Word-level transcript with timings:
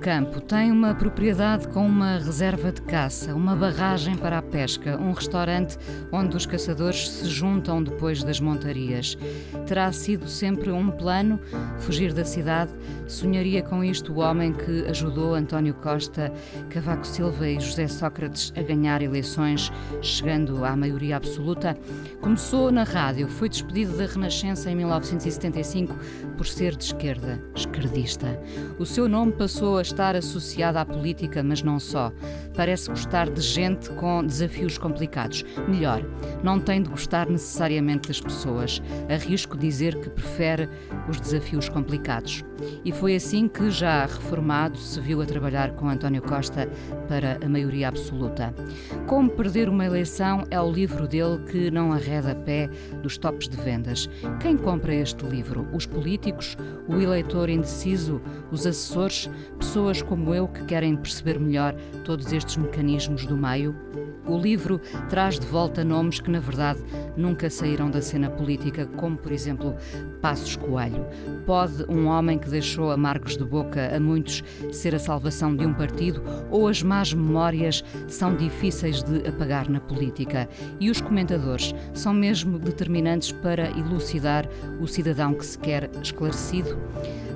Campo, 0.00 0.40
tem 0.40 0.72
uma 0.72 0.94
propriedade 0.94 1.68
com 1.68 1.86
uma 1.86 2.14
reserva 2.14 2.69
caça, 2.90 3.36
uma 3.36 3.54
barragem 3.54 4.16
para 4.16 4.38
a 4.38 4.42
pesca, 4.42 4.98
um 5.00 5.12
restaurante 5.12 5.78
onde 6.10 6.36
os 6.36 6.44
caçadores 6.44 7.08
se 7.08 7.28
juntam 7.28 7.80
depois 7.80 8.24
das 8.24 8.40
montarias. 8.40 9.16
Terá 9.64 9.92
sido 9.92 10.26
sempre 10.26 10.72
um 10.72 10.90
plano 10.90 11.38
fugir 11.78 12.12
da 12.12 12.24
cidade? 12.24 12.72
Sonharia 13.06 13.62
com 13.62 13.84
isto 13.84 14.12
o 14.12 14.18
homem 14.18 14.52
que 14.52 14.86
ajudou 14.88 15.34
António 15.34 15.74
Costa, 15.74 16.32
Cavaco 16.68 17.06
Silva 17.06 17.48
e 17.48 17.60
José 17.60 17.86
Sócrates 17.86 18.52
a 18.56 18.62
ganhar 18.62 19.02
eleições, 19.02 19.70
chegando 20.02 20.64
à 20.64 20.74
maioria 20.74 21.16
absoluta? 21.16 21.78
Começou 22.20 22.72
na 22.72 22.82
rádio, 22.82 23.28
foi 23.28 23.48
despedido 23.48 23.96
da 23.96 24.06
Renascença 24.06 24.68
em 24.68 24.74
1975 24.74 25.96
por 26.36 26.46
ser 26.46 26.74
de 26.74 26.84
esquerda, 26.84 27.40
esquerdista. 27.54 28.40
O 28.80 28.86
seu 28.86 29.08
nome 29.08 29.30
passou 29.32 29.78
a 29.78 29.82
estar 29.82 30.16
associado 30.16 30.78
à 30.78 30.84
política, 30.84 31.40
mas 31.40 31.62
não 31.62 31.78
só. 31.78 32.12
Parece 32.56 32.79
gostar 32.88 33.28
de 33.28 33.40
gente 33.40 33.90
com 33.90 34.24
desafios 34.24 34.78
complicados. 34.78 35.44
Melhor, 35.68 36.02
não 36.42 36.60
tem 36.60 36.82
de 36.82 36.88
gostar 36.88 37.28
necessariamente 37.28 38.08
das 38.08 38.20
pessoas. 38.20 38.80
Arrisco 39.08 39.56
dizer 39.56 39.98
que 40.00 40.10
prefere 40.10 40.68
os 41.08 41.20
desafios 41.20 41.68
complicados. 41.68 42.44
E 42.84 42.92
foi 42.92 43.16
assim 43.16 43.48
que, 43.48 43.70
já 43.70 44.04
reformado, 44.04 44.78
se 44.78 45.00
viu 45.00 45.22
a 45.22 45.26
trabalhar 45.26 45.72
com 45.72 45.88
António 45.88 46.22
Costa 46.22 46.68
para 47.08 47.38
a 47.44 47.48
maioria 47.48 47.88
absoluta. 47.88 48.54
Como 49.06 49.30
Perder 49.30 49.68
uma 49.68 49.86
Eleição 49.86 50.44
é 50.50 50.60
o 50.60 50.70
livro 50.70 51.08
dele 51.08 51.38
que 51.50 51.70
não 51.70 51.92
arreda 51.92 52.34
pé 52.34 52.68
dos 53.02 53.16
tops 53.18 53.48
de 53.48 53.56
vendas. 53.56 54.08
Quem 54.40 54.56
compra 54.56 54.94
este 54.94 55.24
livro? 55.26 55.66
Os 55.72 55.86
políticos? 55.86 56.56
O 56.86 56.96
eleitor 56.96 57.48
indeciso? 57.48 58.20
Os 58.50 58.66
assessores? 58.66 59.30
Pessoas 59.58 60.02
como 60.02 60.34
eu 60.34 60.46
que 60.48 60.64
querem 60.64 60.96
perceber 60.96 61.38
melhor 61.38 61.74
todos 62.04 62.32
estes 62.32 62.56
mecanismos 62.70 63.26
do 63.26 63.36
meio? 63.36 63.74
O 64.26 64.38
livro 64.38 64.80
traz 65.08 65.40
de 65.40 65.46
volta 65.46 65.82
nomes 65.82 66.20
que, 66.20 66.30
na 66.30 66.38
verdade, 66.38 66.80
nunca 67.16 67.50
saíram 67.50 67.90
da 67.90 68.00
cena 68.00 68.30
política, 68.30 68.86
como, 68.96 69.16
por 69.16 69.32
exemplo, 69.32 69.74
Passos 70.22 70.54
Coelho. 70.54 71.04
Pode 71.44 71.84
um 71.88 72.06
homem 72.06 72.38
que 72.38 72.48
deixou 72.48 72.92
amargos 72.92 73.36
de 73.36 73.44
boca 73.44 73.94
a 73.94 73.98
muitos 73.98 74.44
ser 74.70 74.94
a 74.94 75.00
salvação 75.00 75.56
de 75.56 75.66
um 75.66 75.74
partido 75.74 76.22
ou 76.48 76.68
as 76.68 76.80
más 76.82 77.12
memórias 77.12 77.82
são 78.06 78.36
difíceis 78.36 79.02
de 79.02 79.26
apagar 79.26 79.68
na 79.68 79.80
política? 79.80 80.48
E 80.78 80.90
os 80.90 81.00
comentadores 81.00 81.74
são 81.92 82.14
mesmo 82.14 82.56
determinantes 82.58 83.32
para 83.32 83.70
elucidar 83.70 84.48
o 84.80 84.86
cidadão 84.86 85.34
que 85.34 85.44
se 85.44 85.58
quer 85.58 85.90
esclarecido? 86.00 86.78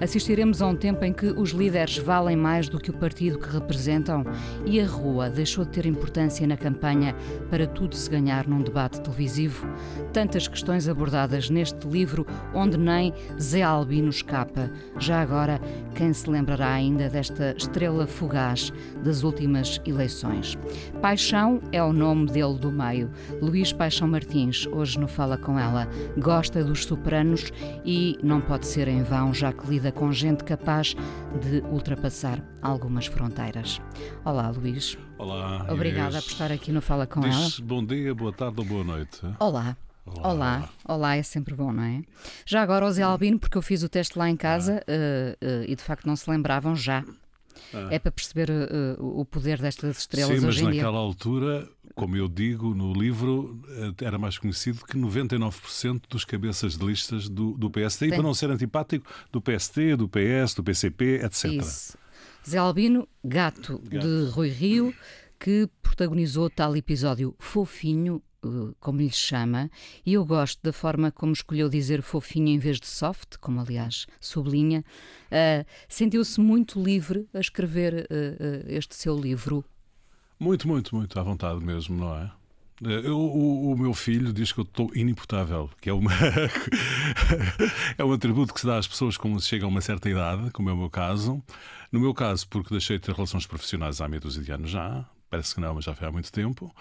Assistiremos 0.01 0.61
a 0.61 0.67
um 0.67 0.77
tempo 0.77 1.05
em 1.05 1.13
que 1.13 1.27
os 1.27 1.51
líderes 1.51 1.97
valem 1.97 2.37
mais 2.37 2.69
do 2.69 2.79
que 2.79 2.91
o 2.91 2.93
partido 2.93 3.39
que 3.39 3.49
representam 3.49 4.25
e 4.67 4.81
a 4.81 4.87
rua 4.87 5.24
deixou 5.29 5.65
de 5.65 5.71
ter 5.71 5.87
importância 5.87 6.47
na 6.47 6.57
campanha 6.57 7.15
para 7.51 7.67
tudo 7.67 7.95
se 7.95 8.11
ganhar 8.11 8.47
num 8.47 8.63
debate 8.63 9.01
televisivo. 9.01 9.67
Tantas 10.13 10.49
questões 10.49 10.89
abordadas 10.89 11.51
neste 11.51 11.87
livro 11.89 12.27
onde 12.55 12.77
nem 12.77 13.13
Zé 13.41 13.63
Albino 13.63 14.09
escapa. 14.09 14.71
Já 14.99 15.21
agora, 15.21 15.61
quem 15.95 16.13
se 16.13 16.29
lembrará 16.29 16.73
ainda 16.73 17.09
desta 17.09 17.55
estrela 17.57 18.07
fugaz 18.07 18.73
das 19.03 19.23
últimas 19.23 19.81
eleições? 19.87 20.57
Paixão 21.01 21.61
é 21.73 21.83
o 21.83 21.93
nome 21.93 22.27
dele 22.27 22.59
do 22.59 22.71
meio. 22.71 23.11
Luís 23.41 23.73
Paixão 23.73 24.09
Martins, 24.09 24.67
hoje 24.67 24.99
no 24.99 25.09
Fala 25.09 25.37
Com 25.37 25.59
Ela, 25.59 25.89
gosta 26.19 26.63
dos 26.63 26.85
sopranos 26.85 27.53
e 27.85 28.19
não 28.23 28.41
pode 28.41 28.67
ser 28.67 28.89
em 28.89 29.03
vão, 29.03 29.33
já 29.33 29.53
que 29.53 29.69
lida 29.69 29.93
com 29.93 30.13
gente 30.13 30.45
capaz 30.45 30.95
de 31.41 31.61
ultrapassar 31.71 32.41
algumas 32.63 33.07
fronteiras. 33.07 33.81
Olá, 34.25 34.49
Luís. 34.51 34.97
Olá. 35.25 35.67
Obrigada 35.71 36.11
Inês. 36.11 36.25
por 36.25 36.33
estar 36.33 36.53
aqui 36.53 36.71
no 36.71 36.83
Fala 36.83 37.07
Com 37.07 37.21
Diz 37.21 37.35
Ela. 37.35 37.67
bom 37.67 37.83
dia, 37.83 38.15
boa 38.15 38.31
tarde 38.31 38.61
ou 38.61 38.67
boa 38.67 38.85
noite. 38.85 39.21
Olá. 39.41 39.75
Olá. 40.05 40.23
Olá, 40.23 40.69
olá, 40.87 41.17
é 41.17 41.23
sempre 41.23 41.55
bom, 41.55 41.73
não 41.73 41.83
é? 41.83 42.03
Já 42.45 42.61
agora, 42.61 42.85
o 42.85 42.93
Zé 42.93 43.03
Albino, 43.03 43.39
porque 43.39 43.57
eu 43.57 43.63
fiz 43.63 43.83
o 43.83 43.89
teste 43.89 44.19
lá 44.19 44.29
em 44.29 44.37
casa 44.37 44.85
eh, 44.87 45.35
eh, 45.41 45.65
e 45.67 45.75
de 45.75 45.83
facto 45.83 46.05
não 46.05 46.15
se 46.15 46.29
lembravam 46.29 46.77
já. 46.77 47.03
É 47.91 47.99
para 47.99 48.13
perceber 48.13 48.51
eh, 48.51 48.97
o 48.99 49.25
poder 49.25 49.63
destas 49.63 50.01
estrelas 50.01 50.39
Sim, 50.39 50.45
mas 50.45 50.57
hoje 50.57 50.67
em 50.67 50.73
dia. 50.73 50.83
naquela 50.83 50.99
altura, 50.99 51.67
como 51.95 52.17
eu 52.17 52.29
digo 52.29 52.75
no 52.75 52.93
livro, 52.93 53.59
era 54.03 54.19
mais 54.19 54.37
conhecido 54.37 54.85
que 54.85 54.99
99% 54.99 56.03
dos 56.07 56.27
cabeças 56.27 56.77
de 56.77 56.85
listas 56.85 57.31
do, 57.31 57.53
do 57.53 57.71
PST, 57.71 58.05
e 58.05 58.09
Tem. 58.09 58.19
para 58.19 58.23
não 58.23 58.35
ser 58.35 58.51
antipático, 58.51 59.11
do 59.33 59.41
PST, 59.41 59.97
do 59.97 60.07
PS, 60.07 60.53
do 60.55 60.63
PCP, 60.63 61.25
etc. 61.25 61.45
Isso. 61.45 62.04
Zé 62.49 62.59
Albino, 62.59 63.09
gato, 63.23 63.81
Gato. 63.85 64.07
de 64.07 64.31
Rui 64.31 64.49
Rio, 64.51 64.95
que 65.39 65.69
protagonizou 65.83 66.51
tal 66.51 66.77
episódio 66.77 67.35
fofinho, 67.39 68.23
eh, 68.45 68.75
como 68.81 69.01
lhe 69.01 69.11
chama, 69.11 69.71
e 70.05 70.13
eu 70.15 70.25
gosto 70.25 70.61
da 70.63 70.73
forma 70.73 71.11
como 71.11 71.33
escolheu 71.33 71.69
dizer 71.69 72.03
fofinho 72.03 72.49
em 72.49 72.59
vez 72.59 72.79
de 72.79 72.87
soft, 72.87 73.37
como 73.41 73.61
aliás 73.61 74.07
sublinha. 74.21 74.85
Eh, 75.31 75.65
Sentiu-se 75.89 76.41
muito 76.41 76.83
livre 76.83 77.27
a 77.33 77.41
escrever 77.41 78.07
eh, 78.11 78.37
eh, 78.39 78.65
este 78.69 78.95
seu 78.95 79.19
livro. 79.19 79.65
Muito, 80.39 80.69
muito, 80.69 80.95
muito 80.95 81.19
à 81.19 81.23
vontade 81.23 81.65
mesmo, 81.65 81.97
não 81.97 82.15
é? 82.17 82.31
Eh, 82.83 83.03
eu- 83.09 83.19
o, 83.19 83.73
o 83.73 83.79
meu 83.79 83.95
filho 83.95 84.33
diz 84.33 84.53
que 84.53 84.61
eu 84.61 84.65
estou 84.65 84.91
inimputável, 84.95 85.71
que 85.81 85.89
é, 85.89 85.93
uma 85.93 86.11
é 87.99 88.05
um 88.05 88.13
atributo 88.13 88.53
que 88.55 88.61
se 88.61 88.67
dá 88.67 88.79
às 88.79 88.87
pessoas 88.89 89.17
quando 89.17 89.41
se 89.41 89.49
chega 89.49 89.65
a 89.65 89.69
uma 89.69 89.81
certa 89.81 90.09
idade, 90.09 90.51
como 90.51 90.71
é 90.71 90.73
o 90.73 90.77
meu 90.77 90.91
caso. 90.91 91.43
No 91.93 92.01
meu 92.01 92.13
caso, 92.15 92.49
porque 92.49 92.71
deixei 92.71 92.99
de 92.99 93.05
ter 93.05 93.15
relações 93.15 93.47
profissionais 93.47 94.01
há 94.01 94.09
meia 94.09 94.21
dúzia 94.21 94.43
de 94.43 94.51
anos 94.53 94.71
já, 94.71 95.05
parece 95.31 95.55
que 95.55 95.61
não, 95.61 95.75
mas 95.75 95.85
já 95.85 95.95
foi 95.95 96.09
há 96.09 96.13
muito 96.13 96.33
tempo. 96.33 96.75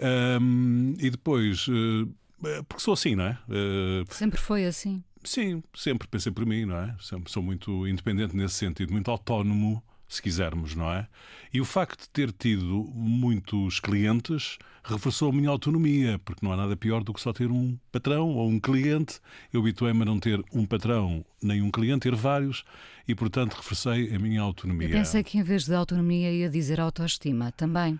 Ahm, 0.00 0.94
e 0.98 1.10
depois, 1.10 1.66
eh, 1.68 2.62
porque 2.68 2.82
sou 2.82 2.94
assim, 2.94 3.14
não 3.14 3.24
é? 3.24 3.38
Eh, 3.50 4.04
Sempre 4.10 4.40
foi 4.40 4.64
assim. 4.66 5.02
Sim, 5.24 5.62
sempre 5.74 6.06
pensei 6.08 6.30
por 6.30 6.46
mim, 6.46 6.64
não 6.64 6.76
é? 6.76 6.94
Sempre 7.00 7.32
sou 7.32 7.42
muito 7.42 7.86
independente 7.88 8.36
nesse 8.36 8.54
sentido, 8.54 8.92
muito 8.92 9.10
autónomo, 9.10 9.82
se 10.08 10.22
quisermos, 10.22 10.74
não 10.74 10.92
é? 10.92 11.06
E 11.52 11.60
o 11.60 11.64
facto 11.64 12.02
de 12.02 12.08
ter 12.10 12.32
tido 12.32 12.90
muitos 12.94 13.80
clientes 13.80 14.58
reforçou 14.84 15.30
a 15.30 15.32
minha 15.32 15.50
autonomia, 15.50 16.20
porque 16.24 16.44
não 16.44 16.52
há 16.52 16.56
nada 16.56 16.76
pior 16.76 17.02
do 17.02 17.12
que 17.12 17.20
só 17.20 17.32
ter 17.32 17.50
um 17.50 17.76
patrão 17.90 18.28
ou 18.28 18.48
um 18.48 18.60
cliente. 18.60 19.20
Eu 19.52 19.60
habituei-me 19.60 20.02
a 20.02 20.04
não 20.04 20.20
ter 20.20 20.42
um 20.52 20.64
patrão 20.64 21.24
nem 21.42 21.60
um 21.62 21.70
cliente, 21.70 22.02
ter 22.02 22.14
vários, 22.14 22.64
e 23.06 23.14
portanto 23.14 23.54
reforcei 23.54 24.14
a 24.14 24.18
minha 24.18 24.40
autonomia. 24.40 24.88
Eu 24.88 24.92
pensei 24.92 25.22
que 25.24 25.38
em 25.38 25.42
vez 25.42 25.64
de 25.64 25.74
autonomia 25.74 26.30
ia 26.32 26.48
dizer 26.48 26.80
autoestima 26.80 27.50
também. 27.52 27.98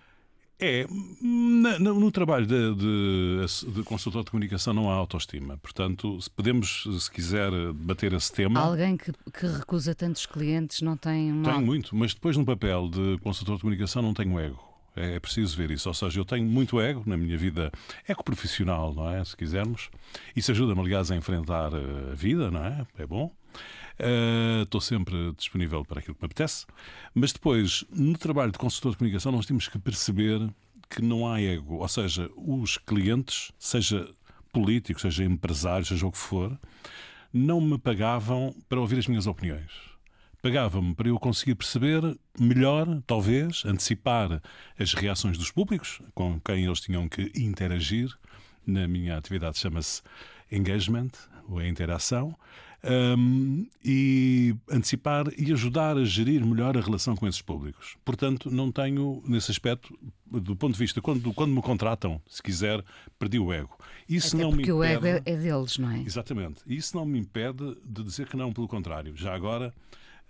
É, 0.59 0.87
na- 1.21 1.77
no, 1.77 2.11
trabalho 2.11 2.47
de, 2.47 2.75
de, 2.75 3.71
de 3.73 3.83
consultor 3.83 4.23
de 4.23 4.31
comunicação 4.31 4.73
não 4.73 4.89
há 4.89 4.95
autoestima. 4.95 5.55
Portanto, 5.57 6.19
se 6.19 6.29
podemos, 6.31 6.87
se 6.99 7.11
quiser, 7.11 7.51
debater 7.51 8.11
esse 8.13 8.31
tema. 8.33 8.59
Alguém 8.59 8.97
que, 8.97 9.11
que 9.31 9.45
recusa 9.45 9.93
tantos 9.93 10.25
clientes 10.25 10.81
não 10.81 10.97
tem 10.97 11.31
uma. 11.31 11.43
Tenho 11.43 11.61
muito, 11.65 11.95
mas 11.95 12.13
depois 12.13 12.35
no 12.35 12.43
papel 12.45 12.89
de 12.89 13.19
consultor 13.21 13.55
de 13.57 13.61
comunicação 13.61 14.01
não 14.01 14.13
tenho 14.15 14.39
ego. 14.39 14.59
É 14.95 15.15
é 15.15 15.19
preciso 15.19 15.55
ver 15.55 15.69
isso. 15.69 15.87
Ou 15.87 15.93
seja, 15.93 16.19
eu 16.19 16.25
tenho 16.25 16.45
muito 16.47 16.81
ego 16.81 17.03
na 17.05 17.15
minha 17.15 17.37
vida 17.37 17.71
eco-profissional, 18.07 18.95
não 18.95 19.07
é? 19.11 19.23
Se 19.23 19.37
quisermos. 19.37 19.89
Isso 20.35 20.49
ajuda-me, 20.51 20.81
aliás, 20.81 21.11
a 21.11 21.15
enfrentar 21.15 21.71
eh, 21.71 22.11
a 22.13 22.15
vida, 22.15 22.49
não 22.49 22.65
é? 22.65 22.83
É 22.97 23.05
bom. 23.05 23.31
Estou 24.63 24.79
sempre 24.79 25.33
disponível 25.37 25.83
para 25.83 25.99
aquilo 25.99 26.15
que 26.15 26.21
me 26.21 26.25
apetece. 26.25 26.65
Mas 27.13 27.33
depois, 27.33 27.83
no 27.89 28.17
trabalho 28.17 28.51
de 28.51 28.57
consultor 28.57 28.91
de 28.91 28.97
comunicação, 28.97 29.31
nós 29.31 29.45
temos 29.45 29.67
que 29.67 29.79
perceber 29.79 30.47
que 30.89 31.01
não 31.01 31.27
há 31.27 31.41
ego. 31.41 31.77
Ou 31.77 31.87
seja, 31.87 32.29
os 32.35 32.77
clientes, 32.77 33.51
seja 33.57 34.07
políticos, 34.53 35.01
seja 35.01 35.23
empresários, 35.23 35.89
seja 35.89 36.05
o 36.05 36.11
que 36.11 36.17
for, 36.17 36.57
não 37.33 37.59
me 37.59 37.77
pagavam 37.77 38.55
para 38.69 38.79
ouvir 38.79 38.99
as 38.99 39.07
minhas 39.07 39.27
opiniões. 39.27 39.71
Pagavam-me 40.41 40.95
para 40.95 41.09
eu 41.09 41.19
conseguir 41.19 41.55
perceber 41.55 42.01
melhor, 42.39 42.87
talvez, 43.05 43.65
antecipar 43.65 44.41
as 44.79 44.93
reações 44.93 45.37
dos 45.37 45.51
públicos 45.51 45.99
com 46.13 46.39
quem 46.39 46.65
eles 46.65 46.79
tinham 46.79 47.09
que 47.09 47.31
interagir. 47.35 48.15
Na 48.65 48.87
minha 48.87 49.17
atividade 49.17 49.57
chama-se 49.57 50.01
engagement, 50.51 51.11
ou 51.49 51.59
a 51.59 51.67
interação. 51.67 52.35
Um, 52.83 53.67
e 53.83 54.55
antecipar 54.69 55.25
e 55.37 55.51
ajudar 55.51 55.97
a 55.97 56.05
gerir 56.05 56.45
melhor 56.45 56.77
a 56.77 56.81
relação 56.81 57.15
com 57.15 57.27
esses 57.27 57.41
públicos. 57.41 57.97
Portanto, 58.05 58.49
não 58.51 58.71
tenho, 58.71 59.21
nesse 59.25 59.51
aspecto, 59.51 59.97
do 60.25 60.55
ponto 60.55 60.73
de 60.73 60.79
vista, 60.79 61.01
quando, 61.01 61.33
quando 61.33 61.53
me 61.53 61.61
contratam, 61.61 62.21
se 62.27 62.41
quiser, 62.41 62.83
perdi 63.17 63.39
o 63.39 63.51
ego. 63.51 63.77
Isso 64.07 64.35
Até 64.35 64.43
não 64.43 64.51
porque 64.51 64.71
me 64.71 64.77
impede, 64.77 64.77
o 64.77 64.83
ego 64.83 65.05
é, 65.05 65.21
é 65.25 65.35
deles, 65.35 65.77
não 65.77 65.91
é? 65.91 65.99
Exatamente. 66.01 66.61
Isso 66.67 66.95
não 66.95 67.05
me 67.05 67.19
impede 67.19 67.75
de 67.83 68.03
dizer 68.03 68.27
que 68.27 68.37
não, 68.37 68.53
pelo 68.53 68.67
contrário. 68.67 69.15
Já 69.15 69.33
agora. 69.33 69.73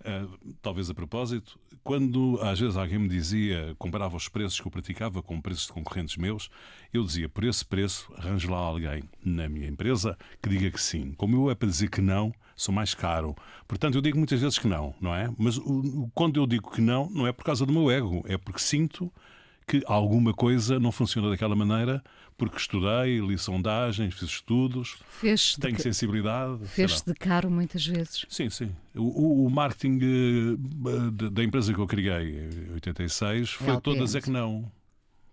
Uh, 0.00 0.54
talvez 0.62 0.88
a 0.88 0.94
propósito, 0.94 1.58
quando 1.82 2.38
às 2.40 2.60
vezes 2.60 2.76
alguém 2.76 2.98
me 2.98 3.08
dizia, 3.08 3.74
comparava 3.78 4.16
os 4.16 4.28
preços 4.28 4.60
que 4.60 4.66
eu 4.66 4.70
praticava 4.70 5.22
com 5.22 5.40
preços 5.40 5.66
de 5.66 5.72
concorrentes 5.72 6.16
meus, 6.16 6.48
eu 6.92 7.04
dizia, 7.04 7.28
por 7.28 7.44
esse 7.44 7.64
preço, 7.64 8.12
arranje 8.16 8.46
lá 8.46 8.58
alguém 8.58 9.02
na 9.24 9.48
minha 9.48 9.66
empresa 9.66 10.16
que 10.40 10.48
diga 10.48 10.70
que 10.70 10.80
sim. 10.80 11.12
Como 11.16 11.36
eu 11.36 11.50
é 11.50 11.54
para 11.54 11.68
dizer 11.68 11.90
que 11.90 12.00
não, 12.00 12.32
sou 12.54 12.74
mais 12.74 12.94
caro. 12.94 13.34
Portanto, 13.66 13.96
eu 13.96 14.00
digo 14.00 14.18
muitas 14.18 14.40
vezes 14.40 14.58
que 14.58 14.68
não, 14.68 14.94
não 15.00 15.14
é? 15.14 15.32
Mas 15.36 15.58
o, 15.58 16.10
quando 16.14 16.38
eu 16.38 16.46
digo 16.46 16.70
que 16.70 16.80
não, 16.80 17.10
não 17.10 17.26
é 17.26 17.32
por 17.32 17.44
causa 17.44 17.66
do 17.66 17.72
meu 17.72 17.90
ego, 17.90 18.24
é 18.26 18.36
porque 18.36 18.60
sinto 18.60 19.12
que 19.66 19.82
alguma 19.86 20.32
coisa 20.32 20.80
não 20.80 20.90
funciona 20.90 21.28
daquela 21.28 21.54
maneira, 21.54 22.02
porque 22.38 22.56
estudei, 22.56 23.20
li 23.20 23.36
sondagens, 23.36 24.14
fiz 24.14 24.28
estudos, 24.28 24.96
tenho 25.60 25.76
de, 25.76 25.82
sensibilidade. 25.82 26.64
Fez-se 26.66 27.04
de 27.04 27.12
caro 27.12 27.50
muitas 27.50 27.84
vezes. 27.84 28.24
Sim, 28.28 28.48
sim. 28.48 28.70
O, 28.94 29.44
o 29.44 29.50
marketing 29.50 29.98
uh, 29.98 31.10
da 31.10 31.42
empresa 31.42 31.74
que 31.74 31.80
eu 31.80 31.86
criei 31.86 32.48
em 32.70 32.74
86 32.74 33.50
foi 33.50 33.74
é 33.74 33.80
toda 33.80 34.02
a 34.02 34.04
dizer 34.04 34.22
que 34.22 34.30
não 34.30 34.70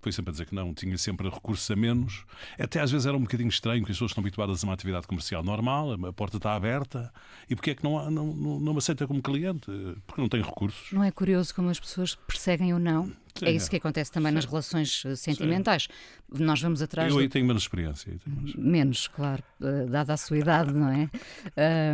foi 0.05 0.11
sempre 0.11 0.29
a 0.29 0.33
dizer 0.33 0.45
que 0.45 0.53
não, 0.53 0.71
tinha 0.71 0.95
sempre 0.99 1.27
recursos 1.27 1.69
a 1.71 1.75
menos. 1.75 2.25
Até 2.59 2.79
às 2.79 2.91
vezes 2.91 3.07
era 3.07 3.17
um 3.17 3.21
bocadinho 3.21 3.49
estranho, 3.49 3.79
porque 3.79 3.91
as 3.91 3.97
pessoas 3.97 4.11
estão 4.11 4.21
habituadas 4.21 4.63
a 4.63 4.67
uma 4.67 4.73
atividade 4.73 5.07
comercial 5.07 5.43
normal, 5.43 5.93
a 5.93 6.13
porta 6.13 6.37
está 6.37 6.53
aberta, 6.53 7.11
e 7.49 7.55
porque 7.55 7.71
é 7.71 7.75
que 7.75 7.83
não, 7.83 8.11
não, 8.11 8.27
não, 8.27 8.59
não 8.59 8.73
me 8.73 8.77
aceita 8.77 9.07
como 9.07 9.19
cliente? 9.19 9.65
Porque 10.05 10.21
não 10.21 10.29
tem 10.29 10.43
recursos. 10.43 10.91
Não 10.91 11.03
é 11.03 11.09
curioso 11.09 11.55
como 11.55 11.69
as 11.69 11.79
pessoas 11.79 12.13
perseguem 12.13 12.71
o 12.71 12.77
não? 12.77 13.11
Sim, 13.33 13.45
é 13.47 13.51
isso 13.51 13.67
que 13.67 13.77
acontece 13.77 14.11
também 14.11 14.29
Sim. 14.29 14.35
nas 14.35 14.45
relações 14.45 15.03
eh, 15.05 15.15
sentimentais. 15.15 15.89
Sim. 16.31 16.43
Nós 16.43 16.61
vamos 16.61 16.81
atrás. 16.81 17.11
Eu 17.11 17.19
aí 17.19 17.27
tenho 17.27 17.45
menos 17.45 17.63
experiência. 17.63 18.15
Tenho 18.23 18.37
menos. 18.37 18.55
menos. 18.55 19.07
claro, 19.07 19.43
eh, 19.61 19.87
dada 19.87 20.13
a 20.13 20.17
sua 20.17 20.37
idade, 20.37 20.71
não 20.71 20.89
é? 20.89 21.09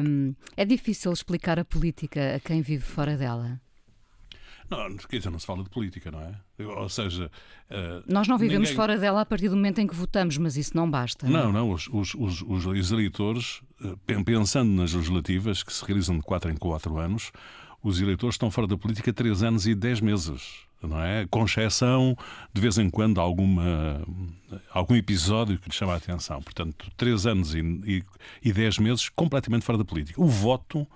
Um, 0.03 0.33
é 0.57 0.65
difícil 0.65 1.11
explicar 1.11 1.59
a 1.59 1.65
política 1.65 2.35
a 2.35 2.39
quem 2.39 2.61
vive 2.61 2.83
fora 2.83 3.15
dela. 3.15 3.59
Não, 4.71 4.95
quer 4.95 5.17
dizer, 5.17 5.29
não 5.29 5.37
se 5.37 5.45
fala 5.45 5.63
de 5.63 5.69
política, 5.69 6.09
não 6.09 6.21
é? 6.21 6.33
Ou 6.63 6.87
seja. 6.87 7.29
Uh, 7.69 8.01
Nós 8.07 8.25
não 8.29 8.37
vivemos 8.37 8.69
ninguém... 8.69 8.75
fora 8.75 8.97
dela 8.97 9.19
a 9.19 9.25
partir 9.25 9.49
do 9.49 9.55
momento 9.57 9.79
em 9.79 9.87
que 9.87 9.93
votamos, 9.93 10.37
mas 10.37 10.55
isso 10.55 10.77
não 10.77 10.89
basta. 10.89 11.27
Não, 11.27 11.43
não, 11.43 11.49
é? 11.49 11.53
não 11.53 11.71
os, 11.71 11.89
os, 11.91 12.13
os, 12.15 12.41
os, 12.41 12.91
eleitores, 12.91 13.61
uh, 13.83 14.23
pensando 14.23 14.71
nas 14.71 14.93
legislativas, 14.93 15.61
que 15.61 15.73
se 15.73 15.83
realizam 15.83 16.15
de 16.15 16.23
4 16.23 16.49
em 16.49 16.55
4 16.55 16.97
anos, 16.97 17.33
os 17.83 17.99
eleitores 17.99 18.35
estão 18.35 18.49
fora 18.49 18.65
da 18.65 18.77
política 18.77 19.11
3 19.11 19.43
anos 19.43 19.67
e 19.67 19.75
10 19.75 19.99
meses. 19.99 20.59
Não 20.81 20.99
é? 21.03 21.27
Com 21.29 21.43
exceção, 21.43 22.17
de 22.51 22.61
vez 22.61 22.77
em 22.77 22.89
quando, 22.89 23.19
alguma, 23.19 24.01
algum 24.71 24.95
episódio 24.95 25.59
que 25.59 25.69
lhe 25.69 25.75
chama 25.75 25.93
a 25.93 25.97
atenção. 25.97 26.41
Portanto, 26.41 26.89
3 26.95 27.27
anos 27.27 27.53
e, 27.53 27.59
e, 27.59 28.03
e 28.41 28.53
10 28.53 28.79
meses 28.79 29.09
completamente 29.09 29.65
fora 29.65 29.77
da 29.77 29.85
política. 29.85 30.19
O 30.19 30.27
voto 30.27 30.87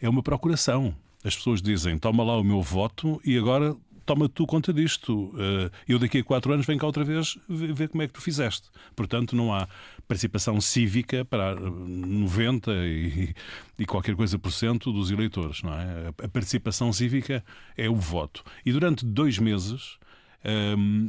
é 0.00 0.08
uma 0.08 0.22
procuração 0.22 0.94
as 1.24 1.34
pessoas 1.34 1.62
dizem: 1.62 1.98
toma 1.98 2.22
lá 2.22 2.36
o 2.38 2.44
meu 2.44 2.62
voto 2.62 3.20
e 3.24 3.36
agora 3.36 3.74
toma 4.04 4.28
tu 4.28 4.46
conta 4.46 4.72
disto. 4.72 5.32
Eh, 5.38 5.70
eu 5.88 5.98
daqui 5.98 6.18
a 6.18 6.24
quatro 6.24 6.52
anos 6.52 6.66
venho 6.66 6.78
cá 6.78 6.86
outra 6.86 7.04
vez 7.04 7.38
ver 7.48 7.88
como 7.88 8.02
é 8.02 8.06
que 8.06 8.12
tu 8.12 8.20
fizeste. 8.20 8.68
Portanto, 8.94 9.34
não 9.34 9.52
há 9.52 9.66
participação 10.06 10.60
cívica 10.60 11.24
para 11.24 11.54
90 11.58 12.70
e, 12.70 13.34
e 13.78 13.86
qualquer 13.86 14.14
coisa 14.14 14.38
por 14.38 14.52
cento 14.52 14.92
dos 14.92 15.10
eleitores, 15.10 15.62
não 15.62 15.72
é? 15.72 16.08
A 16.22 16.28
participação 16.28 16.92
cívica 16.92 17.44
é 17.76 17.88
o 17.88 17.96
voto. 17.96 18.44
E 18.64 18.72
durante 18.72 19.04
dois 19.04 19.38
meses. 19.38 19.98
Ehm, 20.44 21.08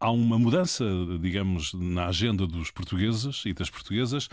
há 0.00 0.10
uma 0.10 0.38
mudança, 0.38 0.84
digamos, 1.20 1.72
na 1.74 2.06
agenda 2.06 2.46
dos 2.46 2.70
portugueses 2.70 3.42
e 3.44 3.52
das 3.52 3.68
portuguesas, 3.68 4.28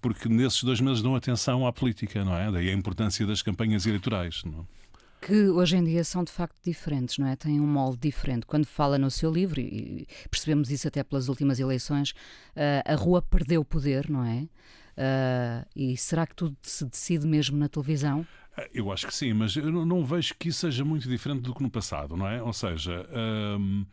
porque 0.00 0.28
nesses 0.28 0.62
dois 0.62 0.80
meses 0.80 1.02
dão 1.02 1.14
atenção 1.14 1.66
à 1.66 1.72
política, 1.72 2.24
não 2.24 2.36
é? 2.36 2.50
Daí 2.50 2.70
a 2.70 2.72
importância 2.72 3.26
das 3.26 3.42
campanhas 3.42 3.86
eleitorais. 3.86 4.42
Não 4.44 4.60
é? 4.60 4.80
que 5.20 5.48
hoje 5.48 5.76
em 5.76 5.84
dia 5.84 6.02
são 6.02 6.24
de 6.24 6.32
facto 6.32 6.56
diferentes, 6.64 7.18
não 7.18 7.26
é? 7.26 7.36
Têm 7.36 7.60
um 7.60 7.66
molde 7.66 7.98
diferente. 8.00 8.46
Quando 8.46 8.64
fala 8.64 8.96
no 8.96 9.10
seu 9.10 9.30
livro, 9.30 9.60
e 9.60 10.06
percebemos 10.30 10.70
isso 10.70 10.88
até 10.88 11.04
pelas 11.04 11.28
últimas 11.28 11.60
eleições, 11.60 12.12
uh, 12.12 12.82
a 12.86 12.94
rua 12.94 13.20
perdeu 13.20 13.62
poder, 13.62 14.08
não 14.08 14.24
é? 14.24 14.48
Uh, 14.96 15.68
e 15.76 15.96
será 15.96 16.26
que 16.26 16.34
tudo 16.34 16.56
se 16.62 16.86
decide 16.86 17.26
mesmo 17.26 17.58
na 17.58 17.68
televisão? 17.68 18.26
Eu 18.72 18.90
acho 18.90 19.06
que 19.06 19.14
sim, 19.14 19.34
mas 19.34 19.54
eu 19.56 19.70
não 19.84 20.04
vejo 20.04 20.34
que 20.38 20.48
isso 20.48 20.60
seja 20.60 20.86
muito 20.86 21.06
diferente 21.06 21.42
do 21.42 21.54
que 21.54 21.62
no 21.62 21.70
passado, 21.70 22.16
não 22.16 22.26
é? 22.26 22.42
Ou 22.42 22.54
seja. 22.54 23.06
Uh 23.10 23.86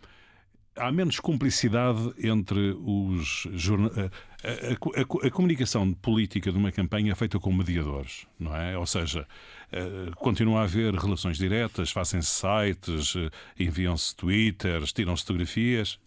há 0.77 0.91
menos 0.91 1.19
cumplicidade 1.19 2.13
entre 2.23 2.75
os 2.79 3.47
jornalistas. 3.53 4.11
A, 4.43 4.47
a, 4.47 5.01
a, 5.01 5.27
a, 5.27 5.31
comunicação 5.31 5.93
política 5.93 6.51
de 6.51 6.57
uma 6.57 6.71
campanha 6.71 7.11
é 7.11 7.15
feita 7.15 7.39
com 7.39 7.51
mediadores, 7.51 8.27
não 8.39 8.55
é? 8.55 8.77
Ou 8.77 8.85
seja, 8.85 9.27
uh, 9.73 10.15
continua 10.17 10.61
a 10.61 10.63
haver 10.63 10.93
relações 10.93 11.37
diretas, 11.37 11.91
fazem-se 11.91 12.29
sites, 12.29 13.15
uh, 13.15 13.31
enviam-se 13.59 14.15
twitters, 14.15 14.93
tiram-se 14.93 15.23
fotografias 15.23 15.99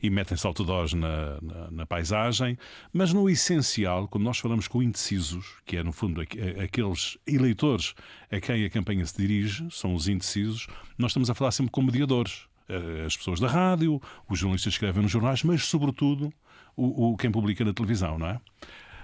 e 0.00 0.10
metem-se 0.10 0.46
outdoors 0.46 0.92
na, 0.92 1.40
na, 1.40 1.70
na, 1.70 1.86
paisagem, 1.86 2.58
mas 2.92 3.12
no 3.12 3.28
essencial, 3.28 4.06
quando 4.06 4.24
nós 4.24 4.38
falamos 4.38 4.68
com 4.68 4.82
indecisos, 4.82 5.56
que 5.64 5.78
é 5.78 5.82
no 5.82 5.92
fundo 5.92 6.20
aqueles 6.62 7.16
eleitores 7.26 7.94
a 8.30 8.38
quem 8.38 8.64
a 8.64 8.70
campanha 8.70 9.06
se 9.06 9.16
dirige, 9.16 9.66
são 9.70 9.94
os 9.94 10.06
indecisos, 10.06 10.66
nós 10.98 11.10
estamos 11.10 11.30
a 11.30 11.34
falar 11.34 11.52
sempre 11.52 11.72
com 11.72 11.82
mediadores. 11.82 12.46
Eh, 12.68 13.04
as 13.06 13.16
pessoas 13.16 13.40
da 13.40 13.48
rádio, 13.48 14.00
os 14.28 14.38
jornalistas 14.38 14.72
que 14.72 14.76
escrevem 14.76 15.02
nos 15.02 15.12
jornais, 15.12 15.42
mas, 15.42 15.64
sobretudo, 15.64 16.32
o, 16.76 17.12
o 17.12 17.16
quem 17.16 17.30
publica 17.30 17.64
na 17.64 17.72
televisão, 17.72 18.18
não 18.18 18.28
é? 18.28 18.40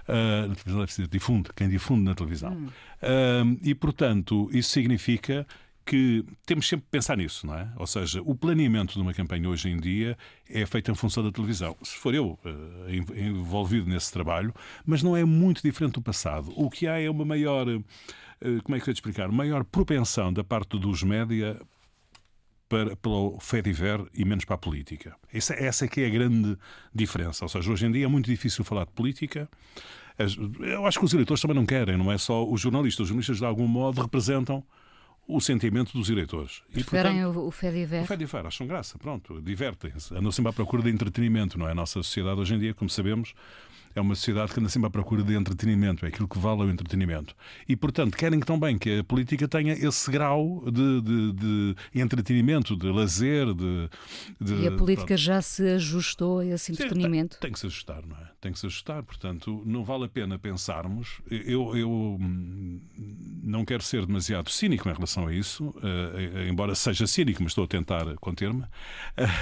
Uh, 0.01 0.55
televisão 0.55 0.87
ser 0.87 1.07
difunde, 1.07 1.51
quem 1.55 1.69
difunde 1.69 2.03
na 2.03 2.15
televisão. 2.15 2.53
Hum. 2.53 2.65
Uh, 2.65 3.59
e, 3.61 3.75
portanto, 3.75 4.49
isso 4.51 4.71
significa 4.71 5.45
que 5.85 6.25
temos 6.45 6.67
sempre 6.67 6.85
que 6.85 6.91
pensar 6.91 7.17
nisso, 7.17 7.45
não 7.45 7.55
é? 7.55 7.69
Ou 7.77 7.87
seja, 7.87 8.21
o 8.23 8.35
planeamento 8.35 8.93
de 8.93 9.01
uma 9.01 9.13
campanha 9.13 9.47
hoje 9.47 9.69
em 9.69 9.77
dia 9.77 10.17
é 10.49 10.65
feito 10.65 10.91
em 10.91 10.95
função 10.95 11.23
da 11.23 11.31
televisão. 11.31 11.75
Se 11.83 11.95
for 11.95 12.13
eu 12.13 12.39
uh, 12.43 13.15
envolvido 13.15 13.89
nesse 13.89 14.11
trabalho, 14.11 14.53
mas 14.85 15.03
não 15.03 15.15
é 15.15 15.23
muito 15.23 15.61
diferente 15.61 15.93
do 15.93 16.01
passado. 16.01 16.51
O 16.55 16.69
que 16.69 16.87
há 16.87 16.99
é 16.99 17.09
uma 17.09 17.23
maior, 17.23 17.67
uh, 17.67 17.83
como 18.63 18.75
é 18.75 18.79
que 18.79 18.89
eu 18.89 18.93
te 18.93 18.97
explicar, 18.97 19.31
maior 19.31 19.63
propensão 19.63 20.33
da 20.33 20.43
parte 20.43 20.79
dos 20.79 21.03
média 21.03 21.59
para, 22.71 22.95
pelo 22.95 23.37
Fediver 23.41 24.05
e 24.13 24.23
menos 24.23 24.45
para 24.45 24.55
a 24.55 24.57
política. 24.57 25.13
Essa, 25.33 25.53
essa 25.53 25.83
é 25.83 25.87
que 25.89 25.99
é 25.99 26.05
a 26.05 26.09
grande 26.09 26.57
diferença. 26.95 27.43
Ou 27.43 27.49
seja, 27.49 27.69
hoje 27.69 27.85
em 27.85 27.91
dia 27.91 28.05
é 28.05 28.07
muito 28.07 28.27
difícil 28.27 28.63
falar 28.63 28.85
de 28.85 28.91
política. 28.91 29.49
Eu 30.17 30.85
acho 30.85 30.97
que 30.97 31.03
os 31.03 31.13
eleitores 31.13 31.41
também 31.41 31.55
não 31.55 31.65
querem, 31.65 31.97
não 31.97 32.09
é 32.09 32.17
só 32.17 32.49
os 32.49 32.61
jornalistas. 32.61 33.01
Os 33.01 33.07
jornalistas, 33.09 33.39
de 33.39 33.45
algum 33.45 33.67
modo, 33.67 34.01
representam 34.01 34.63
o 35.27 35.41
sentimento 35.41 35.91
dos 35.91 36.09
eleitores. 36.09 36.63
Preferem 36.71 37.25
o, 37.25 37.47
o 37.47 37.51
Fediver? 37.51 38.03
O 38.03 38.05
Fediver, 38.05 38.45
acham 38.45 38.65
graça, 38.65 38.97
pronto, 38.97 39.41
divertem-se. 39.41 40.15
Andam 40.15 40.31
sempre 40.31 40.51
à 40.51 40.53
procura 40.53 40.81
de 40.81 40.89
entretenimento, 40.89 41.59
não 41.59 41.67
é? 41.67 41.71
A 41.71 41.75
nossa 41.75 42.01
sociedade 42.01 42.39
hoje 42.39 42.55
em 42.55 42.59
dia, 42.59 42.73
como 42.73 42.89
sabemos, 42.89 43.33
é 43.95 44.01
uma 44.01 44.15
sociedade 44.15 44.53
que 44.53 44.59
anda 44.59 44.69
sempre 44.69 44.87
à 44.87 44.89
procura 44.89 45.23
de 45.23 45.35
entretenimento, 45.35 46.05
é 46.05 46.09
aquilo 46.09 46.27
que 46.27 46.39
vale 46.39 46.61
o 46.61 46.69
entretenimento. 46.69 47.35
E, 47.67 47.75
portanto, 47.75 48.17
querem 48.17 48.39
que 48.39 48.45
também 48.45 48.77
que 48.77 48.99
a 48.99 49.03
política 49.03 49.47
tenha 49.47 49.73
esse 49.73 50.09
grau 50.11 50.63
de, 50.65 51.01
de, 51.01 51.33
de 51.33 51.75
entretenimento, 52.01 52.75
de 52.75 52.87
lazer, 52.87 53.53
de, 53.53 53.89
de, 54.39 54.53
E 54.63 54.67
a 54.67 54.71
política 54.71 55.07
pronto. 55.07 55.19
já 55.19 55.41
se 55.41 55.67
ajustou 55.69 56.39
a 56.39 56.45
esse 56.45 56.71
entretenimento? 56.71 57.35
Sim, 57.35 57.39
tem, 57.41 57.49
tem, 57.49 57.53
que 57.53 57.59
se 57.59 57.67
ajustar, 57.67 58.05
não 58.05 58.17
é? 58.17 58.30
Tem 58.41 58.51
que 58.51 58.57
se 58.57 58.65
ajustar, 58.65 59.03
portanto, 59.03 59.61
não 59.67 59.83
vale 59.83 60.05
a 60.05 60.09
pena 60.09 60.39
pensarmos. 60.39 61.21
Eu, 61.29 61.77
eu 61.77 61.89
hum, 62.19 62.81
não 63.43 63.63
quero 63.63 63.83
ser 63.83 64.03
demasiado 64.03 64.49
cínico 64.49 64.89
em 64.89 64.93
relação 64.93 65.27
a 65.27 65.33
isso, 65.33 65.69
uh, 65.69 66.49
embora 66.49 66.73
seja 66.73 67.05
cínico, 67.05 67.43
mas 67.43 67.51
estou 67.51 67.65
a 67.65 67.67
tentar 67.67 68.03
conter-me. 68.15 68.63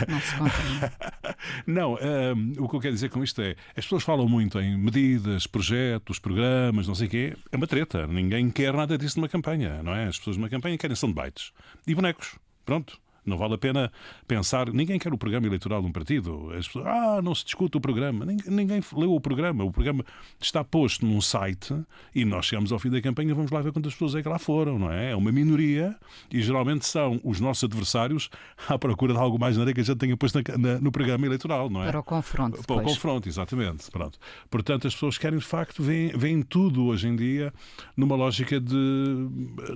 Não 0.08 0.20
se 0.20 0.36
conta. 0.36 0.94
não, 1.65 1.94
uh, 1.94 2.63
o 2.63 2.68
que 2.68 2.75
eu 2.75 2.79
quero 2.82 2.94
dizer 2.94 3.10
com 3.10 3.24
isto 3.24 3.41
é, 3.41 3.56
as 3.70 3.86
pessoas 3.86 4.03
falam 4.03 4.27
muito 4.27 4.60
em 4.60 4.77
medidas, 4.77 5.48
projetos, 5.48 6.20
programas, 6.20 6.86
não 6.86 6.94
sei 6.94 7.08
o 7.08 7.10
quê. 7.10 7.38
É 7.53 7.56
uma 7.56 7.68
treta. 7.68 8.06
Ninguém 8.06 8.51
quer 8.51 8.74
nada 8.74 8.98
disso 8.98 9.18
numa 9.18 9.29
campanha, 9.29 9.82
não 9.82 9.96
é? 9.96 10.08
As 10.08 10.18
pessoas 10.18 10.36
numa 10.36 10.50
campanha 10.50 10.77
querem 10.77 10.98
bytes 11.13 11.53
e 11.88 11.96
bonecos. 11.96 12.38
Pronto. 12.65 13.00
Não 13.29 13.38
vale 13.38 13.53
a 13.53 13.57
pena 13.57 13.91
pensar. 14.27 14.71
Ninguém 14.71 15.00
quer 15.00 15.13
o 15.13 15.17
programa 15.17 15.48
eleitoral 15.48 15.81
de 15.81 15.88
um 15.88 15.91
partido. 15.91 16.51
As 16.51 16.67
pessoas, 16.67 16.86
ah, 16.88 17.21
não 17.21 17.33
se 17.33 17.45
discute 17.45 17.77
o 17.77 17.81
programa. 17.81 18.25
Ninguém, 18.25 18.51
ninguém 18.51 18.81
leu 18.93 19.13
o 19.13 19.21
programa. 19.21 19.63
O 19.63 19.71
programa 19.71 20.03
está 20.39 20.63
posto 20.63 21.05
num 21.05 21.21
site 21.21 21.74
e 22.13 22.25
nós 22.25 22.45
chegamos 22.45 22.71
ao 22.71 22.79
fim 22.79 22.89
da 22.89 23.01
campanha 23.01 23.33
vamos 23.33 23.51
lá 23.51 23.62
ver 23.62 23.71
quantas 23.71 23.93
pessoas 23.93 24.15
é 24.15 24.21
que 24.21 24.29
lá 24.29 24.39
foram, 24.39 24.77
não 24.77 24.91
é? 24.91 25.12
É 25.12 25.15
uma 25.15 25.31
minoria 25.31 25.95
e 26.31 26.41
geralmente 26.41 26.86
são 26.86 27.19
os 27.24 27.39
nossos 27.39 27.63
adversários 27.63 28.29
à 28.67 28.77
procura 28.77 29.13
de 29.13 29.19
algo 29.19 29.39
mais 29.39 29.57
na 29.57 29.69
que 29.74 29.81
a 29.81 29.83
gente 29.83 29.98
tenha 29.98 30.17
posto 30.17 30.41
na, 30.41 30.57
na, 30.57 30.79
no 30.79 30.91
programa 30.91 31.25
eleitoral, 31.25 31.69
não 31.69 31.83
é? 31.83 31.88
Para 31.88 32.00
o 32.00 32.03
confronto. 32.03 32.51
Para 32.51 32.62
depois. 32.62 32.79
o 32.79 32.89
confronto, 32.89 33.29
exatamente. 33.29 33.91
Pronto. 33.91 34.17
Portanto, 34.50 34.88
as 34.88 34.93
pessoas 34.93 35.17
querem, 35.17 35.38
de 35.38 35.45
facto, 35.45 35.83
veem, 35.83 36.09
veem 36.09 36.41
tudo 36.41 36.86
hoje 36.86 37.07
em 37.07 37.15
dia 37.15 37.53
numa 37.95 38.15
lógica 38.15 38.59
de, 38.59 38.75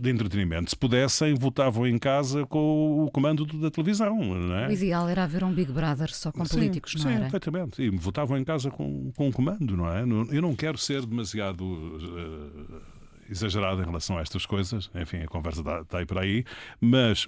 de 0.02 0.10
entretenimento. 0.10 0.70
Se 0.70 0.76
pudessem, 0.76 1.34
votavam 1.36 1.88
em 1.88 1.98
casa 1.98 2.46
com 2.46 3.06
o 3.06 3.12
comando 3.12 3.43
da 3.46 3.70
televisão. 3.70 4.18
Não 4.18 4.56
é? 4.56 4.68
O 4.68 4.72
ideal 4.72 5.08
era 5.10 5.24
haver 5.24 5.44
um 5.44 5.54
Big 5.54 5.72
Brother 5.72 6.14
só 6.14 6.32
com 6.32 6.46
sim, 6.46 6.56
políticos, 6.56 6.96
não 6.96 7.02
sim, 7.04 7.10
era? 7.10 7.22
perfeitamente. 7.22 7.82
E 7.82 7.90
votavam 7.90 8.38
em 8.38 8.44
casa 8.44 8.70
com, 8.70 9.12
com 9.16 9.28
um 9.28 9.32
comando, 9.32 9.76
não 9.76 9.92
é? 9.92 10.02
Eu 10.02 10.42
não 10.42 10.56
quero 10.56 10.78
ser 10.78 11.06
demasiado 11.06 11.62
uh, 11.64 12.82
exagerado 13.30 13.82
em 13.82 13.86
relação 13.86 14.18
a 14.18 14.22
estas 14.22 14.46
coisas. 14.46 14.90
Enfim, 14.96 15.18
a 15.18 15.28
conversa 15.28 15.62
está, 15.62 15.82
está 15.82 15.98
aí 16.00 16.06
por 16.06 16.18
aí. 16.18 16.46
Mas, 16.80 17.26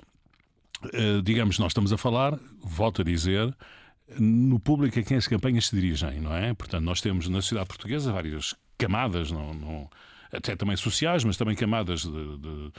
uh, 0.83 1.21
digamos, 1.23 1.59
nós 1.59 1.71
estamos 1.71 1.91
a 1.91 1.97
falar, 1.97 2.39
volto 2.61 3.01
a 3.01 3.05
dizer, 3.05 3.55
no 4.19 4.59
público 4.59 4.99
a 4.99 5.03
quem 5.03 5.17
as 5.17 5.27
campanhas 5.27 5.67
se 5.67 5.75
dirigem, 5.75 6.19
não 6.19 6.35
é? 6.35 6.53
Portanto, 6.53 6.83
nós 6.83 7.01
temos 7.01 7.27
na 7.27 7.41
sociedade 7.41 7.67
portuguesa 7.67 8.11
várias 8.11 8.55
camadas, 8.77 9.31
não, 9.31 9.53
não 9.53 9.89
até 10.31 10.55
também 10.55 10.75
sociais, 10.75 11.23
mas 11.23 11.37
também 11.37 11.55
camadas 11.55 12.01
de, 12.01 12.37
de, 12.37 12.71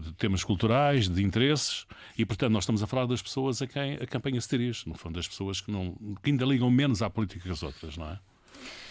de, 0.00 0.12
temas 0.14 0.44
culturais, 0.44 1.08
de 1.08 1.22
interesses, 1.22 1.86
e 2.16 2.24
portanto 2.24 2.52
nós 2.52 2.64
estamos 2.64 2.82
a 2.82 2.86
falar 2.86 3.06
das 3.06 3.22
pessoas 3.22 3.62
a 3.62 3.66
quem 3.66 3.94
a 3.94 4.06
campanha 4.06 4.40
se 4.40 4.48
dirige, 4.48 4.88
no 4.88 4.94
fundo, 4.94 5.14
das 5.14 5.28
pessoas 5.28 5.60
que, 5.60 5.70
não, 5.70 5.94
que 6.22 6.30
ainda 6.30 6.44
ligam 6.44 6.70
menos 6.70 7.02
à 7.02 7.10
política 7.10 7.40
que 7.40 7.50
as 7.50 7.62
outras, 7.62 7.96
não 7.96 8.08
é? 8.08 8.18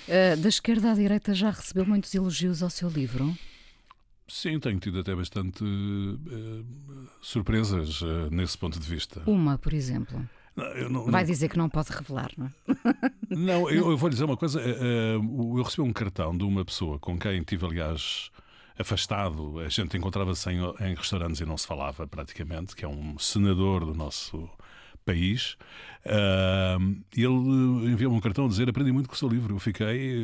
Uh, 0.08 0.38
da 0.38 0.50
esquerda 0.50 0.92
à 0.92 0.96
direita 0.96 1.34
já 1.36 1.52
recebeu 1.52 1.86
muitos 1.86 2.14
elogios 2.16 2.64
ao 2.64 2.70
seu 2.70 2.90
livro? 2.90 3.38
Sim, 4.28 4.60
tenho 4.60 4.80
tido 4.80 5.00
até 5.00 5.16
bastante 5.16 5.64
uh, 5.64 6.66
surpresas 7.22 8.02
uh, 8.02 8.30
nesse 8.32 8.58
ponto 8.58 8.80
de 8.80 8.88
vista. 8.88 9.22
Uma, 9.26 9.58
por 9.58 9.74
exemplo. 9.74 10.28
Não, 10.56 10.90
não, 10.90 11.06
Vai 11.06 11.24
dizer 11.24 11.50
que 11.50 11.58
não 11.58 11.70
pode 11.70 11.92
revelar, 11.92 12.32
não 12.38 12.48
é? 12.48 12.52
Não, 13.30 13.70
eu, 13.70 13.92
eu 13.92 13.98
vou 13.98 14.10
lhe 14.10 14.14
dizer 14.14 14.26
uma 14.26 14.36
coisa. 14.36 14.60
Eu 14.60 15.62
recebi 15.62 15.88
um 15.88 15.94
cartão 15.94 16.36
de 16.36 16.44
uma 16.44 16.66
pessoa 16.66 16.98
com 16.98 17.18
quem 17.18 17.44
tive, 17.44 17.66
aliás, 17.66 18.32
afastado. 18.78 19.60
A 19.60 19.70
gente 19.70 19.96
encontrava-se 19.96 20.50
em, 20.50 20.60
em 20.82 20.96
restaurantes 20.96 21.40
e 21.40 21.46
não 21.46 21.56
se 21.56 21.68
falava 21.68 22.08
praticamente, 22.08 22.76
que 22.76 22.84
é 22.84 22.88
um 22.88 23.20
senador 23.20 23.86
do 23.86 23.94
nosso 23.94 24.50
país. 25.06 25.58
Uh, 26.06 27.02
ele 27.16 27.92
enviou-me 27.92 28.18
um 28.18 28.22
cartão 28.22 28.46
a 28.46 28.48
dizer: 28.48 28.68
Aprendi 28.68 28.92
muito 28.92 29.08
com 29.08 29.16
o 29.16 29.18
seu 29.18 29.30
livro. 29.30 29.56
Eu 29.56 29.60
fiquei 29.60 30.24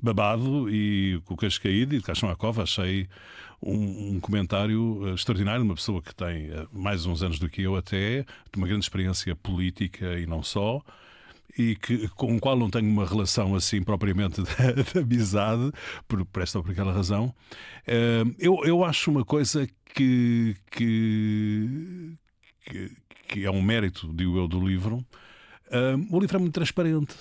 babado 0.00 0.70
e 0.70 1.20
com 1.24 1.34
o 1.34 1.36
queixo 1.36 1.60
caído 1.60 1.94
e 1.94 1.98
de 1.98 2.04
caixão 2.04 2.30
à 2.30 2.36
cova. 2.36 2.62
Achei 2.62 3.08
um, 3.62 4.14
um, 4.14 4.20
comentário 4.20 5.14
extraordinário 5.14 5.62
de 5.62 5.68
uma 5.68 5.74
pessoa 5.74 6.02
que 6.02 6.14
tem 6.14 6.50
mais 6.72 7.06
uns 7.06 7.22
anos 7.22 7.38
do 7.38 7.48
que 7.48 7.62
eu, 7.62 7.76
até, 7.76 8.22
de 8.22 8.56
uma 8.56 8.66
grande 8.66 8.84
experiência 8.84 9.34
política 9.36 10.18
e 10.18 10.26
não 10.26 10.42
só. 10.42 10.82
E 11.58 11.74
que, 11.76 12.06
com 12.08 12.36
o 12.36 12.40
qual 12.40 12.56
não 12.56 12.68
tenho 12.68 12.90
uma 12.90 13.06
relação 13.06 13.54
assim 13.54 13.82
propriamente 13.82 14.42
de, 14.44 14.92
de 14.92 14.98
amizade, 14.98 15.72
por, 16.06 16.24
por, 16.26 16.42
esta 16.42 16.58
ou 16.58 16.64
por 16.64 16.72
aquela 16.72 16.92
razão. 16.92 17.34
Uh, 17.88 18.34
eu, 18.38 18.60
eu 18.64 18.84
acho 18.84 19.10
uma 19.10 19.24
coisa 19.24 19.66
que, 19.94 20.54
que, 20.70 22.14
que 22.60 22.90
que 23.26 23.44
é 23.44 23.50
um 23.50 23.62
mérito, 23.62 24.10
digo 24.14 24.38
eu, 24.38 24.48
do 24.48 24.66
livro, 24.66 24.96
uh, 24.96 26.16
o 26.16 26.20
livro 26.20 26.36
é 26.36 26.40
muito 26.40 26.54
transparente. 26.54 27.14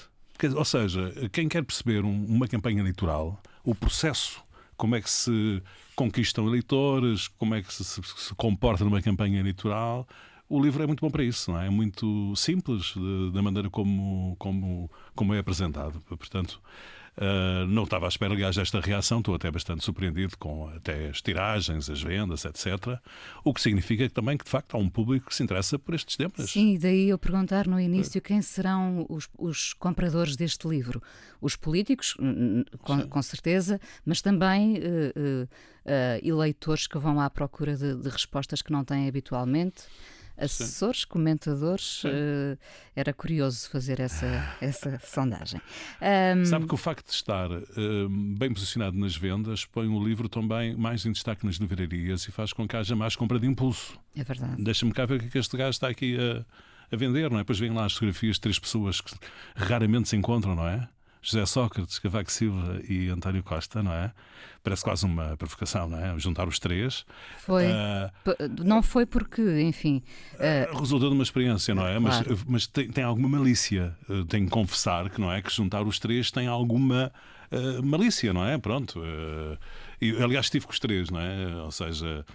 Ou 0.55 0.65
seja, 0.65 1.13
quem 1.31 1.47
quer 1.47 1.63
perceber 1.63 2.03
um, 2.03 2.25
uma 2.25 2.47
campanha 2.47 2.79
eleitoral, 2.79 3.41
o 3.63 3.73
processo, 3.73 4.43
como 4.77 4.95
é 4.95 5.01
que 5.01 5.09
se 5.09 5.61
conquistam 5.95 6.47
eleitores, 6.47 7.27
como 7.27 7.55
é 7.55 7.61
que 7.61 7.73
se, 7.73 7.83
se, 7.83 8.01
se 8.03 8.35
comporta 8.35 8.83
numa 8.83 9.01
campanha 9.01 9.39
eleitoral, 9.39 10.07
o 10.47 10.61
livro 10.61 10.83
é 10.83 10.87
muito 10.87 11.01
bom 11.01 11.09
para 11.09 11.23
isso, 11.23 11.51
não 11.51 11.59
é? 11.59 11.67
É 11.67 11.69
muito 11.69 12.35
simples 12.35 12.93
da 13.33 13.41
maneira 13.41 13.69
como, 13.69 14.35
como, 14.37 14.91
como 15.15 15.33
é 15.33 15.39
apresentado. 15.39 16.01
Portanto, 16.01 16.61
Uh, 17.17 17.65
não 17.67 17.83
estava 17.83 18.05
à 18.07 18.09
espera, 18.09 18.33
aliás, 18.33 18.55
desta 18.55 18.79
reação. 18.81 19.19
Estou 19.19 19.35
até 19.35 19.49
bastante 19.49 19.83
surpreendido 19.83 20.37
com 20.37 20.67
até 20.69 21.07
as 21.07 21.21
tiragens, 21.21 21.89
as 21.89 22.01
vendas, 22.01 22.43
etc. 22.43 22.99
O 23.43 23.53
que 23.53 23.61
significa 23.61 24.09
também 24.09 24.37
que, 24.37 24.43
de 24.43 24.51
facto, 24.51 24.75
há 24.75 24.77
um 24.77 24.89
público 24.89 25.27
que 25.27 25.35
se 25.35 25.41
interessa 25.41 25.79
por 25.79 25.95
estes 25.95 26.17
temas. 26.17 26.49
Sim, 26.49 26.73
e 26.73 26.77
daí 26.77 27.09
eu 27.09 27.17
perguntar 27.17 27.67
no 27.67 27.79
início 27.79 28.21
quem 28.21 28.41
serão 28.41 29.05
os, 29.09 29.29
os 29.37 29.73
compradores 29.73 30.35
deste 30.35 30.67
livro. 30.67 31.01
Os 31.41 31.55
políticos, 31.55 32.17
com, 32.79 33.07
com 33.07 33.21
certeza, 33.21 33.79
mas 34.05 34.21
também 34.21 34.75
uh, 34.75 34.79
uh, 35.45 35.47
eleitores 36.21 36.87
que 36.87 36.97
vão 36.97 37.19
à 37.19 37.29
procura 37.29 37.77
de, 37.77 37.95
de 37.95 38.09
respostas 38.09 38.61
que 38.61 38.71
não 38.71 38.83
têm 38.83 39.07
habitualmente 39.07 39.83
assessores, 40.37 41.01
Sim. 41.01 41.07
comentadores. 41.07 42.03
Uh, 42.03 42.57
era 42.95 43.13
curioso 43.13 43.69
fazer 43.69 43.99
essa, 43.99 44.55
essa 44.61 44.99
sondagem. 45.03 45.61
Um... 46.37 46.45
Sabe 46.45 46.67
que 46.67 46.73
o 46.73 46.77
facto 46.77 47.07
de 47.07 47.13
estar 47.13 47.51
uh, 47.51 48.09
bem 48.37 48.53
posicionado 48.53 48.97
nas 48.97 49.15
vendas 49.15 49.65
põe 49.65 49.87
o 49.87 50.03
livro 50.03 50.29
também 50.29 50.75
mais 50.75 51.05
em 51.05 51.11
destaque 51.11 51.45
nas 51.45 51.55
livrarias 51.55 52.27
e 52.27 52.31
faz 52.31 52.53
com 52.53 52.67
que 52.67 52.75
haja 52.75 52.95
mais 52.95 53.15
compra 53.15 53.39
de 53.39 53.47
impulso. 53.47 53.99
É 54.15 54.23
verdade. 54.23 54.61
Deixa-me 54.63 54.91
cá 54.91 55.05
ver 55.05 55.15
o 55.15 55.19
que, 55.19 55.25
é 55.25 55.29
que 55.29 55.37
este 55.37 55.55
gajo 55.57 55.71
está 55.71 55.89
aqui 55.89 56.17
a, 56.17 56.45
a 56.93 56.97
vender, 56.97 57.29
não 57.29 57.37
é? 57.37 57.41
Depois 57.41 57.59
vêm 57.59 57.71
lá 57.71 57.85
as 57.85 57.93
fotografias 57.93 58.35
de 58.35 58.41
três 58.41 58.59
pessoas 58.59 59.01
que 59.01 59.13
raramente 59.55 60.09
se 60.09 60.15
encontram, 60.15 60.55
não 60.55 60.67
é? 60.67 60.87
José 61.25 61.43
Sócrates, 61.47 61.97
Cavaco 61.97 62.31
Silva 62.31 62.79
e 62.87 63.09
António 63.09 63.41
Costa, 63.41 63.81
não 63.81 63.91
é? 63.91 64.11
Parece 64.63 64.83
quase 64.83 65.05
uma 65.05 65.35
provocação, 65.35 65.89
não 65.89 65.97
é? 65.97 66.19
Juntar 66.19 66.47
os 66.47 66.59
três. 66.59 67.03
Foi. 67.39 67.65
Uh, 67.65 68.63
não 68.63 68.83
foi 68.83 69.07
porque, 69.07 69.41
enfim. 69.61 70.03
Uh, 70.35 70.77
resultou 70.77 71.09
de 71.09 71.15
uma 71.15 71.23
experiência, 71.23 71.73
não 71.73 71.87
é? 71.87 71.99
Claro. 71.99 72.25
Mas, 72.29 72.43
mas 72.43 72.67
tem, 72.67 72.87
tem, 72.89 73.03
alguma 73.03 73.27
malícia. 73.27 73.97
tenho 74.29 74.45
que 74.45 74.51
confessar 74.51 75.09
que, 75.09 75.19
não 75.19 75.31
é? 75.31 75.41
Que 75.41 75.51
juntar 75.51 75.81
os 75.81 75.97
três 75.97 76.29
tem 76.29 76.45
alguma 76.45 77.11
uh, 77.51 77.83
malícia, 77.83 78.31
não 78.31 78.45
é? 78.45 78.59
Pronto. 78.59 78.99
Uh, 78.99 79.57
e, 80.01 80.11
aliás, 80.21 80.47
estive 80.47 80.65
com 80.65 80.71
os 80.71 80.79
três, 80.79 81.09
não 81.09 81.19
é? 81.19 81.63
Ou 81.63 81.71
seja, 81.71 82.25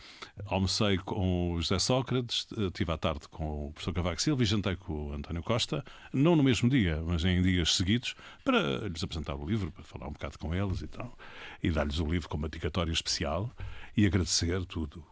almocei 0.46 0.98
com 0.98 1.52
o 1.52 1.60
José 1.60 1.78
Sócrates, 1.78 2.46
estive 2.56 2.92
à 2.92 2.98
tarde 2.98 3.28
com 3.28 3.68
o 3.68 3.72
professor 3.72 3.94
Cavaco 3.94 4.22
Silva 4.22 4.42
e 4.42 4.46
jantei 4.46 4.76
com 4.76 5.08
o 5.08 5.12
António 5.12 5.42
Costa, 5.42 5.84
não 6.12 6.36
no 6.36 6.42
mesmo 6.42 6.68
dia, 6.68 7.02
mas 7.06 7.24
em 7.24 7.42
dias 7.42 7.76
seguidos, 7.76 8.14
para 8.44 8.88
lhes 8.88 9.02
apresentar 9.02 9.34
o 9.34 9.46
livro, 9.46 9.70
para 9.70 9.84
falar 9.84 10.08
um 10.08 10.12
bocado 10.12 10.38
com 10.38 10.54
eles 10.54 10.82
e 10.82 10.86
tal, 10.86 11.16
e 11.62 11.70
dar-lhes 11.70 11.98
o 11.98 12.06
livro 12.06 12.28
como 12.28 12.48
dedicatório 12.48 12.92
especial 12.92 13.50
e 13.96 14.06
agradecer 14.06 14.64
tudo 14.66 15.04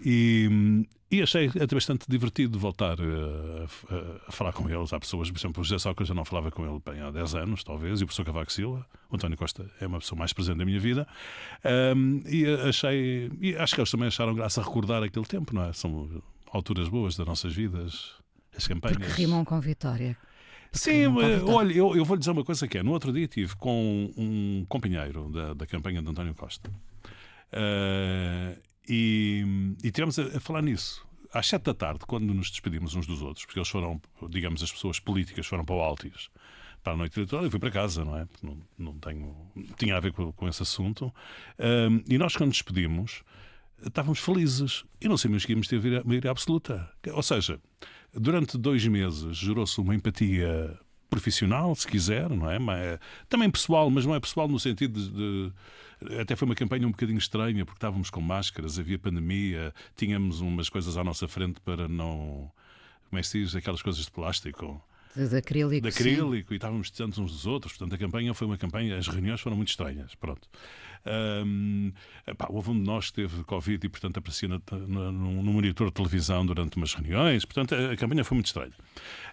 e, 0.00 0.86
e 1.10 1.22
achei 1.22 1.46
até 1.46 1.74
bastante 1.74 2.04
divertido 2.08 2.58
voltar 2.58 2.96
a, 3.00 3.04
a, 3.04 4.28
a, 4.28 4.32
falar 4.32 4.52
com 4.52 4.68
eles. 4.68 4.92
Há 4.92 4.98
pessoas, 4.98 5.30
por 5.30 5.38
exemplo, 5.38 5.60
o 5.60 5.64
José 5.64 5.78
Sócrates, 5.78 6.08
eu 6.08 6.16
não 6.16 6.24
falava 6.24 6.50
com 6.50 6.66
ele 6.66 6.80
bem 6.84 7.00
há 7.00 7.10
10 7.10 7.34
anos, 7.36 7.62
talvez, 7.62 8.00
e 8.00 8.04
o 8.04 8.06
professor 8.06 8.24
Cavaco 8.24 8.52
Silva, 8.52 8.86
o 9.10 9.14
António 9.14 9.36
Costa 9.36 9.70
é 9.80 9.86
uma 9.86 10.00
pessoa 10.00 10.18
mais 10.18 10.32
presente 10.32 10.56
na 10.56 10.64
minha 10.64 10.80
vida. 10.80 11.06
Um, 11.96 12.22
e 12.26 12.46
achei, 12.68 13.30
e 13.40 13.56
acho 13.56 13.74
que 13.74 13.80
eles 13.80 13.90
também 13.90 14.08
acharam 14.08 14.34
graça 14.34 14.60
recordar 14.60 15.02
aquele 15.02 15.26
tempo, 15.26 15.54
não 15.54 15.64
é? 15.64 15.72
São 15.72 16.22
alturas 16.50 16.88
boas 16.88 17.16
das 17.16 17.26
nossas 17.26 17.54
vidas, 17.54 18.14
as 18.56 18.66
campanhas. 18.66 18.98
Porque 18.98 19.12
rimam 19.12 19.44
com 19.44 19.60
vitória. 19.60 20.16
Sim, 20.72 21.06
olha, 21.48 21.72
eu, 21.72 21.96
eu 21.96 22.04
vou 22.04 22.16
lhe 22.16 22.18
dizer 22.18 22.32
uma 22.32 22.44
coisa 22.44 22.66
que 22.66 22.78
é. 22.78 22.82
No 22.82 22.92
outro 22.92 23.12
dia 23.12 23.24
estive 23.24 23.54
com 23.56 24.12
um 24.16 24.66
companheiro 24.68 25.30
da, 25.30 25.54
da 25.54 25.66
campanha 25.66 26.02
de 26.02 26.08
António 26.08 26.34
Costa. 26.34 26.70
Uh, 27.52 28.60
e, 28.88 29.74
e 29.82 29.90
tivemos 29.90 30.18
a, 30.18 30.36
a 30.36 30.40
falar 30.40 30.62
nisso 30.62 31.06
às 31.32 31.46
sete 31.46 31.64
da 31.64 31.74
tarde, 31.74 32.00
quando 32.06 32.32
nos 32.32 32.50
despedimos 32.50 32.94
uns 32.94 33.06
dos 33.06 33.20
outros, 33.20 33.44
porque 33.44 33.58
eles 33.58 33.68
foram, 33.68 34.00
digamos, 34.30 34.62
as 34.62 34.72
pessoas 34.72 34.98
políticas 34.98 35.46
foram 35.46 35.64
para 35.64 35.74
o 35.74 35.80
Altis 35.80 36.30
para 36.86 36.92
a 36.92 36.96
noite 36.96 37.18
eleitoral, 37.18 37.44
eu 37.44 37.50
fui 37.50 37.58
para 37.58 37.70
casa, 37.72 38.04
não 38.04 38.16
é? 38.16 38.28
Não, 38.40 38.58
não 38.78 38.98
tenho, 39.00 39.34
tinha 39.76 39.96
a 39.96 40.00
ver 40.00 40.12
com, 40.12 40.30
com 40.30 40.48
esse 40.48 40.62
assunto. 40.62 41.12
Um, 41.58 42.00
e 42.08 42.16
nós, 42.16 42.36
quando 42.36 42.50
nos 42.50 42.58
despedimos, 42.58 43.24
estávamos 43.84 44.20
felizes 44.20 44.84
e 45.00 45.08
não 45.08 45.16
sabíamos 45.18 45.44
que 45.44 45.50
íamos 45.50 45.66
ter 45.66 45.80
maioria 46.04 46.30
absoluta. 46.30 46.88
Ou 47.12 47.22
seja, 47.24 47.60
durante 48.14 48.56
dois 48.56 48.86
meses 48.86 49.36
gerou-se 49.36 49.80
uma 49.80 49.96
empatia 49.96 50.78
profissional, 51.16 51.74
se 51.74 51.86
quiser, 51.86 52.28
não 52.28 52.50
é? 52.50 52.58
Mas, 52.58 52.98
também 53.28 53.50
pessoal, 53.50 53.88
mas 53.88 54.04
não 54.04 54.14
é 54.14 54.20
pessoal 54.20 54.46
no 54.46 54.60
sentido 54.60 55.00
de, 55.00 55.10
de, 56.10 56.20
Até 56.20 56.36
foi 56.36 56.46
uma 56.46 56.54
campanha 56.54 56.86
um 56.86 56.90
bocadinho 56.90 57.18
estranha, 57.18 57.64
porque 57.64 57.78
estávamos 57.78 58.10
com 58.10 58.20
máscaras, 58.20 58.78
havia 58.78 58.98
pandemia, 58.98 59.72
tínhamos 59.96 60.40
umas 60.40 60.68
coisas 60.68 60.96
à 60.96 61.02
nossa 61.02 61.26
frente 61.26 61.58
para 61.60 61.88
não. 61.88 62.50
Como 63.08 63.18
é 63.18 63.22
que 63.22 63.28
se 63.28 63.40
diz? 63.40 63.56
Aquelas 63.56 63.80
coisas 63.80 64.04
de 64.04 64.10
plástico. 64.10 64.82
De, 65.14 65.28
de 65.28 65.36
acrílico. 65.36 65.82
De 65.82 65.88
acrílico, 65.88 66.48
sim. 66.48 66.54
e 66.54 66.56
estávamos 66.56 66.90
distantes 66.90 67.18
uns 67.18 67.32
dos 67.32 67.46
outros. 67.46 67.72
Portanto, 67.72 67.94
a 67.94 67.98
campanha 67.98 68.34
foi 68.34 68.46
uma 68.46 68.58
campanha, 68.58 68.98
as 68.98 69.08
reuniões 69.08 69.40
foram 69.40 69.56
muito 69.56 69.70
estranhas. 69.70 70.14
Pronto. 70.14 70.46
Um, 71.06 71.92
epá, 72.26 72.46
houve 72.50 72.70
um 72.70 72.74
de 72.74 72.80
nós 72.80 73.10
que 73.10 73.16
teve 73.16 73.44
Covid 73.44 73.86
e, 73.86 73.88
portanto, 73.88 74.18
aparecia 74.18 74.48
no, 74.48 74.60
no, 74.86 75.12
no, 75.12 75.52
monitor 75.52 75.88
de 75.88 75.94
televisão 75.94 76.44
durante 76.44 76.76
umas 76.76 76.92
reuniões. 76.94 77.44
Portanto, 77.44 77.74
a, 77.74 77.92
a 77.92 77.96
campanha 77.96 78.24
foi 78.24 78.34
muito 78.34 78.46
estranha. 78.46 78.72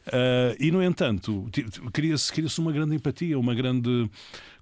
Uh, 0.07 0.55
e, 0.59 0.71
no 0.71 0.83
entanto, 0.83 1.49
cria-se 1.91 2.31
cria 2.31 2.47
uma 2.59 2.71
grande 2.71 2.95
empatia, 2.95 3.39
uma 3.39 3.55
grande 3.55 4.09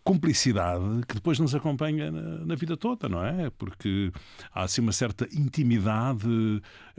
cumplicidade 0.03 1.05
que 1.07 1.15
depois 1.15 1.37
nos 1.37 1.53
acompanha 1.53 2.09
na, 2.09 2.45
na, 2.45 2.55
vida 2.55 2.75
toda, 2.77 3.07
não 3.07 3.23
é? 3.23 3.49
Porque 3.51 4.11
há 4.53 4.63
assim 4.63 4.81
uma 4.81 4.91
certa 4.91 5.27
intimidade, 5.31 6.27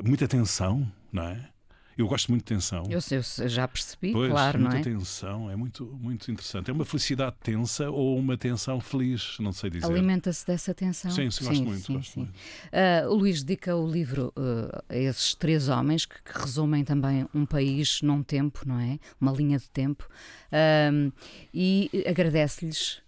muita 0.03 0.29
tensão, 0.29 0.87
não 1.13 1.25
é? 1.25 1.49
Eu 1.97 2.07
gosto 2.07 2.31
muito 2.31 2.43
de 2.43 2.55
tensão. 2.55 2.85
Eu, 2.89 3.01
sei, 3.01 3.19
eu 3.19 3.49
já 3.49 3.69
percebi, 3.69 4.13
pois, 4.13 4.31
claro, 4.31 4.59
não 4.59 4.71
é? 4.71 4.75
Muita 4.75 4.91
tensão, 4.91 5.51
é 5.51 5.57
muito, 5.57 5.85
muito 6.01 6.31
interessante. 6.31 6.71
É 6.71 6.73
uma 6.73 6.85
felicidade 6.85 7.37
tensa 7.43 7.91
ou 7.91 8.19
uma 8.19 8.37
tensão 8.37 8.81
feliz, 8.81 9.37
não 9.39 9.53
sei 9.53 9.71
dizer. 9.71 9.87
Alimenta-se 9.87 10.47
dessa 10.47 10.73
tensão? 10.73 11.11
Sim, 11.11 11.31
sim, 11.31 11.45
gosto 11.45 11.65
muito. 11.65 11.87
Sim, 11.87 11.93
gosto 11.95 12.13
sim. 12.13 12.21
muito. 12.21 12.35
Uh, 12.35 13.11
o 13.11 13.15
Luís 13.15 13.43
dedica 13.43 13.77
o 13.77 13.87
livro 13.87 14.33
uh, 14.37 14.83
a 14.89 14.97
esses 14.97 15.35
três 15.35 15.69
homens 15.69 16.07
que, 16.07 16.21
que, 16.23 16.39
resumem 16.39 16.85
também 16.85 17.27
um 17.35 17.45
país 17.45 18.01
num 18.03 18.23
tempo, 18.23 18.63
não 18.67 18.81
é? 18.81 18.99
Uma 19.21 19.33
linha 19.33 19.59
de 19.59 19.69
tempo. 19.69 20.09
Uh, 20.49 21.13
e 21.53 21.91
agradece-lhes 22.07 23.03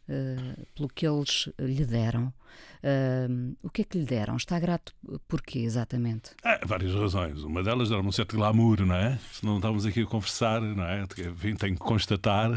pelo 0.74 0.88
que 0.90 1.06
eles 1.06 1.48
lhe 1.58 1.86
deram. 1.86 2.30
Uh, 2.84 3.56
o 3.62 3.70
que 3.70 3.80
é 3.80 3.84
que 3.84 3.96
lhe 3.96 4.04
deram? 4.04 4.36
Está 4.36 4.60
grato 4.60 4.92
por 5.26 5.40
quê, 5.40 5.60
exatamente? 5.60 6.32
É, 6.44 6.66
várias 6.66 6.94
razões. 6.94 7.42
Uma 7.42 7.62
delas 7.62 7.90
era 7.90 8.02
um 8.02 8.12
certo 8.12 8.36
glamour, 8.36 8.84
não 8.84 8.94
é? 8.94 9.18
Se 9.32 9.42
não 9.42 9.56
estávamos 9.56 9.86
aqui 9.86 10.02
a 10.02 10.06
conversar, 10.06 10.60
não 10.60 10.84
é? 10.84 11.06
Tenho 11.06 11.56
que 11.56 11.76
constatar 11.76 12.50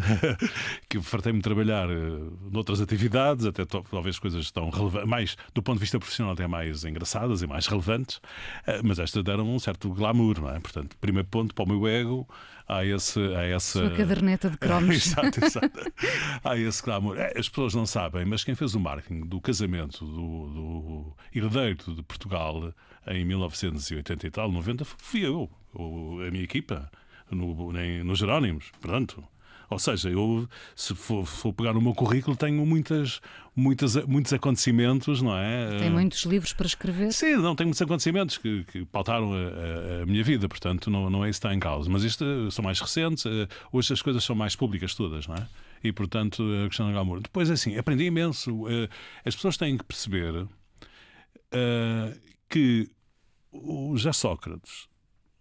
que 0.90 1.02
fartei-me 1.02 1.42
trabalhar 1.42 1.90
uh, 1.90 2.38
noutras 2.52 2.82
atividades, 2.82 3.46
até 3.46 3.64
talvez 3.66 4.20
coisas 4.20 4.44
estão 4.44 4.70
mais 5.08 5.38
do 5.54 5.64
ponto 5.64 5.78
de 5.78 5.82
vista 5.82 5.98
profissional, 5.98 6.34
até 6.34 6.46
mais 6.46 6.84
engraçadas 6.84 7.42
e 7.42 7.48
mais 7.48 7.66
relevantes, 7.66 8.18
uh, 8.18 8.84
mas 8.84 9.00
estas 9.00 9.24
deram 9.24 9.50
um 9.50 9.60
certo 9.60 9.90
glamour, 9.94 10.42
não 10.42 10.50
é? 10.50 10.60
Portanto, 10.60 10.98
primeiro 11.00 11.30
ponto 11.30 11.56
para 11.56 11.64
o 11.64 11.68
meu 11.70 11.88
ego, 11.88 12.28
há 12.68 12.86
esse. 12.86 13.20
Há 13.36 13.44
essa... 13.44 13.80
Sua 13.80 13.92
caderneta 13.92 14.50
de 14.50 14.58
cromos. 14.58 14.96
exato, 15.08 15.46
exato. 15.46 15.94
há 16.44 16.58
esse 16.58 16.84
glamour. 16.84 17.18
É, 17.18 17.38
as 17.38 17.48
pessoas 17.48 17.74
não 17.74 17.86
sabem, 17.86 18.26
mas 18.26 18.44
quem 18.44 18.56
fez 18.56 18.76
o 18.76 18.80
marketing 18.80 19.22
do 19.22 19.40
casamento 19.40 20.06
do, 20.06 20.48
do 20.50 21.16
herdeiro 21.34 21.96
de 21.96 22.04
Portugal 22.04 22.74
em 23.08 23.24
1980 23.24 24.28
e 24.28 24.32
tal, 24.32 24.52
90, 24.52 24.84
fui 24.86 25.26
eu, 25.26 25.50
a 25.74 26.32
minha 26.32 26.44
equipa, 26.44 26.92
no, 27.32 27.72
nos 28.04 28.20
Jerónimos. 28.20 28.72
Pronto. 28.82 29.24
Ou 29.70 29.78
seja, 29.78 30.10
eu, 30.10 30.48
se 30.76 30.96
for, 30.96 31.26
for, 31.26 31.52
pegar 31.52 31.74
no 31.74 31.82
meu 31.82 31.94
currículo, 31.94 32.38
tenho 32.38 32.66
muitas, 32.66 33.20
muitas, 33.54 33.96
muitos 34.06 34.32
acontecimentos, 34.32 35.22
não 35.22 35.38
é? 35.38 35.78
Tem 35.80 35.90
muitos 35.90 36.24
livros 36.24 36.54
para 36.54 36.68
escrever? 36.68 37.12
Sim, 37.12 37.36
não, 37.36 37.54
tenho 37.54 37.68
muitos 37.68 37.82
acontecimentos 37.82 38.38
que, 38.38 38.64
que 38.64 38.86
pautaram 38.86 39.34
a, 39.34 39.38
a, 39.38 40.04
a, 40.04 40.06
minha 40.06 40.24
vida, 40.24 40.48
portanto, 40.48 40.90
não, 40.90 41.10
não 41.10 41.26
é 41.26 41.30
isso 41.30 41.42
que 41.42 41.48
está 41.48 41.54
em 41.54 41.60
causa. 41.60 41.90
Mas 41.90 42.04
isto 42.04 42.50
são 42.50 42.64
mais 42.64 42.80
recentes, 42.80 43.26
eh, 43.26 43.48
hoje 43.72 43.92
as 43.92 44.02
coisas 44.02 44.24
são 44.24 44.36
mais 44.36 44.56
públicas 44.56 44.96
todas, 44.96 45.28
não 45.28 45.36
é? 45.36 45.48
E, 45.84 45.92
portanto, 45.92 46.44
a 46.64 46.68
questão 46.68 46.88
do 46.88 46.94
glamour. 46.94 47.20
Depois, 47.20 47.52
assim, 47.52 47.78
aprendi 47.78 48.06
imenso. 48.06 48.68
Eh, 48.70 48.88
as 49.26 49.36
pessoas 49.36 49.58
têm 49.58 49.78
que 49.78 49.84
perceber 49.84 50.34
uh, 50.34 50.48
que 52.50 52.90
o 53.52 53.96
José 53.98 54.14
Sócrates, 54.14 54.88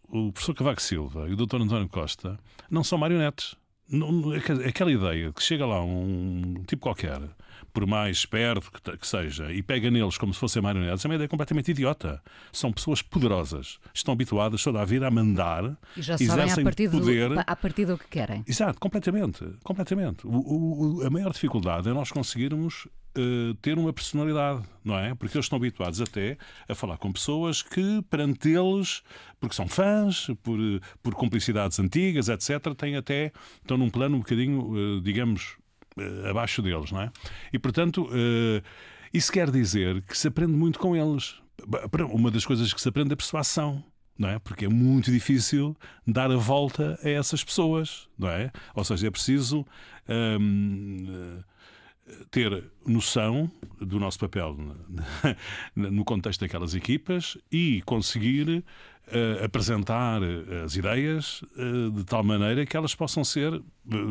o 0.08 0.32
professor 0.32 0.54
Cavaco 0.54 0.82
Silva 0.82 1.28
e 1.28 1.32
o 1.32 1.36
Dr. 1.36 1.56
António 1.56 1.88
Costa 1.88 2.38
não 2.70 2.82
são 2.82 2.98
marionetes 2.98 3.56
aquela 4.66 4.90
ideia 4.90 5.32
que 5.32 5.42
chega 5.42 5.64
lá 5.66 5.82
um 5.82 6.54
tipo 6.66 6.82
qualquer, 6.82 7.20
por 7.76 7.86
mais 7.86 8.16
esperto 8.16 8.72
que, 8.98 9.06
seja, 9.06 9.52
e 9.52 9.62
pega 9.62 9.90
neles 9.90 10.16
como 10.16 10.32
se 10.32 10.40
fossem 10.40 10.62
marionetes, 10.62 11.04
é 11.04 11.08
uma 11.08 11.14
ideia 11.14 11.28
completamente 11.28 11.72
idiota. 11.72 12.22
São 12.50 12.72
pessoas 12.72 13.02
poderosas, 13.02 13.78
estão 13.92 14.14
habituadas 14.14 14.64
toda 14.64 14.80
a 14.80 14.84
vida 14.86 15.06
a 15.06 15.10
mandar, 15.10 15.76
e 15.94 16.00
já 16.00 16.16
sabem 16.16 16.50
a 16.50 16.62
partir, 16.62 16.90
poder. 16.90 17.28
Do, 17.28 17.38
a 17.38 17.54
partir 17.54 17.84
do 17.84 17.98
que 17.98 18.08
querem. 18.08 18.42
Exato, 18.48 18.80
completamente. 18.80 19.44
completamente. 19.62 20.26
O, 20.26 21.00
o, 21.00 21.06
a 21.06 21.10
maior 21.10 21.30
dificuldade 21.34 21.86
é 21.86 21.92
nós 21.92 22.10
conseguirmos 22.10 22.86
uh, 22.86 23.52
ter 23.60 23.76
uma 23.76 23.92
personalidade, 23.92 24.62
não 24.82 24.98
é? 24.98 25.14
Porque 25.14 25.36
eles 25.36 25.44
estão 25.44 25.58
habituados 25.58 26.00
até 26.00 26.38
a 26.66 26.74
falar 26.74 26.96
com 26.96 27.12
pessoas 27.12 27.60
que, 27.60 28.00
perante 28.08 28.48
eles, 28.48 29.02
porque 29.38 29.54
são 29.54 29.68
fãs, 29.68 30.28
por, 30.42 30.58
por 31.02 31.14
complicidades 31.14 31.78
antigas, 31.78 32.30
etc., 32.30 32.74
têm 32.74 32.96
até, 32.96 33.32
estão 33.60 33.76
num 33.76 33.90
plano 33.90 34.16
um 34.16 34.20
bocadinho, 34.20 34.96
uh, 34.96 35.00
digamos, 35.02 35.58
abaixo 36.28 36.62
deles, 36.62 36.92
não 36.92 37.02
é? 37.02 37.10
E, 37.52 37.58
portanto, 37.58 38.08
isso 39.12 39.32
quer 39.32 39.50
dizer 39.50 40.02
que 40.02 40.16
se 40.16 40.28
aprende 40.28 40.52
muito 40.52 40.78
com 40.78 40.94
eles. 40.94 41.36
Uma 42.10 42.30
das 42.30 42.44
coisas 42.44 42.72
que 42.72 42.80
se 42.80 42.88
aprende 42.88 43.12
é 43.12 43.16
persuasão. 43.16 43.82
Não 44.18 44.30
é? 44.30 44.38
Porque 44.38 44.64
é 44.64 44.68
muito 44.68 45.10
difícil 45.12 45.76
dar 46.06 46.30
a 46.30 46.36
volta 46.36 46.98
a 47.02 47.08
essas 47.08 47.44
pessoas, 47.44 48.08
não 48.18 48.28
é? 48.28 48.50
Ou 48.74 48.82
seja, 48.82 49.08
é 49.08 49.10
preciso 49.10 49.66
hum, 50.08 51.42
ter 52.30 52.64
noção 52.86 53.50
do 53.80 53.98
nosso 53.98 54.18
papel 54.18 54.56
no 55.74 56.04
contexto 56.04 56.40
daquelas 56.40 56.74
equipas 56.74 57.36
e 57.50 57.82
conseguir 57.84 58.64
uh, 59.08 59.44
apresentar 59.44 60.22
eh, 60.22 60.62
as 60.64 60.76
ideias 60.76 61.42
uh, 61.42 61.90
de 61.90 62.04
tal 62.04 62.22
maneira 62.22 62.64
que 62.64 62.76
elas 62.76 62.94
possam 62.94 63.24
ser 63.24 63.60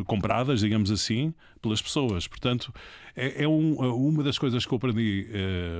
compradas, 0.05 0.59
digamos 0.59 0.91
assim, 0.91 1.33
pelas 1.61 1.81
pessoas. 1.81 2.27
Portanto, 2.27 2.73
é, 3.15 3.43
é 3.43 3.47
um, 3.47 3.75
uma 3.75 4.23
das 4.23 4.37
coisas 4.37 4.65
que 4.65 4.73
eu 4.73 4.77
aprendi 4.77 5.27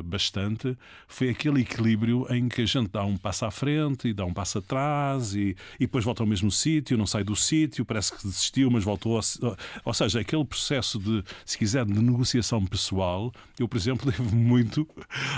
bastante 0.05 0.77
foi 1.07 1.29
aquele 1.29 1.61
equilíbrio 1.61 2.25
em 2.29 2.47
que 2.47 2.61
a 2.61 2.65
gente 2.65 2.89
dá 2.89 3.03
um 3.03 3.17
passo 3.17 3.45
à 3.45 3.51
frente 3.51 4.07
e 4.07 4.13
dá 4.13 4.25
um 4.25 4.33
passo 4.33 4.59
atrás 4.59 5.35
e, 5.35 5.55
e 5.75 5.85
depois 5.85 6.05
volta 6.05 6.23
ao 6.23 6.27
mesmo 6.27 6.51
sítio, 6.51 6.97
não 6.97 7.05
sai 7.05 7.23
do 7.23 7.35
sítio, 7.35 7.85
parece 7.85 8.15
que 8.15 8.23
desistiu, 8.23 8.71
mas 8.71 8.83
voltou. 8.83 9.17
Ao, 9.17 9.57
ou 9.83 9.93
seja, 9.93 10.21
aquele 10.21 10.45
processo 10.45 10.97
de, 10.99 11.23
se 11.45 11.57
quiser, 11.57 11.85
de 11.85 11.93
negociação 11.93 12.65
pessoal, 12.65 13.31
eu, 13.59 13.67
por 13.67 13.77
exemplo, 13.77 14.09
devo 14.11 14.35
muito 14.35 14.87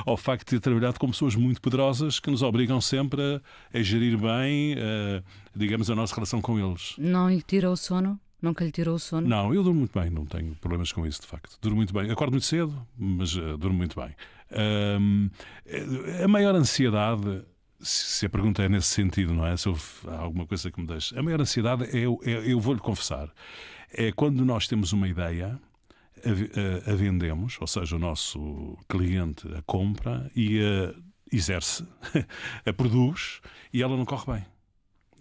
ao 0.06 0.18
facto 0.18 0.46
de 0.46 0.52
ter 0.52 0.60
trabalhado 0.60 1.00
com 1.00 1.10
pessoas 1.10 1.36
muito 1.36 1.62
poderosas 1.62 2.20
que 2.20 2.30
nos 2.30 2.42
obrigam 2.44 2.80
sempre 2.80 3.22
a 3.22 3.42
a 3.74 3.82
gerir 3.82 4.18
bem, 4.18 4.74
uh, 4.74 5.24
digamos, 5.56 5.90
a 5.90 5.96
nossa 5.96 6.14
relação 6.16 6.42
com 6.42 6.60
eles. 6.60 6.96
Não 6.98 7.30
lhe 7.30 7.42
tira 7.42 7.70
o 7.70 7.76
sono? 7.76 8.20
Nunca 8.42 8.64
lhe 8.64 8.72
tirou 8.72 8.96
o 8.96 9.00
sono? 9.00 9.28
Não, 9.28 9.54
eu 9.54 9.64
durmo 9.64 9.80
muito 9.80 10.00
bem, 10.00 10.10
não 10.10 10.26
tenho 10.26 10.56
problemas 10.56 10.92
com 10.92 11.06
isso, 11.06 11.22
de 11.22 11.28
facto. 11.28 11.58
Durmo 11.60 11.78
muito 11.78 11.94
bem. 11.94 12.12
Acordo 12.12 12.32
muito 12.32 12.46
cedo, 12.46 12.88
mas 12.96 13.36
uh, 13.36 13.58
durmo 13.58 13.78
muito 13.78 14.00
bem. 14.00 14.16
Uh, 14.52 16.24
a 16.24 16.28
maior 16.28 16.56
ansiedade, 16.56 17.44
se 17.80 18.28
a 18.28 18.30
pergunta 18.30 18.62
é 18.62 18.70
nesse 18.70 18.90
sentido, 18.90 19.34
não 19.34 19.46
é? 19.46 19.58
Se 19.58 19.68
houve 19.68 19.84
alguma 20.06 20.46
coisa 20.46 20.70
que 20.70 20.80
me 20.80 20.86
deixe. 20.86 21.18
A 21.18 21.24
maior 21.24 21.42
ansiedade 21.42 21.86
é, 21.86 22.04
é, 22.04 22.52
eu 22.52 22.60
vou-lhe 22.60 22.80
confessar, 22.80 23.34
é 23.92 24.12
quando 24.12 24.46
nós 24.46 24.68
temos 24.68 24.94
uma 24.94 25.08
ideia. 25.08 25.60
A, 26.26 26.90
a, 26.90 26.94
a, 26.94 26.96
vendemos, 26.96 27.58
ou 27.62 27.68
seja, 27.68 27.96
o 27.96 28.00
nosso 28.00 28.76
cliente 28.90 29.48
a 29.54 29.62
compra 29.62 30.32
e 30.36 30.60
a 30.60 30.96
exerce, 31.32 31.86
a 32.66 32.74
produz 32.74 33.40
e 33.72 33.84
ela 33.84 33.96
não 33.96 34.04
corre 34.04 34.34
bem. 34.34 34.46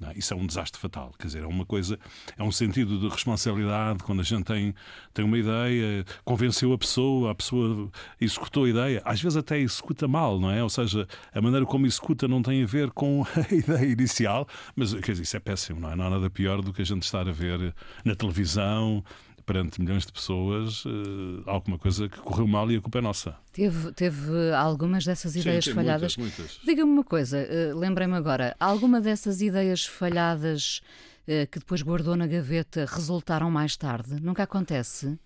Não, 0.01 0.13
isso 0.13 0.35
é 0.35 0.37
um 0.37 0.47
desastre 0.47 0.81
fatal. 0.81 1.15
Quer 1.19 1.27
dizer, 1.27 1.43
é 1.43 1.47
uma 1.47 1.65
coisa, 1.65 1.99
é 2.37 2.43
um 2.43 2.53
sentido 2.53 2.99
de 2.99 3.09
responsabilidade 3.09 4.03
quando 4.03 4.21
a 4.21 4.25
gente 4.25 4.45
tem, 4.45 4.75
tem 5.15 5.25
uma 5.25 5.39
ideia, 5.39 6.05
convenceu 6.25 6.73
a 6.73 6.79
pessoa, 6.79 7.31
a 7.31 7.35
pessoa 7.35 7.91
executou 8.21 8.65
a 8.65 8.69
ideia, 8.69 9.03
às 9.05 9.21
vezes 9.21 9.37
até 9.37 9.59
executa 9.59 10.07
mal, 10.07 10.39
não 10.39 10.51
é? 10.51 10.63
Ou 10.63 10.69
seja, 10.69 11.07
a 11.35 11.41
maneira 11.41 11.65
como 11.65 11.87
executa 11.87 12.29
não 12.29 12.43
tem 12.43 12.63
a 12.63 12.67
ver 12.67 12.91
com 12.91 13.25
a 13.51 13.55
ideia 13.55 13.91
inicial, 13.91 14.47
mas 14.75 14.93
quer 14.95 15.13
dizer, 15.13 15.23
isso 15.23 15.37
é 15.37 15.41
péssimo, 15.41 15.81
não 15.81 15.91
é? 15.91 15.97
Não 15.97 16.07
há 16.07 16.11
nada 16.11 16.29
pior 16.29 16.61
do 16.61 16.73
que 16.73 16.83
a 16.83 16.87
gente 16.87 17.03
estar 17.03 17.27
a 17.27 17.33
ver 17.33 17.75
na 18.05 18.15
televisão, 18.15 19.03
perante 19.47 19.81
milhões 19.81 20.05
de 20.05 20.13
pessoas 20.13 20.85
uh, 20.85 21.43
alguma 21.47 21.79
coisa 21.79 22.09
que 22.09 22.19
correu 22.19 22.47
mal 22.49 22.71
e 22.71 22.77
a 22.77 22.81
culpa 22.81 22.99
é 22.99 23.01
nossa. 23.01 23.37
Teve, 23.53 23.93
teve 23.93 24.53
algumas 24.53 25.05
dessas 25.05 25.33
Sim, 25.33 25.41
ideias 25.41 25.67
falhadas? 25.67 26.17
Muitas, 26.17 26.39
muitas. 26.39 26.61
Diga-me 26.65 26.91
uma 26.91 27.05
coisa, 27.05 27.39
uh, 27.39 27.79
lembrei-me 27.79 28.15
agora, 28.15 28.57
alguma 28.59 29.01
dessas 29.01 29.41
ideias 29.41 29.87
falhadas 29.87 30.83
uh, 31.23 31.47
que 31.51 31.61
depois 31.61 31.81
guardou 31.81 32.17
na 32.17 32.27
gaveta 32.27 32.85
resultaram 32.87 33.49
mais 33.49 33.77
tarde? 33.77 34.21
Nunca 34.21 34.43
acontece? 34.43 35.17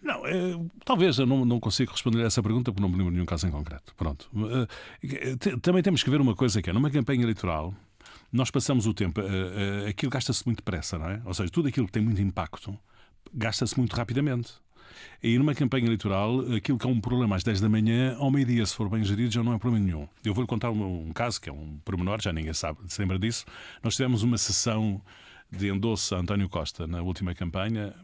Não, 0.00 0.26
é, 0.26 0.32
talvez 0.84 1.18
eu 1.18 1.26
não, 1.26 1.44
não 1.44 1.60
consiga 1.60 1.92
responder 1.92 2.22
a 2.22 2.26
essa 2.26 2.42
pergunta 2.42 2.72
porque 2.72 2.80
não 2.80 2.88
me 2.88 2.96
lembro 2.96 3.10
de 3.10 3.16
nenhum 3.16 3.26
caso 3.26 3.46
em 3.46 3.50
concreto. 3.50 3.92
Pronto. 3.96 4.30
também 5.60 5.82
temos 5.82 6.04
que 6.04 6.08
ver 6.08 6.20
uma 6.20 6.36
coisa 6.36 6.62
que 6.62 6.70
é, 6.70 6.72
numa 6.72 6.88
campanha 6.88 7.20
eleitoral, 7.24 7.74
nós 8.32 8.48
passamos 8.48 8.86
o 8.86 8.94
tempo, 8.94 9.20
aquilo 9.88 10.08
gasta-se 10.08 10.46
muito 10.46 10.58
depressa, 10.58 10.96
não 10.98 11.10
é? 11.10 11.20
Ou 11.24 11.34
seja, 11.34 11.50
tudo 11.50 11.66
aquilo 11.66 11.86
que 11.86 11.92
tem 11.92 12.02
muito 12.02 12.22
impacto 12.22 12.78
gasta-se 13.32 13.78
muito 13.78 13.94
rapidamente. 13.94 14.52
E 15.22 15.36
numa 15.38 15.54
campanha 15.54 15.86
eleitoral, 15.86 16.40
aquilo 16.56 16.78
que 16.78 16.86
é 16.86 16.90
um 16.90 17.00
problema 17.00 17.36
às 17.36 17.42
10 17.42 17.60
da 17.60 17.68
manhã, 17.68 18.16
ao 18.18 18.30
meio-dia, 18.30 18.64
se 18.64 18.74
for 18.74 18.88
bem 18.88 19.02
gerido, 19.04 19.32
já 19.32 19.42
não 19.42 19.52
é 19.52 19.58
problema 19.58 19.84
nenhum. 19.84 20.08
Eu 20.24 20.32
vou-lhe 20.32 20.48
contar 20.48 20.70
um, 20.70 21.12
caso, 21.12 21.40
que 21.40 21.48
é 21.48 21.52
um 21.52 21.78
pormenor, 21.84 22.20
já 22.20 22.32
ninguém 22.32 22.54
sabe, 22.54 22.78
se 22.86 23.00
lembra 23.00 23.18
disso. 23.18 23.44
Nós 23.82 23.96
tivemos 23.96 24.22
uma 24.22 24.38
sessão 24.38 25.00
de 25.50 25.68
endosso 25.68 26.14
a 26.14 26.18
António 26.18 26.48
Costa 26.48 26.86
na 26.86 27.02
última 27.02 27.34
campanha, 27.34 27.94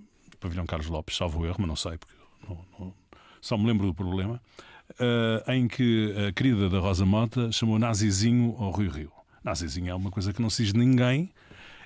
pavilhão 0.41 0.67
Carlos 0.67 0.89
Lopes, 0.89 1.17
salvo 1.17 1.45
erro, 1.47 1.57
mas 1.59 1.69
não 1.69 1.77
sei, 1.77 1.99
porque 1.99 2.15
não, 2.49 2.65
não, 2.79 2.95
só 3.41 3.57
me 3.57 3.67
lembro 3.67 3.87
do 3.87 3.95
problema, 3.95 4.41
uh, 4.91 5.53
em 5.53 5.69
que 5.69 6.15
a 6.29 6.33
querida 6.33 6.69
da 6.69 6.79
Rosa 6.79 7.07
Mota 7.07 7.53
chamou 7.53 7.79
nazizinho 7.79 8.57
ao 8.59 8.73
Rio 8.73 8.91
Rio. 8.91 9.13
Nazizinho 9.43 9.91
é 9.91 9.95
uma 9.95 10.11
coisa 10.11 10.33
que 10.33 10.41
não 10.41 10.49
se 10.49 10.65
diz 10.65 10.73
ninguém, 10.73 11.31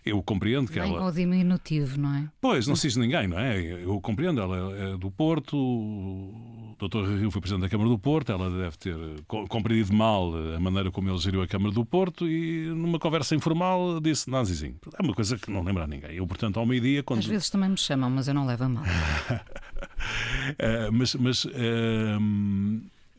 eu 0.05 0.23
compreendo 0.23 0.71
que 0.71 0.81
Bem 0.81 0.91
ela. 0.91 1.01
com 1.01 1.07
o 1.07 1.13
diminutivo, 1.13 2.01
não 2.01 2.15
é? 2.15 2.29
Pois, 2.41 2.67
não 2.67 2.77
se 2.77 2.89
diz 2.89 2.97
ninguém, 2.97 3.27
não 3.27 3.39
é? 3.39 3.61
Eu 3.61 4.01
compreendo, 4.01 4.41
ela 4.41 4.77
é 4.77 4.97
do 4.97 5.11
Porto, 5.11 5.57
o 5.57 6.77
Dr. 6.79 7.19
Rio 7.19 7.31
foi 7.31 7.41
Presidente 7.41 7.63
da 7.63 7.69
Câmara 7.69 7.91
do 7.91 7.99
Porto, 7.99 8.33
ela 8.33 8.51
deve 8.51 8.77
ter 8.77 8.97
compreendido 9.27 9.93
mal 9.93 10.33
a 10.55 10.61
maneira 10.61 10.91
como 10.91 11.11
ele 11.11 11.19
geriu 11.19 11.43
a 11.43 11.47
Câmara 11.47 11.75
do 11.75 11.85
Porto 11.85 12.29
e 12.29 12.67
numa 12.69 12.99
conversa 12.99 13.35
informal 13.35 14.01
disse 14.01 14.31
nazizinho. 14.31 14.77
É 14.99 15.03
uma 15.03 15.15
coisa 15.15 15.37
que 15.37 15.51
não 15.51 15.63
lembra 15.63 15.85
a 15.85 15.87
ninguém. 15.87 16.13
Eu, 16.13 16.27
portanto, 16.27 16.59
ao 16.59 16.67
meio-dia... 16.67 17.03
Quando... 17.03 17.21
Às 17.21 17.27
vezes 17.27 17.51
também 17.51 17.71
me 17.71 17.77
chamam, 17.77 18.11
mas 18.11 18.29
eu 18.29 18.35
não 18.35 18.47
levo 18.47 18.65
a 18.65 18.69
mal. 18.69 18.85
uh, 18.85 20.93
mas... 20.93 21.15
mas 21.15 21.45
uh, 21.45 21.51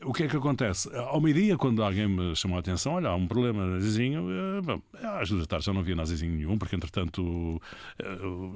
o 0.02 0.12
que 0.12 0.24
é 0.24 0.28
que 0.28 0.36
acontece? 0.36 0.88
Ao 0.94 1.20
meio-dia, 1.20 1.56
quando 1.56 1.82
alguém 1.82 2.08
me 2.08 2.34
chamou 2.34 2.56
a 2.56 2.60
atenção, 2.60 2.94
olha, 2.94 3.08
há 3.08 3.14
um 3.14 3.26
problema 3.26 3.66
nazizinho, 3.66 4.26
eh, 4.30 4.60
bom, 4.62 4.80
às 5.02 5.28
duas 5.28 5.42
da 5.42 5.46
tarde 5.46 5.66
já 5.66 5.72
não 5.72 5.80
havia 5.80 5.94
nazizinho 5.94 6.32
nenhum, 6.32 6.56
porque 6.56 6.74
entretanto 6.74 7.60
eh, 7.98 8.04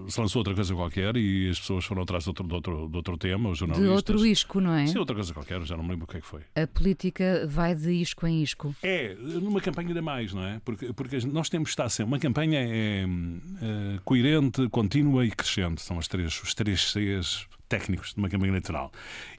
se 0.09 0.20
lançou 0.20 0.40
outra 0.40 0.54
coisa 0.54 0.74
qualquer 0.74 1.16
e 1.16 1.50
as 1.50 1.61
pessoas 1.61 1.85
foram 1.85 2.02
atrás 2.02 2.24
de 2.24 2.30
outro, 2.30 2.46
de 2.46 2.54
outro, 2.54 2.88
de 2.88 2.96
outro 2.96 3.16
tema, 3.18 3.50
os 3.50 3.59
jornalistas. 3.59 3.88
De 3.88 3.94
outro 3.94 4.26
isco, 4.26 4.61
não 4.61 4.74
é? 4.74 4.87
Sim, 4.87 4.98
outra 4.98 5.14
coisa 5.14 5.35
qualquer, 5.35 5.62
já 5.62 5.76
não 5.76 5.85
me 5.85 5.90
lembro 5.90 6.04
o 6.04 6.09
que 6.09 6.16
é 6.16 6.20
que 6.20 6.26
foi. 6.26 6.40
A 6.54 6.66
política 6.66 7.46
vai 7.46 7.74
de 7.74 7.92
isco 7.92 8.26
em 8.26 8.42
isco. 8.42 8.74
É, 8.83 9.14
numa 9.14 9.61
campanha 9.61 9.88
ainda 9.88 10.02
mais, 10.02 10.33
não 10.33 10.44
é? 10.44 10.61
Porque, 10.64 10.92
porque 10.92 11.18
nós 11.26 11.48
temos 11.48 11.68
de 11.68 11.72
estar 11.72 11.88
sempre. 11.88 12.12
Uma 12.12 12.18
campanha 12.18 12.59
é, 12.59 13.04
é 13.04 13.98
coerente, 14.04 14.66
contínua 14.68 15.26
e 15.26 15.30
crescente. 15.30 15.83
São 15.83 15.98
as 15.98 16.09
três, 16.09 16.42
os 16.42 16.54
três 16.54 16.92
Cs 16.92 17.46
técnicos 17.68 18.12
de 18.12 18.18
uma 18.18 18.29
campanha 18.29 18.50
eleitoral. 18.50 18.92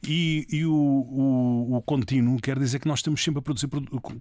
E, 0.08 0.46
e 0.50 0.66
o, 0.66 0.74
o, 0.74 1.76
o, 1.78 1.82
contínuo 1.82 2.40
quer 2.40 2.58
dizer 2.58 2.80
que 2.80 2.88
nós 2.88 3.02
temos 3.02 3.24
sempre 3.24 3.40
a 3.40 3.42
produzir 3.42 3.68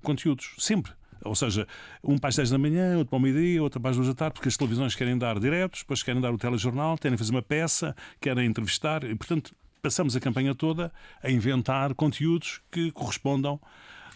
conteúdos. 0.03 0.55
Sempre. 0.59 0.93
Ou 1.25 1.35
seja, 1.35 1.67
um 2.03 2.19
para 2.19 2.29
as 2.29 2.37
10 2.37 2.51
da 2.51 2.59
manhã, 2.59 2.99
outro 2.99 3.11
para 3.11 3.17
o 3.17 3.21
meio-dia, 3.21 3.63
outro 3.63 3.81
para 3.81 3.91
as 3.91 3.97
2 3.97 4.09
da 4.09 4.15
tarde, 4.15 4.35
porque 4.35 4.49
as 4.49 4.57
televisões 4.57 4.95
querem 4.95 5.17
dar 5.17 5.39
diretos, 5.41 5.81
depois 5.81 6.03
querem 6.03 6.21
dar 6.21 6.33
o 6.33 6.39
telejornal, 6.39 6.99
querem 6.99 7.17
fazer 7.17 7.31
uma 7.31 7.43
peça, 7.43 7.97
querem 8.21 8.47
entrevistar, 8.47 9.05
e 9.05 9.15
portanto 9.15 9.55
passamos 9.83 10.15
a 10.17 10.21
campanha 10.21 10.55
toda 10.55 10.93
a 11.23 11.31
inventar 11.31 11.95
conteúdos 11.95 12.61
que 12.71 12.91
correspondam 12.91 13.61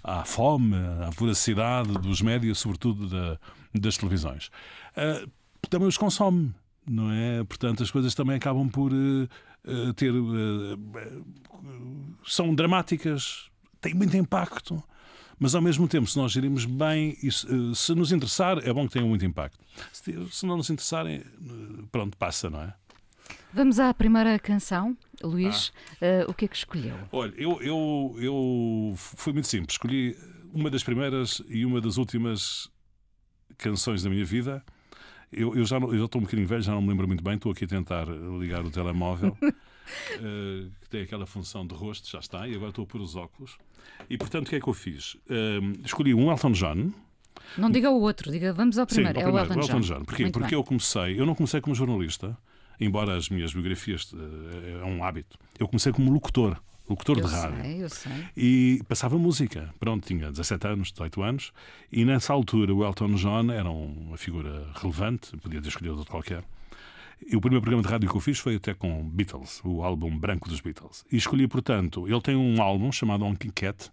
à 0.02 0.24
fome, 0.24 0.76
à 0.76 1.10
voracidade 1.10 1.92
dos 1.92 2.22
médias, 2.22 2.58
sobretudo 2.58 3.08
da, 3.08 3.38
das 3.74 3.96
televisões. 3.96 4.50
Uh, 4.96 5.30
também 5.68 5.88
os 5.88 5.98
consome, 5.98 6.54
não 6.88 7.10
é? 7.10 7.44
Portanto, 7.44 7.82
as 7.82 7.90
coisas 7.90 8.14
também 8.14 8.36
acabam 8.36 8.68
por 8.68 8.92
uh, 8.92 9.28
ter. 9.96 10.12
são 12.26 12.54
dramáticas, 12.54 13.50
têm 13.80 13.94
muito 13.94 14.16
impacto. 14.16 14.82
Mas 15.40 15.54
ao 15.54 15.62
mesmo 15.62 15.86
tempo, 15.86 16.06
se 16.06 16.16
nós 16.16 16.32
gerirmos 16.32 16.64
bem, 16.64 17.16
e 17.22 17.30
se, 17.30 17.46
se 17.74 17.94
nos 17.94 18.10
interessar, 18.10 18.58
é 18.58 18.72
bom 18.72 18.86
que 18.88 18.94
tenham 18.94 19.08
muito 19.08 19.24
impacto. 19.24 19.64
Se, 19.92 20.12
se 20.32 20.44
não 20.44 20.56
nos 20.56 20.68
interessarem, 20.68 21.22
pronto, 21.92 22.16
passa, 22.16 22.50
não 22.50 22.60
é? 22.60 22.74
Vamos 23.52 23.78
à 23.78 23.94
primeira 23.94 24.38
canção. 24.38 24.96
Luís, 25.22 25.72
ah. 26.00 26.26
uh, 26.26 26.30
o 26.30 26.34
que 26.34 26.44
é 26.44 26.48
que 26.48 26.56
escolheu? 26.56 26.96
Olha, 27.10 27.32
eu, 27.36 27.60
eu, 27.62 28.16
eu 28.18 28.94
fui 28.96 29.32
muito 29.32 29.48
simples. 29.48 29.74
Escolhi 29.74 30.16
uma 30.52 30.70
das 30.70 30.82
primeiras 30.82 31.42
e 31.48 31.64
uma 31.64 31.80
das 31.80 31.96
últimas 31.96 32.68
canções 33.56 34.02
da 34.02 34.10
minha 34.10 34.24
vida. 34.24 34.64
Eu, 35.32 35.54
eu, 35.54 35.64
já, 35.64 35.76
estou 35.78 36.20
um 36.20 36.24
bocadinho 36.24 36.46
velho, 36.46 36.62
já 36.62 36.72
não 36.72 36.80
me 36.80 36.88
lembro 36.88 37.06
muito 37.06 37.22
bem. 37.22 37.34
Estou 37.34 37.52
aqui 37.52 37.64
a 37.64 37.68
tentar 37.68 38.06
ligar 38.38 38.64
o 38.64 38.70
telemóvel, 38.70 39.36
uh, 39.42 40.70
que 40.80 40.88
tem 40.88 41.02
aquela 41.02 41.26
função 41.26 41.66
de 41.66 41.74
rosto, 41.74 42.08
já 42.10 42.18
está, 42.18 42.48
e 42.48 42.54
agora 42.54 42.70
estou 42.70 42.84
a 42.84 42.86
pôr 42.86 43.00
os 43.00 43.14
óculos. 43.14 43.58
E 44.08 44.16
portanto, 44.16 44.46
o 44.46 44.50
que 44.50 44.56
é 44.56 44.60
que 44.60 44.68
eu 44.68 44.74
fiz? 44.74 45.14
Uh, 45.14 45.84
escolhi 45.84 46.14
um 46.14 46.30
Elton 46.30 46.52
John. 46.52 46.92
Não 47.56 47.70
diga 47.70 47.90
o 47.90 48.00
outro, 48.00 48.32
diga 48.32 48.52
vamos 48.52 48.78
ao 48.78 48.86
primeiro. 48.86 49.20
Sim, 49.20 49.26
ao 49.26 49.30
é 49.30 49.44
primeiro, 49.44 49.60
o 49.60 49.62
Elton, 49.62 49.72
Elton 49.74 49.80
John. 49.80 49.94
John. 49.94 50.04
Porquê? 50.04 50.22
Muito 50.22 50.32
Porque 50.32 50.50
bem. 50.50 50.58
eu 50.58 50.64
comecei, 50.64 51.20
eu 51.20 51.26
não 51.26 51.34
comecei 51.34 51.60
como 51.60 51.74
jornalista, 51.74 52.36
embora 52.80 53.16
as 53.16 53.28
minhas 53.28 53.52
biografias 53.52 54.12
é 54.80 54.84
um 54.84 55.04
hábito. 55.04 55.38
Eu 55.58 55.68
comecei 55.68 55.92
como 55.92 56.10
locutor. 56.10 56.60
Locutor 56.88 57.18
eu 57.18 57.26
de 57.26 57.32
rádio. 57.32 57.62
Sei, 57.62 57.82
eu 57.84 57.88
sei. 57.88 58.12
E 58.36 58.82
passava 58.88 59.18
música. 59.18 59.72
Pronto, 59.78 60.06
tinha 60.06 60.30
17 60.30 60.66
anos, 60.66 60.92
18 60.92 61.22
anos. 61.22 61.52
E 61.92 62.04
nessa 62.04 62.32
altura 62.32 62.74
o 62.74 62.84
Elton 62.84 63.14
John 63.14 63.50
era 63.52 63.70
uma 63.70 64.16
figura 64.16 64.66
relevante, 64.74 65.36
podia 65.36 65.60
ter 65.60 65.68
escolhido 65.68 65.96
outro 65.96 66.10
qualquer. 66.10 66.44
E 67.26 67.36
o 67.36 67.40
primeiro 67.40 67.62
programa 67.62 67.82
de 67.82 67.88
rádio 67.88 68.08
que 68.08 68.16
eu 68.16 68.20
fiz 68.20 68.38
foi 68.38 68.56
até 68.56 68.74
com 68.74 69.08
Beatles, 69.10 69.60
o 69.64 69.82
álbum 69.82 70.16
branco 70.16 70.48
dos 70.48 70.60
Beatles. 70.60 71.04
E 71.10 71.16
escolhi, 71.16 71.48
portanto, 71.48 72.06
ele 72.06 72.20
tem 72.20 72.36
um 72.36 72.62
álbum 72.62 72.92
chamado 72.92 73.24
On 73.24 73.34
Cat, 73.34 73.90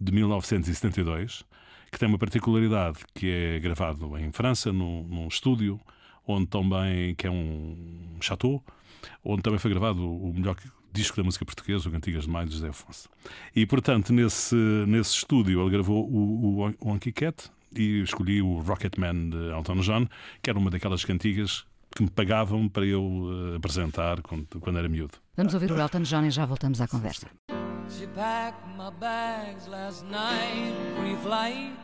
de 0.00 0.12
1972, 0.12 1.44
que 1.90 1.98
tem 1.98 2.08
uma 2.08 2.18
particularidade 2.18 2.98
que 3.14 3.30
é 3.30 3.60
gravado 3.60 4.18
em 4.18 4.32
França, 4.32 4.72
num, 4.72 5.04
num 5.04 5.28
estúdio, 5.28 5.80
onde 6.26 6.46
também, 6.46 7.14
que 7.14 7.26
é 7.26 7.30
um 7.30 8.16
chateau, 8.20 8.62
onde 9.24 9.42
também 9.42 9.58
foi 9.58 9.70
gravado 9.70 10.04
o 10.04 10.32
melhor 10.34 10.56
disco 10.94 11.16
da 11.16 11.24
música 11.24 11.44
portuguesa, 11.44 11.88
o 11.88 11.92
Cantigas 11.92 12.24
de 12.24 12.30
Maio, 12.30 12.46
de 12.46 12.54
José 12.54 12.68
Afonso. 12.68 13.08
E, 13.54 13.66
portanto, 13.66 14.12
nesse, 14.12 14.54
nesse 14.86 15.16
estúdio 15.16 15.60
ele 15.60 15.70
gravou 15.70 16.08
o, 16.08 16.62
o, 16.62 16.74
o 16.80 16.92
Anki 16.92 17.12
Cat 17.12 17.50
e 17.76 18.02
escolhi 18.02 18.40
o 18.40 18.60
Rocketman 18.60 19.30
de 19.30 19.50
Elton 19.50 19.80
John, 19.80 20.06
que 20.40 20.48
era 20.48 20.58
uma 20.58 20.70
daquelas 20.70 21.04
cantigas 21.04 21.64
que 21.94 22.02
me 22.02 22.10
pagavam 22.10 22.68
para 22.68 22.86
eu 22.86 23.02
uh, 23.02 23.56
apresentar 23.56 24.22
quando, 24.22 24.46
quando 24.60 24.78
era 24.78 24.88
miúdo. 24.88 25.18
Vamos 25.36 25.54
ouvir 25.54 25.70
o 25.70 25.80
Elton 25.80 26.02
John 26.02 26.24
e 26.24 26.30
já 26.30 26.46
voltamos 26.46 26.80
à 26.80 26.88
conversa. 26.88 27.28
She 27.90 28.06
packed 28.08 28.66
my 28.76 28.90
bags 28.98 29.66
last 29.66 30.04
night, 30.06 30.74
pre-flight. 30.98 31.74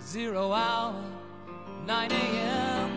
Zero 0.00 0.52
hour, 0.52 0.94
9 1.86 2.14
a.m. 2.14 2.91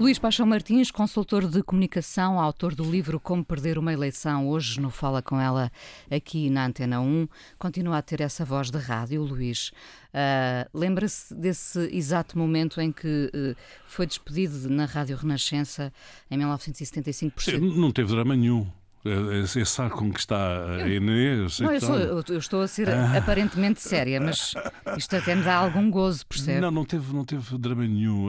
Luís 0.00 0.18
Paixão 0.18 0.46
Martins, 0.46 0.90
consultor 0.90 1.46
de 1.46 1.62
comunicação, 1.62 2.40
autor 2.40 2.74
do 2.74 2.82
livro 2.82 3.20
Como 3.20 3.44
Perder 3.44 3.78
uma 3.78 3.92
Eleição, 3.92 4.48
hoje 4.48 4.80
no 4.80 4.90
Fala 4.90 5.22
Com 5.22 5.38
Ela 5.38 5.70
aqui 6.10 6.48
na 6.50 6.66
Antena 6.66 7.00
1, 7.00 7.28
continua 7.58 7.98
a 7.98 8.02
ter 8.02 8.20
essa 8.20 8.44
voz 8.44 8.70
de 8.70 8.78
rádio, 8.78 9.22
Luís. 9.22 9.70
Uh, 10.08 10.68
Lembra-se 10.76 11.34
desse 11.34 11.78
exato 11.92 12.38
momento 12.38 12.80
em 12.80 12.90
que 12.90 13.30
uh, 13.34 13.56
foi 13.86 14.06
despedido 14.06 14.68
na 14.70 14.86
Rádio 14.86 15.16
Renascença 15.16 15.92
em 16.30 16.36
1975 16.38 17.34
por 17.34 17.42
Sim, 17.42 17.58
Não 17.78 17.92
teve 17.92 18.10
drama 18.10 18.34
nenhum. 18.34 18.66
É 19.04 19.64
sabe 19.64 19.90
como 19.90 20.12
que 20.12 20.20
está 20.20 20.76
a 20.76 20.88
Inês? 20.88 21.58
Não, 21.58 21.72
eu, 21.72 21.80
sou, 21.80 21.98
eu, 21.98 22.38
estou 22.38 22.62
a 22.62 22.68
ser 22.68 22.88
ah. 22.88 23.18
aparentemente 23.18 23.80
séria, 23.80 24.20
mas 24.20 24.54
isto 24.96 25.16
até 25.16 25.34
me 25.34 25.42
dá 25.42 25.56
algum 25.56 25.90
gozo, 25.90 26.24
percebe? 26.24 26.60
Não, 26.60 26.70
não 26.70 26.84
teve, 26.84 27.12
não 27.12 27.24
teve 27.24 27.58
drama 27.58 27.84
nenhum. 27.84 28.28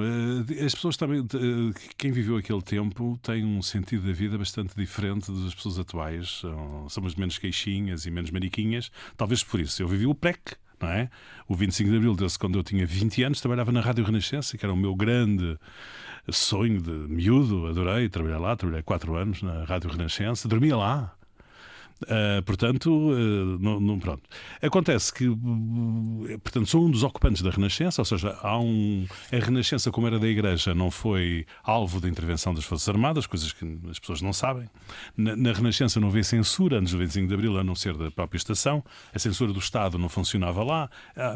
As 0.66 0.74
pessoas 0.74 0.98
também, 0.98 1.24
quem 1.96 2.12
viveu 2.12 2.38
aquele 2.38 2.62
tempo 2.62 3.20
tem 3.22 3.46
um 3.46 3.62
sentido 3.62 4.08
da 4.08 4.14
vida 4.14 4.36
bastante 4.36 4.76
diferente 4.76 5.32
das 5.32 5.54
pessoas 5.54 5.78
atuais. 5.78 6.42
Somos 6.90 7.14
menos 7.16 7.38
queixinhas 7.38 8.08
e 8.08 8.12
menos 8.12 8.32
mariquinhas. 8.32 8.90
Talvez 9.16 9.44
por 9.44 9.60
isso. 9.60 9.84
Eu 9.84 9.88
vivi 9.88 10.08
o 10.08 10.16
PREC, 10.16 10.56
não 10.84 10.92
é? 10.92 11.10
O 11.48 11.56
25 11.56 11.90
de 11.90 11.96
Abril, 11.98 12.16
desde 12.16 12.38
quando 12.38 12.58
eu 12.58 12.64
tinha 12.64 12.86
20 12.86 13.24
anos, 13.24 13.42
trabalhava 13.42 13.72
na 13.72 13.82
Rádio 13.82 14.04
Renascença, 14.04 14.58
que 14.58 14.66
era 14.66 14.74
o 14.74 14.78
meu 14.78 14.96
grande 14.96 15.58
sonho 16.30 16.82
de 16.82 16.92
miúdo, 16.92 17.68
adorei 17.68 18.08
trabalhar 18.10 18.40
lá, 18.40 18.56
trabalhei 18.56 18.84
quatro 18.84 19.16
anos 19.16 19.42
na 19.42 19.64
Rádio 19.66 19.90
Renascença, 19.90 20.48
dormia 20.48 20.76
lá. 20.78 21.16
Uh, 22.02 22.42
portanto, 22.44 22.92
uh, 22.92 23.60
não, 23.60 24.00
pronto. 24.00 24.24
Acontece 24.62 25.14
que, 25.14 25.28
uh, 25.28 25.38
portanto, 26.44 26.66
sou 26.68 26.86
um 26.86 26.92
dos 26.92 27.04
ocupantes 27.04 27.42
da 27.42 27.50
Renascença, 27.50 28.02
ou 28.02 28.06
seja, 28.06 28.38
há 28.42 28.60
um, 28.60 29.06
a 29.32 29.38
Renascença, 29.38 29.92
como 29.92 30.08
era 30.08 30.20
da 30.20 30.28
Igreja, 30.28 30.74
não 30.74 30.92
foi 30.92 31.46
alvo 31.64 32.02
da 32.02 32.10
intervenção 32.10 32.54
das 32.54 32.66
Forças 32.66 32.90
Armadas, 32.90 33.26
coisas 33.26 33.54
que 33.54 33.80
as 33.90 34.00
pessoas 34.00 34.22
não 34.22 34.34
sabem. 34.34 34.70
Na, 35.16 35.36
na 35.36 35.54
Renascença 35.54 36.00
não 36.00 36.10
havia 36.10 36.24
censura 36.24 36.80
antes 36.80 36.92
do 36.92 37.00
25 37.00 37.28
de 37.28 37.34
Abril, 37.34 37.58
a 37.58 37.64
não 37.64 37.76
ser 37.76 37.96
da 37.96 38.12
própria 38.12 38.38
estação. 38.38 38.84
A 39.14 39.20
censura 39.20 39.54
do 39.54 39.60
Estado 39.60 39.98
não 39.98 40.10
funcionava 40.10 40.64
lá. 40.64 40.90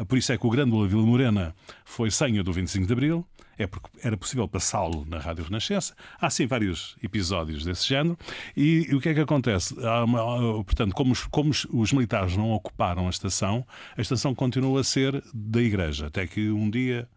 por 0.06 0.18
isso 0.18 0.32
é 0.32 0.38
que 0.38 0.46
o 0.46 0.50
grande 0.50 0.70
Vila 0.86 1.02
Morena 1.02 1.54
foi 1.84 2.10
senha 2.10 2.42
do 2.42 2.52
25 2.52 2.86
de 2.86 2.92
Abril 2.92 3.26
é 3.58 3.66
porque 3.66 3.88
era 4.02 4.16
possível 4.16 4.46
passá-lo 4.46 5.04
na 5.06 5.18
Rádio 5.18 5.44
Renascença. 5.44 5.94
Há 6.20 6.30
sim 6.30 6.46
vários 6.46 6.96
episódios 7.02 7.64
desse 7.64 7.86
género. 7.86 8.16
E, 8.56 8.86
e 8.88 8.94
o 8.94 9.00
que 9.00 9.08
é 9.08 9.14
que 9.14 9.20
acontece? 9.20 9.74
Uma, 9.74 10.64
portanto, 10.64 10.94
como 10.94 11.12
os, 11.12 11.24
como 11.24 11.50
os 11.50 11.92
militares 11.92 12.36
não 12.36 12.52
ocuparam 12.52 13.06
a 13.08 13.10
estação, 13.10 13.66
a 13.96 14.00
estação 14.00 14.34
continua 14.34 14.80
a 14.80 14.84
ser 14.84 15.22
da 15.34 15.60
Igreja. 15.60 16.06
Até 16.06 16.26
que 16.26 16.50
um 16.50 16.70
dia. 16.70 17.08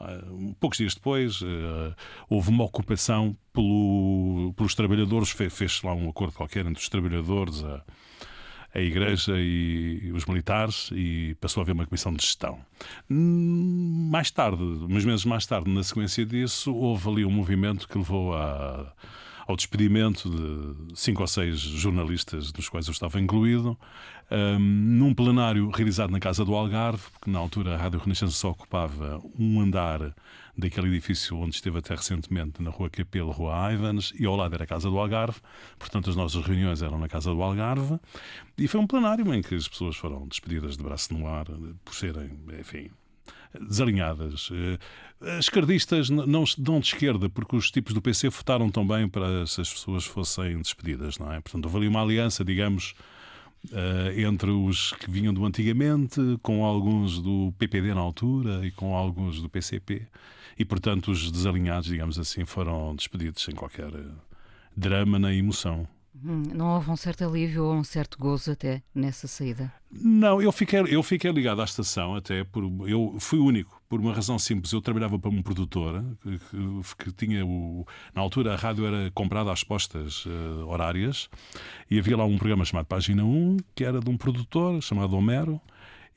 Uh, 0.00 0.54
poucos 0.60 0.78
dias 0.78 0.94
depois, 0.94 1.40
uh, 1.40 1.92
houve 2.28 2.50
uma 2.50 2.62
ocupação 2.62 3.36
pelo, 3.52 4.54
pelos 4.56 4.72
trabalhadores, 4.72 5.30
fez-se 5.30 5.84
lá 5.84 5.92
um 5.92 6.08
acordo 6.08 6.34
qualquer 6.34 6.64
entre 6.64 6.80
os 6.80 6.88
trabalhadores, 6.88 7.64
a, 7.64 7.82
a 8.74 8.80
Igreja 8.80 9.34
e 9.36 10.10
os 10.12 10.26
militares 10.26 10.90
e 10.92 11.36
passou 11.40 11.60
a 11.60 11.64
haver 11.64 11.72
uma 11.72 11.86
comissão 11.86 12.12
de 12.12 12.22
gestão. 12.22 12.58
Hum, 13.10 14.08
mais 14.10 14.30
tarde, 14.30 14.62
uns 14.62 15.04
meses 15.04 15.24
mais 15.24 15.46
tarde, 15.46 15.70
na 15.70 15.82
sequência 15.82 16.24
disso, 16.24 16.74
houve 16.74 17.08
ali 17.08 17.24
um 17.24 17.30
movimento 17.30 17.88
que 17.88 17.96
levou 17.96 18.34
a 18.34 18.92
ao 19.48 19.56
despedimento 19.56 20.28
de 20.28 21.00
cinco 21.00 21.22
ou 21.22 21.26
seis 21.26 21.58
jornalistas, 21.58 22.52
dos 22.52 22.68
quais 22.68 22.86
eu 22.86 22.92
estava 22.92 23.18
incluído, 23.18 23.78
um, 24.30 24.58
num 24.58 25.14
plenário 25.14 25.70
realizado 25.70 26.10
na 26.10 26.20
Casa 26.20 26.44
do 26.44 26.54
Algarve, 26.54 27.02
porque 27.12 27.30
na 27.30 27.38
altura 27.38 27.74
a 27.74 27.78
Rádio 27.78 27.98
Renascença 27.98 28.34
só 28.34 28.50
ocupava 28.50 29.22
um 29.38 29.58
andar 29.58 30.14
daquele 30.58 30.88
edifício 30.88 31.38
onde 31.38 31.54
esteve 31.54 31.78
até 31.78 31.94
recentemente, 31.94 32.60
na 32.60 32.70
Rua 32.70 32.90
Capelo, 32.90 33.30
Rua 33.30 33.72
Ivans, 33.72 34.12
e 34.18 34.26
ao 34.26 34.34
lado 34.34 34.54
era 34.56 34.64
a 34.64 34.66
Casa 34.66 34.90
do 34.90 34.98
Algarve, 34.98 35.40
portanto 35.78 36.10
as 36.10 36.16
nossas 36.16 36.44
reuniões 36.44 36.82
eram 36.82 36.98
na 36.98 37.08
Casa 37.08 37.32
do 37.32 37.40
Algarve, 37.40 38.00
e 38.58 38.66
foi 38.66 38.80
um 38.80 38.86
plenário 38.86 39.32
em 39.32 39.40
que 39.40 39.54
as 39.54 39.68
pessoas 39.68 39.94
foram 39.94 40.26
despedidas 40.26 40.76
de 40.76 40.82
braço 40.82 41.14
no 41.14 41.28
ar 41.28 41.46
por 41.84 41.94
serem, 41.94 42.30
enfim, 42.58 42.90
desalinhadas. 43.60 44.50
Eh, 44.52 45.36
as 45.38 45.44
esquerdistas 45.44 46.10
não, 46.10 46.44
não 46.58 46.80
de 46.80 46.86
esquerda, 46.86 47.28
porque 47.28 47.54
os 47.54 47.70
tipos 47.70 47.94
do 47.94 48.02
PC 48.02 48.28
votaram 48.28 48.68
também 48.68 49.08
para 49.08 49.46
se 49.46 49.60
as 49.60 49.72
pessoas 49.72 50.04
fossem 50.04 50.60
despedidas, 50.60 51.18
não 51.18 51.32
é? 51.32 51.40
Portanto, 51.40 51.64
houve 51.66 51.78
ali 51.78 51.88
uma 51.88 52.02
aliança, 52.02 52.44
digamos, 52.44 52.94
Uh, 53.72 54.16
entre 54.20 54.50
os 54.52 54.92
que 54.92 55.10
vinham 55.10 55.34
do 55.34 55.44
antigamente, 55.44 56.20
com 56.42 56.64
alguns 56.64 57.20
do 57.20 57.52
PPD 57.58 57.92
na 57.92 58.00
altura 58.00 58.64
e 58.64 58.70
com 58.70 58.94
alguns 58.94 59.42
do 59.42 59.48
PCP. 59.48 60.06
E, 60.58 60.64
portanto, 60.64 61.10
os 61.10 61.30
desalinhados, 61.30 61.88
digamos 61.88 62.18
assim, 62.18 62.44
foram 62.44 62.94
despedidos 62.96 63.42
sem 63.42 63.54
qualquer 63.54 63.90
drama 64.76 65.18
nem 65.18 65.38
emoção. 65.38 65.86
Hum, 66.24 66.42
não 66.52 66.74
houve 66.74 66.90
um 66.90 66.96
certo 66.96 67.24
alívio 67.24 67.64
ou 67.64 67.74
um 67.74 67.84
certo 67.84 68.18
gozo 68.18 68.50
até 68.50 68.82
nessa 68.92 69.28
saída? 69.28 69.72
Não, 69.90 70.42
eu 70.42 70.50
fiquei, 70.50 70.80
eu 70.80 71.02
fiquei 71.02 71.30
ligado 71.30 71.60
à 71.60 71.64
estação 71.64 72.16
até 72.16 72.42
por. 72.42 72.64
Eu 72.88 73.16
fui 73.20 73.38
único, 73.38 73.80
por 73.88 74.00
uma 74.00 74.12
razão 74.12 74.38
simples. 74.38 74.72
Eu 74.72 74.80
trabalhava 74.80 75.18
para 75.18 75.30
um 75.30 75.42
produtor 75.42 76.04
que, 76.22 76.38
que, 76.38 77.04
que 77.04 77.12
tinha 77.12 77.46
o. 77.46 77.86
Na 78.12 78.20
altura 78.20 78.54
a 78.54 78.56
rádio 78.56 78.84
era 78.86 79.10
comprada 79.12 79.52
às 79.52 79.62
postas 79.62 80.26
uh, 80.26 80.66
horárias 80.66 81.28
e 81.90 81.98
havia 81.98 82.16
lá 82.16 82.24
um 82.24 82.36
programa 82.36 82.64
chamado 82.64 82.86
Página 82.86 83.24
1, 83.24 83.58
que 83.74 83.84
era 83.84 84.00
de 84.00 84.10
um 84.10 84.16
produtor 84.16 84.82
chamado 84.82 85.16
Homero 85.16 85.60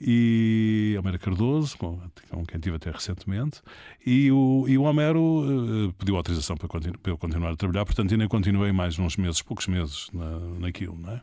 e 0.04 0.96
Homero 0.98 1.20
Cardoso, 1.20 1.78
com, 1.78 2.00
com 2.30 2.46
quem 2.46 2.60
tive 2.60 2.76
até 2.76 2.90
recentemente, 2.90 3.62
e 4.06 4.32
o, 4.32 4.66
e 4.68 4.78
o 4.78 4.84
Homero 4.84 5.22
uh, 5.22 5.94
pediu 5.94 6.16
autorização 6.16 6.58
para, 6.58 6.68
continu, 6.68 6.98
para, 6.98 7.12
eu 7.12 7.18
continuar 7.18 7.52
a 7.52 7.56
trabalhar, 7.56 7.86
portanto 7.86 8.12
ainda 8.12 8.28
continuei 8.28 8.72
mais 8.72 8.98
uns 8.98 9.16
meses, 9.16 9.42
poucos 9.42 9.68
meses 9.68 10.10
na, 10.12 10.40
naquilo, 10.60 10.98
é? 11.08 11.22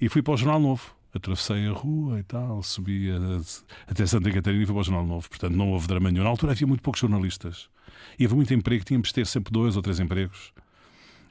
E 0.00 0.08
fui 0.08 0.22
para 0.22 0.34
o 0.34 0.36
Jornal 0.36 0.60
Novo. 0.60 0.96
Atravessei 1.14 1.66
a 1.66 1.72
rua 1.72 2.20
e 2.20 2.22
tal, 2.24 2.62
subi 2.62 3.10
a, 3.10 3.90
até 3.90 4.04
Santa 4.04 4.30
Catarina 4.30 4.62
e 4.62 4.66
fui 4.66 4.74
para 4.74 4.80
o 4.80 4.84
Jornal 4.84 5.06
Novo. 5.06 5.26
Portanto, 5.30 5.54
não 5.54 5.70
houve 5.70 5.86
drama 5.86 6.10
nenhum. 6.10 6.24
Na 6.24 6.28
altura 6.28 6.52
havia 6.52 6.66
muito 6.66 6.82
poucos 6.82 7.00
jornalistas. 7.00 7.70
E 8.18 8.26
havia 8.26 8.36
muito 8.36 8.52
emprego, 8.52 8.84
tínhamos 8.84 9.08
de 9.08 9.14
ter 9.14 9.26
sempre 9.26 9.50
dois 9.50 9.76
ou 9.76 9.82
três 9.82 9.98
empregos. 9.98 10.52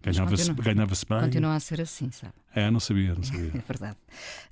Ganhava-se 0.02 0.54
ganhava 0.54 0.94
bem. 1.10 1.20
Continua 1.22 1.56
a 1.56 1.60
ser 1.60 1.82
assim, 1.82 2.10
sabe? 2.12 2.34
É, 2.56 2.70
não 2.72 2.80
sabia, 2.80 3.14
não 3.14 3.24
sabia. 3.24 3.52
é 3.54 3.64
verdade. 3.68 3.98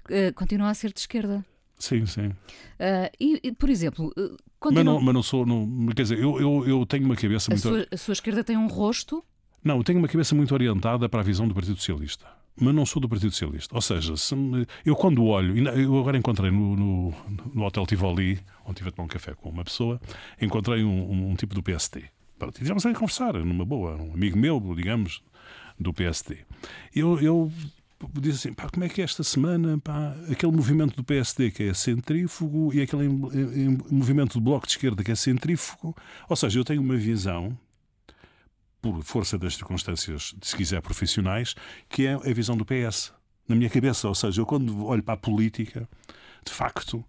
Uh, 0.06 0.34
continua 0.36 0.69
a 0.69 0.73
ser 0.73 0.91
de 0.91 0.99
esquerda. 0.99 1.45
Sim, 1.84 2.06
sim. 2.06 2.28
Uh, 2.28 3.12
e, 3.19 3.41
e, 3.43 3.52
por 3.52 3.69
exemplo, 3.69 4.10
continua... 4.58 4.86
mas, 4.86 4.86
não, 4.86 5.02
mas 5.02 5.13
não 5.13 5.22
sou. 5.22 5.46
Não, 5.46 5.88
quer 5.88 6.04
dizer, 6.04 6.17
eu, 6.17 6.39
eu, 6.39 6.65
eu 6.65 6.86
tenho 6.86 7.04
uma 7.04 7.15
cabeça 7.17 7.52
a 7.52 7.54
muito. 7.54 7.62
Sua, 7.62 7.88
a 7.91 7.98
sua 7.98 8.13
esquerda 8.13 8.41
tem 8.41 8.56
um 8.56 8.67
rosto? 8.67 9.22
Não, 9.62 9.76
eu 9.76 9.84
tenho 9.84 10.00
uma 10.00 10.08
cabeça 10.08 10.34
muito 10.34 10.54
orientada 10.54 11.10
para 11.10 11.19
a 11.19 11.24
visão 11.24 11.46
do 11.46 11.54
Partido 11.54 11.76
Socialista. 11.76 12.26
Mas 12.56 12.74
não 12.74 12.86
sou 12.86 13.02
do 13.02 13.10
Partido 13.10 13.32
Socialista. 13.32 13.76
Ou 13.76 13.82
seja, 13.82 14.13
me, 14.34 14.65
eu 14.86 14.96
quando 14.96 15.26
olho. 15.26 15.58
Eu 15.78 16.00
agora 16.00 16.17
encontrei 16.17 16.52
no, 16.52 16.74
no, 16.74 17.13
no 17.54 17.65
Hotel 17.65 17.86
Tivoli, 17.86 18.39
onde 18.65 18.76
tive 18.76 18.88
a 18.88 18.91
tomar 18.93 19.06
um 19.06 19.10
café 19.10 19.34
com 19.34 19.50
uma 19.50 19.65
pessoa, 19.65 20.00
encontrei 20.41 20.86
um, 20.86 21.12
um, 21.12 21.32
um 21.32 21.36
tipo 21.36 21.54
do 21.54 21.62
PST. 21.62 22.02
Pronto, 22.39 22.56
e 22.56 22.60
tivemos 22.60 22.86
a 22.86 22.93
conversar, 22.93 23.34
numa 23.34 23.65
boa, 23.65 24.02
um 24.02 24.13
amigo 24.13 24.38
meu, 24.38 24.58
digamos, 24.74 25.22
do 25.78 25.93
PST. 25.93 26.46
Eu, 26.96 27.19
eu 27.19 27.52
diz 28.20 28.36
assim, 28.36 28.54
pá, 28.54 28.70
como 28.70 28.84
é 28.84 28.89
que 28.89 29.02
é 29.02 29.04
esta 29.04 29.24
semana, 29.24 29.80
pá, 29.80 30.16
aquele 30.32 30.52
movimento 30.52 30.96
do 30.96 31.04
PSD 31.04 31.52
que 31.52 31.63
é 31.63 31.74
centrífugo 31.74 32.74
e 32.74 32.82
aquele 32.82 33.08
movimento 33.08 34.34
do 34.34 34.42
Bloco 34.42 34.66
de 34.66 34.74
Esquerda 34.74 35.04
que 35.04 35.12
é 35.12 35.16
centrífugo. 35.16 35.96
Ou 36.30 36.36
seja, 36.36 36.60
eu 36.60 36.63
tenho 36.63 36.82
uma 36.82 36.96
visão, 36.96 37.58
por 38.82 39.02
força 39.04 39.38
das 39.38 39.56
circunstâncias, 39.56 40.36
se 40.42 40.56
quiser, 40.56 40.82
profissionais, 40.82 41.56
que 41.89 42.06
é 42.06 42.13
a 42.13 42.34
visão 42.34 42.58
do 42.58 42.66
PS. 42.66 43.13
Na 43.48 43.56
minha 43.56 43.70
cabeça, 43.70 44.08
ou 44.08 44.16
seja, 44.16 44.42
eu 44.42 44.46
quando 44.46 44.86
olho 44.86 45.04
para 45.04 45.13
a 45.16 45.18
política, 45.18 45.88
de 46.46 46.52
facto, 46.52 47.04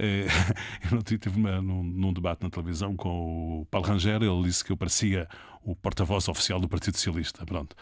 eu 0.90 0.96
não 0.96 1.02
tive 1.02 1.30
num, 1.38 1.82
num, 1.82 2.12
debate 2.12 2.42
na 2.42 2.50
televisão 2.50 2.96
com 2.96 3.60
o 3.60 3.66
Paulo 3.66 3.86
Rangel, 3.86 4.22
ele 4.22 4.42
disse 4.44 4.64
que 4.64 4.72
eu 4.72 4.76
parecia 4.76 5.28
o 5.62 5.76
porta-voz 5.76 6.26
oficial 6.28 6.58
do 6.58 6.68
Partido 6.68 6.96
Socialista. 6.96 7.44
Pronto. 7.44 7.76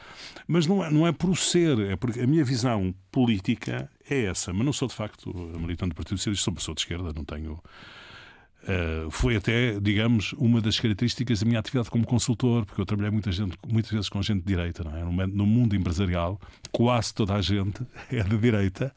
Mas 0.47 0.67
não 0.67 0.85
é, 0.85 0.91
não 0.91 1.07
é 1.07 1.13
por 1.13 1.37
ser, 1.37 1.79
é 1.79 1.97
porque 1.97 2.21
a 2.21 2.27
minha 2.27 2.45
visão 2.45 2.95
política 3.13 3.89
é 4.09 4.25
essa. 4.25 4.53
Mas 4.53 4.65
não 4.65 4.73
sou, 4.73 4.89
de 4.89 4.95
facto, 4.95 5.33
militante 5.59 5.91
do 5.91 5.95
Partido 5.95 6.19
Socialista, 6.19 6.45
sou 6.45 6.55
pessoa 6.55 6.75
de 6.75 6.81
esquerda, 6.81 7.13
não 7.15 7.25
tenho 7.25 7.61
Uh, 8.69 9.11
foi 9.11 9.35
até, 9.35 9.81
digamos, 9.81 10.35
uma 10.35 10.61
das 10.61 10.79
características 10.79 11.41
da 11.41 11.47
minha 11.47 11.59
atividade 11.59 11.89
como 11.89 12.05
consultor, 12.05 12.67
porque 12.67 12.79
eu 12.79 12.85
trabalhei 12.85 13.11
muita 13.11 13.33
gente, 13.33 13.57
muitas 13.67 13.91
vezes 13.91 14.11
com 14.11 14.21
gente 14.21 14.41
de 14.41 14.47
direita, 14.47 14.85
não 14.85 14.95
é? 14.95 15.27
No, 15.27 15.47
mundo 15.47 15.75
empresarial, 15.75 16.39
quase 16.71 17.15
toda 17.15 17.35
a 17.35 17.41
gente 17.41 17.81
é 18.13 18.23
de 18.23 18.37
direita, 18.37 18.95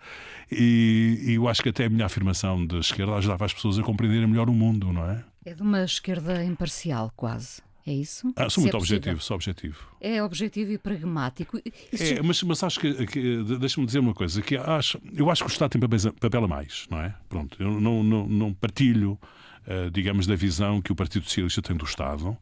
e, 0.52 1.24
e, 1.26 1.34
eu 1.36 1.48
acho 1.48 1.64
que 1.64 1.70
até 1.70 1.86
a 1.86 1.90
minha 1.90 2.06
afirmação 2.06 2.66
de 2.68 2.80
esquerda 2.80 3.16
ajudava 3.16 3.46
as 3.46 3.54
pessoas 3.54 3.80
a 3.80 3.82
compreenderem 3.82 4.28
melhor 4.28 4.50
o 4.50 4.54
mundo, 4.54 4.92
não 4.92 5.10
é? 5.10 5.24
É 5.46 5.54
de 5.54 5.62
uma 5.62 5.86
esquerda 5.86 6.44
imparcial, 6.44 7.10
quase. 7.16 7.62
É 7.88 7.94
isso? 7.94 8.32
Ah, 8.36 8.50
sou 8.50 8.62
muito 8.62 8.76
é 8.76 8.78
objetivo, 8.78 9.22
sou 9.22 9.36
objetivo. 9.36 9.80
É 10.00 10.22
objetivo 10.22 10.72
e 10.72 10.78
pragmático. 10.78 11.60
Isso... 11.92 12.14
É, 12.14 12.22
mas, 12.22 12.44
mas 12.44 12.62
acho 12.62 12.80
que, 12.80 13.06
que 13.08 13.44
deixa-me 13.58 13.86
dizer 13.86 14.00
uma 14.00 14.14
coisa, 14.14 14.42
que 14.42 14.58
acho, 14.58 15.00
eu 15.14 15.32
acho 15.32 15.44
que 15.44 15.50
o 15.50 15.52
Estado 15.52 15.72
tem 15.72 15.82
papel, 15.82 16.14
papel 16.20 16.44
a 16.44 16.48
mais, 16.48 16.86
não 16.92 17.00
é? 17.00 17.16
Pronto, 17.28 17.56
eu 17.60 17.80
não, 17.80 18.04
não, 18.04 18.28
não 18.28 18.54
partilho 18.54 19.18
eh, 19.24 19.41
digamos, 19.92 20.28
da 20.28 20.36
visão 20.36 20.82
que 20.82 20.92
o 20.92 20.96
Partido 20.96 21.26
Socialista 21.26 21.62
tem 21.62 21.76
do 21.76 21.86
Estado. 21.86 22.38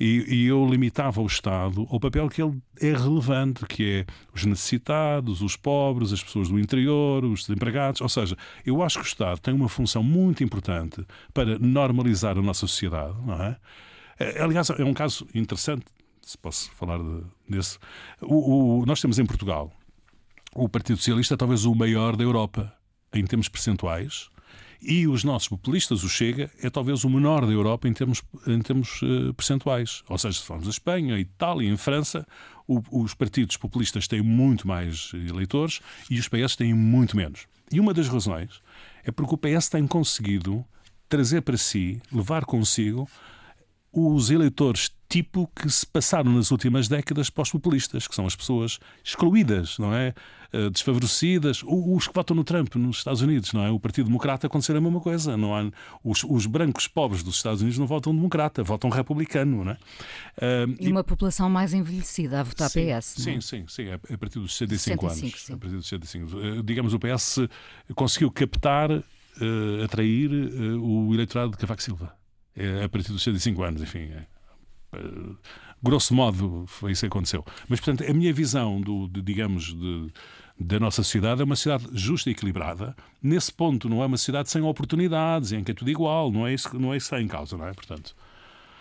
E, 0.00 0.24
e, 0.28 0.46
eu 0.46 0.64
limitava 0.64 1.20
o 1.20 1.26
Estado 1.26 1.84
ao 1.90 1.98
papel 1.98 2.28
que 2.28 2.40
ele 2.40 2.62
é 2.80 2.92
relevante, 2.92 3.66
que 3.66 4.06
é 4.06 4.12
os 4.32 4.44
necessitados, 4.44 5.42
os 5.42 5.56
pobres, 5.56 6.12
as 6.12 6.22
pessoas 6.22 6.48
do 6.48 6.58
interior, 6.58 7.24
os 7.24 7.40
desempregados. 7.40 8.00
Ou 8.00 8.08
seja, 8.08 8.36
eu 8.64 8.80
acho 8.80 9.00
que 9.00 9.04
o 9.04 9.08
Estado 9.08 9.40
tem 9.40 9.52
uma 9.52 9.68
função 9.68 10.02
muito 10.02 10.44
importante 10.44 11.04
para 11.34 11.58
normalizar 11.58 12.38
a 12.38 12.42
nossa 12.42 12.60
sociedade, 12.60 13.16
não 13.26 13.42
é? 13.42 13.56
Eh, 14.20 14.40
aliás, 14.40 14.70
é 14.70 14.84
um 14.84 14.94
caso 14.94 15.26
interessante, 15.34 15.84
se 16.22 16.38
posso 16.38 16.70
falar 16.72 16.98
de, 16.98 17.22
desse. 17.48 17.78
O, 18.20 18.82
o, 18.82 18.86
nós 18.86 19.00
temos 19.00 19.18
em 19.18 19.26
Portugal 19.26 19.72
o 20.54 20.68
Partido 20.68 20.96
Socialista, 20.96 21.36
talvez 21.36 21.64
o 21.64 21.74
maior 21.74 22.14
da 22.14 22.22
Europa, 22.22 22.72
em 23.12 23.24
termos 23.24 23.48
percentuais 23.48 24.30
e 24.80 25.06
os 25.06 25.24
nossos 25.24 25.48
populistas, 25.48 26.04
o 26.04 26.08
Chega, 26.08 26.50
é 26.62 26.70
talvez 26.70 27.04
o 27.04 27.10
menor 27.10 27.44
da 27.44 27.52
Europa 27.52 27.88
em 27.88 27.92
termos, 27.92 28.22
em 28.46 28.60
termos 28.60 29.02
uh, 29.02 29.34
percentuais. 29.34 30.02
Ou 30.08 30.16
seja, 30.16 30.38
se 30.38 30.44
formos 30.44 30.66
a 30.66 30.70
Espanha, 30.70 31.14
a 31.14 31.20
Itália, 31.20 31.68
em 31.68 31.76
França, 31.76 32.26
o, 32.66 32.80
os 32.90 33.14
partidos 33.14 33.56
populistas 33.56 34.06
têm 34.06 34.22
muito 34.22 34.68
mais 34.68 35.10
eleitores 35.14 35.80
e 36.08 36.18
os 36.18 36.28
PS 36.28 36.56
têm 36.56 36.72
muito 36.74 37.16
menos. 37.16 37.46
E 37.72 37.80
uma 37.80 37.92
das 37.92 38.08
razões 38.08 38.60
é 39.04 39.10
porque 39.10 39.34
o 39.34 39.38
PS 39.38 39.68
tem 39.68 39.86
conseguido 39.86 40.64
trazer 41.08 41.42
para 41.42 41.56
si, 41.56 42.00
levar 42.12 42.44
consigo 42.44 43.08
os 43.92 44.30
eleitores 44.30 44.90
tipo 45.08 45.50
que 45.54 45.70
se 45.70 45.86
passaram 45.86 46.32
nas 46.32 46.50
últimas 46.50 46.88
décadas 46.88 47.30
para 47.30 47.42
os 47.42 47.50
populistas, 47.50 48.06
que 48.06 48.14
são 48.14 48.26
as 48.26 48.36
pessoas 48.36 48.78
excluídas, 49.02 49.78
não 49.78 49.94
é? 49.94 50.14
Eh, 50.50 50.70
desfavorecidas, 50.70 51.62
os 51.62 52.08
que 52.08 52.14
votam 52.14 52.34
no 52.34 52.42
Trump 52.42 52.74
nos 52.76 52.98
Estados 52.98 53.20
Unidos, 53.20 53.52
não 53.52 53.62
é? 53.62 53.70
O 53.70 53.78
Partido 53.78 54.06
Democrata 54.06 54.46
acontecer 54.46 54.74
a 54.74 54.80
mesma 54.80 54.98
coisa, 54.98 55.36
não 55.36 55.54
há 55.54 55.70
os, 56.02 56.24
os 56.24 56.46
brancos 56.46 56.88
pobres 56.88 57.22
dos 57.22 57.36
Estados 57.36 57.60
Unidos 57.60 57.78
não 57.78 57.86
votam 57.86 58.14
democrata, 58.14 58.62
votam 58.62 58.88
republicano, 58.88 59.62
não 59.62 59.72
é? 59.72 59.74
Uh, 60.38 60.74
e 60.80 60.90
uma 60.90 61.04
população 61.04 61.50
mais 61.50 61.74
envelhecida 61.74 62.40
a 62.40 62.42
votar 62.42 62.70
sim, 62.70 62.86
PS, 62.86 63.04
sim, 63.04 63.36
é? 63.36 63.40
sim, 63.42 63.64
sim, 63.68 63.90
a 63.90 64.18
partir 64.18 64.38
dos 64.38 64.56
65, 64.56 65.02
65 65.02 65.06
anos, 65.06 65.42
sim. 65.42 65.52
a 65.52 65.56
partir 65.58 65.76
dos 65.76 65.86
65. 65.86 66.36
Uh, 66.36 66.62
digamos 66.62 66.94
o 66.94 66.98
PS 66.98 67.40
conseguiu 67.94 68.30
captar, 68.30 68.90
uh, 68.90 69.84
atrair 69.84 70.30
o 70.80 71.12
eleitorado 71.12 71.50
de 71.50 71.58
Cavaco 71.58 71.82
Silva. 71.82 72.16
É 72.56 72.84
a 72.84 72.88
partir 72.88 73.12
dos 73.12 73.22
65 73.22 73.62
anos, 73.62 73.82
enfim. 73.82 74.08
É, 74.98 75.58
grosso 75.82 76.14
modo, 76.14 76.64
foi 76.66 76.92
isso 76.92 77.00
que 77.02 77.06
aconteceu. 77.06 77.44
Mas, 77.68 77.80
portanto, 77.80 78.08
a 78.08 78.12
minha 78.12 78.32
visão, 78.32 78.80
do, 78.80 79.08
de, 79.08 79.22
digamos, 79.22 79.74
de, 79.74 80.12
da 80.58 80.80
nossa 80.80 81.02
sociedade 81.02 81.40
é 81.40 81.44
uma 81.44 81.56
sociedade 81.56 81.88
justa 81.92 82.28
e 82.28 82.32
equilibrada. 82.32 82.96
Nesse 83.22 83.52
ponto, 83.52 83.88
não 83.88 84.02
é 84.02 84.06
uma 84.06 84.16
sociedade 84.16 84.50
sem 84.50 84.62
oportunidades, 84.62 85.52
em 85.52 85.62
que 85.62 85.70
é 85.70 85.74
tudo 85.74 85.90
igual. 85.90 86.32
Não 86.32 86.46
é 86.46 86.52
isso, 86.52 86.78
não 86.78 86.92
é 86.92 86.96
isso 86.96 87.08
que 87.08 87.14
está 87.14 87.22
em 87.22 87.28
causa, 87.28 87.56
não 87.56 87.66
é? 87.66 87.72
Portanto. 87.72 88.14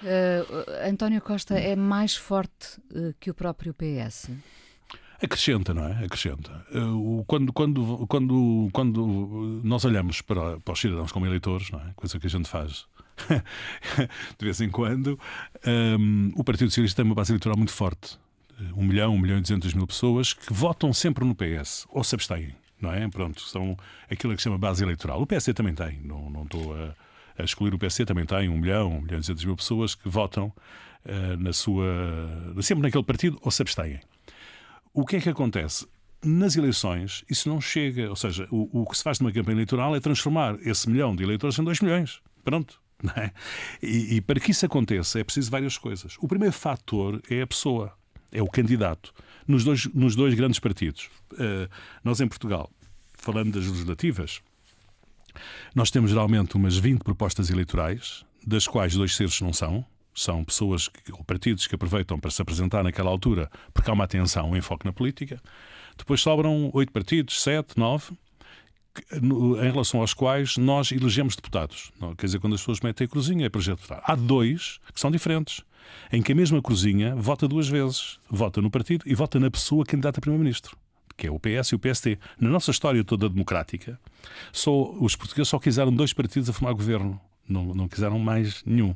Uh, 0.02 0.88
António 0.88 1.22
Costa 1.22 1.56
é 1.56 1.76
mais 1.76 2.16
forte 2.16 2.80
uh, 2.92 3.14
que 3.20 3.32
o 3.32 3.34
próprio 3.34 3.74
PS? 3.74 4.30
Acrescenta, 5.22 5.74
não 5.74 5.88
é? 5.88 6.06
Acrescenta. 6.06 6.66
Uh, 6.72 7.24
quando, 7.26 7.52
quando, 7.52 8.06
quando, 8.08 8.70
quando 8.72 9.62
nós 9.64 9.84
olhamos 9.86 10.22
para, 10.22 10.60
para 10.60 10.74
os 10.74 10.80
cidadãos 10.80 11.12
como 11.12 11.26
eleitores, 11.26 11.72
não 11.72 11.80
é? 11.80 11.94
Coisa 11.96 12.20
que 12.20 12.28
a 12.28 12.30
gente 12.30 12.48
faz 12.48 12.86
de 14.38 14.46
vez 14.46 14.62
em 14.62 14.70
quando, 14.70 15.20
um, 16.00 16.32
o 16.36 16.44
Partido 16.44 16.70
Socialista 16.70 17.02
tem 17.02 17.06
uma 17.10 17.16
base 17.16 17.32
eleitoral 17.32 17.58
muito 17.58 17.72
forte. 17.72 18.18
Um 18.76 18.84
milhão, 18.84 19.14
um 19.14 19.20
milhão 19.20 19.38
e 19.38 19.42
duzentos 19.42 19.74
mil 19.74 19.86
pessoas 19.86 20.34
que 20.34 20.52
votam 20.52 20.92
sempre 20.92 21.24
no 21.24 21.36
PS 21.36 21.86
ou 21.90 22.04
se 22.04 22.16
abstêm, 22.16 22.56
não 22.82 22.92
é? 22.92 23.08
Pronto, 23.08 23.42
são 23.42 23.78
aquilo 24.10 24.36
que 24.36 24.42
se 24.42 24.46
chama 24.46 24.58
base 24.58 24.84
eleitoral. 24.84 25.22
O 25.22 25.28
PSD 25.28 25.54
também 25.54 25.74
tem, 25.74 26.00
não, 26.04 26.30
não 26.30 26.44
estou 26.44 26.74
a, 26.74 26.96
a 27.38 27.44
excluir 27.44 27.74
o 27.74 27.78
PSD, 27.78 28.06
também 28.06 28.26
tem 28.26 28.50
um 28.50 28.58
milhão, 28.58 28.98
um 28.98 29.02
milhão 29.02 29.18
e 29.18 29.22
duzentos 29.22 29.46
mil 29.46 29.56
pessoas 29.56 29.94
que 29.94 30.10
votam 30.10 30.48
uh, 31.06 31.38
na 31.38 31.54
sua, 31.54 31.86
sempre 32.62 32.84
naquele 32.84 33.04
partido 33.04 33.38
ou 33.42 33.52
se 33.52 33.62
abstêm. 33.62 34.00
O 34.94 35.06
que 35.06 35.18
é 35.18 35.22
que 35.22 35.30
acontece? 35.30 35.88
Nas 36.26 36.56
eleições, 36.56 37.24
isso 37.30 37.48
não 37.48 37.62
chega. 37.62 38.10
Ou 38.10 38.16
seja, 38.16 38.48
o, 38.50 38.82
o 38.82 38.86
que 38.88 38.98
se 38.98 39.04
faz 39.04 39.20
numa 39.20 39.32
campanha 39.32 39.58
eleitoral 39.58 39.96
é 39.96 40.00
transformar 40.00 40.58
esse 40.62 40.90
milhão 40.90 41.16
de 41.16 41.24
eleitores 41.24 41.60
em 41.60 41.64
dois 41.64 41.80
milhões. 41.80 42.20
Pronto. 42.44 42.82
É? 43.16 43.32
E, 43.82 44.16
e, 44.16 44.22
para 44.22 44.40
que 44.40 44.52
isso 44.52 44.66
aconteça 44.66 45.20
é 45.20 45.24
preciso 45.24 45.52
várias 45.52 45.78
coisas. 45.78 46.18
O 46.20 46.28
primeiro 46.28 46.54
fator 46.54 47.22
é 47.30 47.42
a 47.42 47.48
pessoa, 47.48 47.94
é 48.32 48.42
o 48.42 48.48
candidato. 48.48 49.14
Nos 49.48 49.64
dois, 49.64 49.86
nos 49.94 50.16
dois 50.16 50.34
grandes 50.34 50.60
partidos. 50.60 51.10
Uh, 51.34 51.70
nós 52.04 52.20
em 52.20 52.28
Portugal, 52.28 52.72
falando 53.14 53.52
das 53.54 53.68
legislativas, 53.68 54.42
nós 55.76 55.92
temos 55.92 56.10
geralmente 56.10 56.56
umas 56.56 56.76
20 56.76 57.04
propostas 57.04 57.50
eleitorais, 57.50 58.26
das 58.46 58.68
quais 58.68 58.96
dois 58.96 59.16
terços 59.16 59.42
não 59.42 59.54
são, 59.54 59.86
são 60.14 60.44
pessoas 60.44 60.88
que, 60.88 61.12
ou 61.12 61.24
partidos 61.24 61.68
que 61.68 61.76
aproveitam 61.76 62.20
para 62.20 62.32
se 62.32 62.42
apresentar 62.42 62.84
naquela 62.84 63.12
altura 63.12 63.52
porque 63.74 63.90
há 63.90 63.94
uma 63.94 64.06
atenção, 64.06 64.50
um 64.50 64.58
enfoque 64.58 64.86
na 64.86 64.92
política. 64.92 65.40
Depois 65.96 66.22
sobram 66.22 66.72
oito 66.74 66.92
partidos, 66.92 67.42
sete, 67.42 67.78
nove, 67.78 68.18
em 69.12 69.72
relação 69.72 70.02
aos 70.02 70.14
quais 70.14 70.58
nós 70.58 70.92
elegemos 70.92 71.36
deputados. 71.36 71.92
Quer 72.18 72.26
dizer, 72.26 72.40
quando 72.40 72.54
as 72.54 72.62
pessoas 72.62 72.80
metem 72.82 73.06
a 73.06 73.08
cruzinha 73.08 73.46
é 73.46 73.50
projeto 73.50 73.78
deputado. 73.78 74.02
Há 74.06 74.16
dois 74.16 74.80
que 74.94 75.00
são 75.00 75.12
diferentes, 75.12 75.62
em 76.12 76.22
que 76.22 76.32
a 76.32 76.36
mesma 76.36 76.62
cruzinha 76.62 77.16
vota 77.16 77.48
duas 77.48 77.68
vezes. 77.68 78.20
Vota 78.30 78.62
no 78.62 78.70
partido 78.70 79.04
e 79.06 79.16
vota 79.16 79.40
na 79.40 79.50
pessoa 79.52 79.86
candidata 79.86 80.20
a 80.20 80.22
primeiro-ministro 80.22 80.78
que 81.18 81.26
é 81.26 81.32
o 81.32 81.40
PS 81.40 81.70
e 81.70 81.76
o 81.76 81.80
PST. 81.80 82.20
Na 82.40 82.48
nossa 82.48 82.70
história 82.70 83.04
toda 83.04 83.28
democrática, 83.28 84.00
só, 84.54 84.92
os 85.02 85.16
portugueses 85.16 85.50
só 85.50 85.58
quiseram 85.58 85.92
dois 85.92 86.14
partidos 86.14 86.48
a 86.48 86.54
formar 86.54 86.74
governo. 86.74 87.20
Não, 87.50 87.74
não 87.74 87.88
quiseram 87.88 88.20
mais 88.20 88.62
nenhum. 88.66 88.94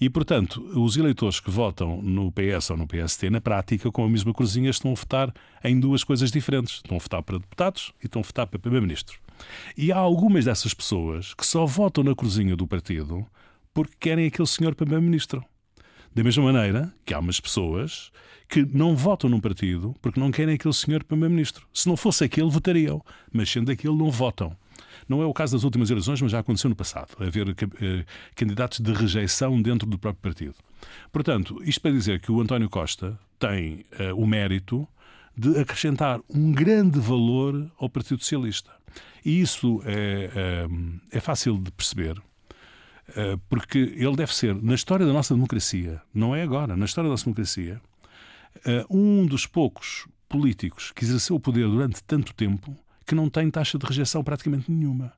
E, 0.00 0.08
portanto, 0.08 0.62
os 0.74 0.96
eleitores 0.96 1.40
que 1.40 1.50
votam 1.50 2.00
no 2.00 2.32
PS 2.32 2.70
ou 2.70 2.76
no 2.76 2.86
PST, 2.86 3.28
na 3.28 3.40
prática, 3.40 3.92
com 3.92 4.02
a 4.02 4.08
mesma 4.08 4.32
cruzinha, 4.32 4.70
estão 4.70 4.92
a 4.92 4.94
votar 4.94 5.32
em 5.62 5.78
duas 5.78 6.02
coisas 6.02 6.32
diferentes. 6.32 6.76
Estão 6.76 6.96
a 6.96 7.00
votar 7.00 7.22
para 7.22 7.38
deputados 7.38 7.92
e 8.02 8.06
estão 8.06 8.20
a 8.20 8.24
votar 8.24 8.46
para 8.46 8.58
primeiro-ministro. 8.58 9.20
E 9.76 9.92
há 9.92 9.96
algumas 9.96 10.44
dessas 10.44 10.74
pessoas 10.74 11.34
que 11.34 11.46
só 11.46 11.66
votam 11.66 12.04
na 12.04 12.14
cruzinha 12.14 12.56
do 12.56 12.66
partido 12.66 13.26
porque 13.74 13.94
querem 13.98 14.26
aquele 14.26 14.48
senhor 14.48 14.74
primeiro-ministro. 14.74 15.44
Da 16.14 16.22
mesma 16.22 16.52
maneira 16.52 16.92
que 17.06 17.14
há 17.14 17.18
umas 17.18 17.40
pessoas 17.40 18.10
que 18.48 18.66
não 18.66 18.94
votam 18.94 19.30
num 19.30 19.40
partido 19.40 19.94
porque 20.02 20.20
não 20.20 20.30
querem 20.30 20.54
aquele 20.54 20.74
senhor 20.74 21.02
primeiro-ministro. 21.04 21.66
Se 21.72 21.88
não 21.88 21.96
fosse 21.96 22.24
aquele, 22.24 22.50
votariam, 22.50 23.02
mas 23.32 23.50
sendo 23.50 23.72
aquele, 23.72 23.96
não 23.96 24.10
votam. 24.10 24.54
Não 25.08 25.22
é 25.22 25.26
o 25.26 25.32
caso 25.32 25.56
das 25.56 25.64
últimas 25.64 25.90
eleições, 25.90 26.20
mas 26.20 26.32
já 26.32 26.38
aconteceu 26.38 26.70
no 26.70 26.76
passado, 26.76 27.16
haver 27.18 27.48
eh, 27.48 28.04
candidatos 28.34 28.80
de 28.80 28.92
rejeição 28.92 29.60
dentro 29.60 29.88
do 29.88 29.98
próprio 29.98 30.22
partido. 30.22 30.54
Portanto, 31.10 31.60
isto 31.64 31.80
para 31.80 31.92
dizer 31.92 32.20
que 32.20 32.30
o 32.30 32.40
António 32.40 32.68
Costa 32.68 33.18
tem 33.38 33.84
uh, 33.98 34.14
o 34.16 34.26
mérito 34.26 34.86
de 35.36 35.58
acrescentar 35.58 36.20
um 36.28 36.52
grande 36.52 36.98
valor 36.98 37.70
ao 37.78 37.88
Partido 37.88 38.20
Socialista. 38.20 38.70
E 39.24 39.40
isso 39.40 39.82
é, 39.84 40.30
é, 41.10 41.16
é 41.16 41.20
fácil 41.20 41.58
de 41.58 41.70
perceber, 41.70 42.18
uh, 42.18 43.38
porque 43.48 43.78
ele 43.78 44.16
deve 44.16 44.34
ser, 44.34 44.54
na 44.62 44.74
história 44.74 45.06
da 45.06 45.12
nossa 45.12 45.34
democracia, 45.34 46.02
não 46.12 46.34
é 46.34 46.42
agora, 46.42 46.76
na 46.76 46.84
história 46.84 47.08
da 47.08 47.12
nossa 47.12 47.24
democracia, 47.24 47.80
uh, 48.66 48.96
um 48.96 49.24
dos 49.24 49.46
poucos 49.46 50.06
políticos 50.28 50.92
que 50.92 51.04
exerceu 51.04 51.36
o 51.36 51.40
poder 51.40 51.66
durante 51.68 52.02
tanto 52.02 52.34
tempo 52.34 52.76
que 53.06 53.14
não 53.14 53.28
tem 53.28 53.50
taxa 53.50 53.78
de 53.78 53.86
rejeição 53.86 54.24
praticamente 54.24 54.70
nenhuma. 54.70 55.12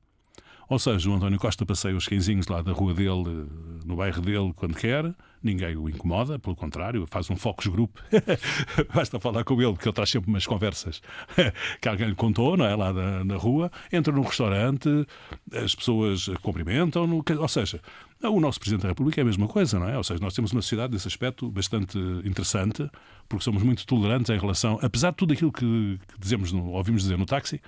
Ou 0.67 0.79
seja, 0.79 1.09
o 1.09 1.13
António 1.13 1.39
Costa 1.39 1.65
passeia 1.65 1.95
os 1.95 2.07
quinzinhos 2.07 2.47
lá 2.47 2.61
da 2.61 2.71
rua 2.71 2.93
dele, 2.93 3.47
no 3.85 3.95
bairro 3.95 4.21
dele, 4.21 4.51
quando 4.55 4.75
quer, 4.75 5.13
ninguém 5.43 5.77
o 5.77 5.87
incomoda, 5.87 6.39
pelo 6.39 6.55
contrário, 6.55 7.05
faz 7.05 7.29
um 7.29 7.35
focus 7.35 7.67
group. 7.67 7.97
Basta 8.93 9.19
falar 9.19 9.43
com 9.43 9.61
ele, 9.61 9.71
porque 9.73 9.87
ele 9.87 9.93
traz 9.93 10.09
sempre 10.09 10.29
umas 10.29 10.47
conversas 10.47 11.01
que 11.79 11.87
alguém 11.87 12.07
lhe 12.07 12.15
contou, 12.15 12.57
não 12.57 12.65
é? 12.65 12.75
Lá 12.75 12.91
na, 12.91 13.23
na 13.23 13.35
rua. 13.35 13.71
Entra 13.93 14.11
num 14.11 14.23
restaurante, 14.23 14.89
as 15.53 15.75
pessoas 15.75 16.27
cumprimentam, 16.41 17.05
-no, 17.05 17.23
ou 17.39 17.47
seja, 17.47 17.79
o 18.23 18.39
nosso 18.39 18.59
Presidente 18.59 18.83
da 18.83 18.89
República 18.89 19.21
é 19.21 19.23
a 19.23 19.25
mesma 19.25 19.47
coisa, 19.47 19.79
não 19.79 19.87
é? 19.87 19.97
Ou 19.97 20.03
seja, 20.03 20.19
nós 20.21 20.33
temos 20.33 20.51
uma 20.51 20.61
sociedade 20.61 20.93
desse 20.93 21.07
aspecto 21.07 21.49
bastante 21.51 21.97
interessante, 22.23 22.89
porque 23.27 23.43
somos 23.43 23.61
muito 23.61 23.85
tolerantes 23.85 24.29
em 24.29 24.37
relação, 24.37 24.79
apesar 24.81 25.11
de 25.11 25.17
tudo 25.17 25.33
aquilo 25.33 25.51
que, 25.51 25.99
dizemos, 26.19 26.53
ouvimos 26.53 27.03
dizer 27.03 27.17
no 27.17 27.25
táxi, 27.25 27.61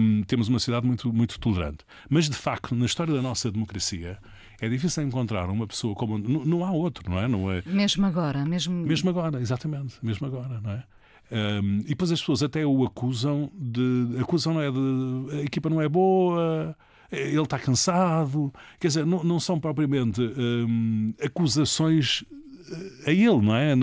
hum, 0.00 0.22
temos 0.26 0.48
uma 0.48 0.58
sociedade 0.58 0.86
muito, 0.86 1.12
muito 1.12 1.38
tolerante. 1.38 1.84
Mas, 2.08 2.28
de 2.28 2.36
facto, 2.36 2.74
na 2.74 2.86
história 2.86 3.12
da 3.12 3.22
nossa 3.22 3.50
democracia, 3.50 4.18
é 4.60 4.68
difícil 4.68 5.02
encontrar 5.02 5.48
uma 5.50 5.66
pessoa 5.66 5.94
como. 5.94 6.18
Não, 6.18 6.44
não 6.44 6.64
há 6.64 6.70
outro, 6.70 7.10
não 7.10 7.18
é? 7.18 7.28
não 7.28 7.50
é? 7.50 7.62
Mesmo 7.66 8.06
agora, 8.06 8.44
mesmo. 8.44 8.74
Mesmo 8.74 9.10
agora, 9.10 9.40
exatamente, 9.40 9.96
mesmo 10.02 10.26
agora, 10.26 10.60
não 10.60 10.70
é? 10.70 10.84
Um, 11.30 11.80
e 11.80 11.88
depois 11.88 12.12
as 12.12 12.20
pessoas 12.20 12.42
até 12.42 12.64
o 12.64 12.84
acusam 12.84 13.50
de. 13.52 14.16
Acusam, 14.20 14.54
não 14.54 14.62
é? 14.62 14.70
De. 14.70 15.40
A 15.40 15.42
equipa 15.42 15.68
não 15.68 15.82
é 15.82 15.88
boa 15.88 16.74
ele 17.10 17.40
está 17.42 17.58
cansado. 17.58 18.52
Quer 18.80 18.88
dizer, 18.88 19.06
não, 19.06 19.22
não 19.22 19.40
são 19.40 19.58
propriamente 19.58 20.20
hum, 20.20 21.14
acusações 21.22 22.24
eh, 22.70 23.10
a 23.10 23.12
ele, 23.12 23.40
não 23.40 23.54
é? 23.54 23.74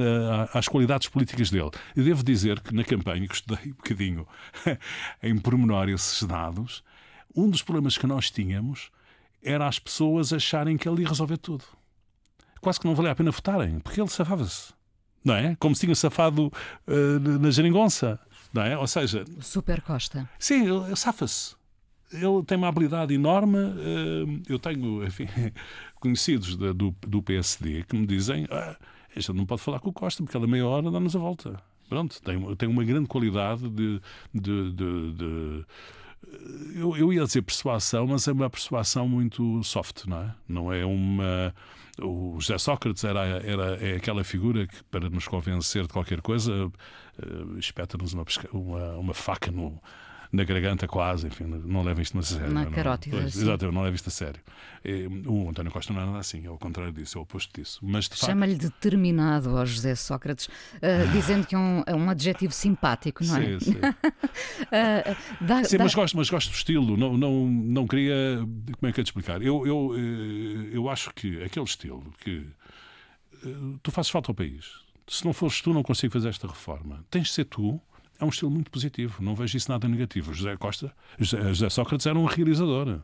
Às 0.54 0.68
qualidades 0.68 1.08
políticas 1.08 1.50
dele. 1.50 1.72
Eu 1.96 2.04
devo 2.04 2.24
dizer 2.24 2.60
que 2.60 2.74
na 2.74 2.84
campanha, 2.84 3.28
que 3.28 3.36
estudei 3.36 3.72
um 3.72 3.76
bocadinho 3.76 4.28
em 5.22 5.38
pormenor 5.38 5.90
esses 5.90 6.24
dados, 6.24 6.84
um 7.36 7.50
dos 7.50 7.62
problemas 7.62 7.98
que 7.98 8.08
nós 8.08 8.30
tínhamos 8.30 8.92
era 9.42 9.68
as 9.68 9.80
pessoas 9.80 10.32
acharem 10.32 10.78
que 10.78 10.88
ele 10.88 11.02
ia 11.02 11.08
resolver 11.08 11.38
tudo. 11.38 11.66
Quase 12.62 12.80
que 12.80 12.88
não 12.88 12.96
valia 12.96 13.12
a 13.12 13.16
pena 13.16 13.32
votarem, 13.32 13.80
porque 13.80 14.00
ele 14.00 14.10
safava-se. 14.10 14.74
Não 15.24 15.36
é? 15.36 15.56
Como 15.58 15.76
se 15.76 15.82
tinha 15.82 15.96
safado 15.96 16.48
uh, 16.88 17.40
na 17.40 17.50
geringonça. 17.50 18.20
Não 18.54 18.62
é? 18.62 18.78
Ou 18.78 18.88
seja. 18.88 19.26
Super 19.42 19.82
Costa. 19.82 20.30
Sim, 20.38 20.68
ele 20.68 20.96
safa-se 20.96 21.56
ele 22.14 22.44
tem 22.46 22.58
uma 22.58 22.68
habilidade 22.68 23.14
enorme. 23.14 23.58
Eh, 23.58 24.42
eu 24.50 24.60
tenho, 24.60 25.04
enfim, 25.04 25.28
conhecidos 26.00 26.56
do, 26.56 26.96
do 27.02 27.24
PSD 27.24 27.84
que 27.84 27.96
me 27.96 28.06
dizem: 28.06 28.48
ah, 28.52 28.78
não 29.34 29.46
pode 29.46 29.62
falar 29.62 29.80
com 29.80 29.90
o 29.90 29.94
Costa 29.94 30.24
porque 30.24 30.38
ela 30.38 30.48
meia 30.48 30.68
hora 30.68 30.92
dá-nos 30.92 31.16
a 31.16 31.20
volta. 31.20 31.60
Pronto, 31.90 32.22
tem, 32.22 32.56
tem 32.56 32.70
uma 32.70 32.84
grande 32.84 33.08
qualidade 33.08 33.70
de. 33.70 34.02
de, 34.34 34.72
de, 34.72 35.12
de 35.14 35.66
eu, 36.76 36.96
eu, 36.96 37.14
ia 37.14 37.24
dizer 37.24 37.42
persuasão, 37.42 38.08
mas 38.08 38.28
é 38.28 38.32
uma 38.32 38.50
persuasão 38.50 39.08
muito 39.08 39.62
soft, 39.64 40.06
não 40.06 40.18
é? 40.18 40.36
Não 40.48 40.74
é 40.74 40.86
uma. 40.86 41.54
O 42.02 42.40
José 42.40 42.58
Sócrates 42.58 43.04
era, 43.04 43.20
era 43.46 43.78
é 43.86 43.98
aquela 43.98 44.24
figura 44.24 44.66
que, 44.66 44.84
para 44.86 45.10
nos 45.10 45.28
convencer 45.28 45.84
de 45.84 45.90
qualquer 45.90 46.22
coisa, 46.22 46.66
uh, 46.66 47.60
espeta-nos 47.60 48.14
uma, 48.14 48.26
uma, 48.52 48.98
uma 48.98 49.14
faca 49.14 49.52
no, 49.52 49.80
na 50.34 50.44
garganta 50.44 50.88
quase, 50.88 51.28
enfim, 51.28 51.44
não 51.44 51.84
leva 51.84 52.02
isto 52.02 52.18
a 52.18 52.24
sério. 52.24 52.52
Na 52.52 52.66
carótida. 52.66 53.18
Não, 53.18 53.28
exatamente, 53.28 53.76
não 53.76 53.84
leva 53.84 53.96
isto 53.96 54.08
a 54.08 54.12
sério. 54.12 54.42
O 55.28 55.48
António 55.48 55.72
Costa 55.72 55.94
não 55.94 56.02
é 56.02 56.06
nada 56.06 56.18
assim, 56.18 56.44
é 56.44 56.50
o 56.50 56.58
contrário 56.58 56.92
disso, 56.92 57.20
é 57.20 57.22
o 57.22 57.24
oposto 57.24 57.54
disso. 57.54 57.80
Mas, 57.84 58.10
Chama-lhe 58.12 58.56
determinado 58.56 59.56
ao 59.56 59.64
José 59.64 59.94
Sócrates, 59.94 60.48
uh, 60.48 61.12
dizendo 61.12 61.46
que 61.46 61.54
é 61.54 61.58
um, 61.58 61.84
é 61.86 61.94
um 61.94 62.10
adjetivo 62.10 62.52
simpático, 62.52 63.24
não 63.24 63.38
é? 63.38 63.60
Sim, 63.60 63.74
sim. 63.74 63.78
uh, 63.78 65.16
dá, 65.40 65.64
sim 65.64 65.78
dá... 65.78 65.84
Mas, 65.84 65.94
gosto, 65.94 66.18
mas 66.18 66.30
gosto 66.32 66.50
do 66.50 66.56
estilo, 66.56 66.98
não, 66.98 67.16
não, 67.16 67.46
não 67.48 67.88
queria. 67.88 68.40
Como 68.80 68.90
é 68.90 68.92
que 68.92 69.02
é 69.02 69.04
de 69.04 69.10
explicar? 69.10 69.40
Eu, 69.40 69.68
eu, 69.68 69.94
eh, 69.96 70.70
eu 70.76 70.90
acho 70.90 71.14
que 71.14 71.44
aquele 71.44 71.66
estilo 71.66 72.04
que. 72.20 72.48
Tu 73.84 73.92
fazes 73.92 74.10
falta 74.10 74.32
ao 74.32 74.36
país. 74.36 74.82
Se 75.08 75.26
não 75.26 75.34
fores 75.34 75.62
tu, 75.62 75.74
não 75.74 75.84
consigo 75.84 76.12
fazer 76.14 76.30
esta 76.30 76.48
reforma. 76.48 77.06
Tens 77.12 77.28
de 77.28 77.34
ser 77.34 77.46
tu 77.46 77.80
é 78.20 78.26
um 78.26 78.30
estilo 78.30 78.52
muito 78.52 78.72
positivo. 78.72 79.22
Não 79.22 79.36
vejo 79.36 79.58
isso 79.58 79.70
nada 79.70 79.88
negativo. 79.88 80.34
José 80.34 80.56
Costa, 80.58 80.94
José, 81.20 81.70
Sócrates 81.70 82.06
era 82.06 82.18
um 82.18 82.26
realizador. 82.26 83.00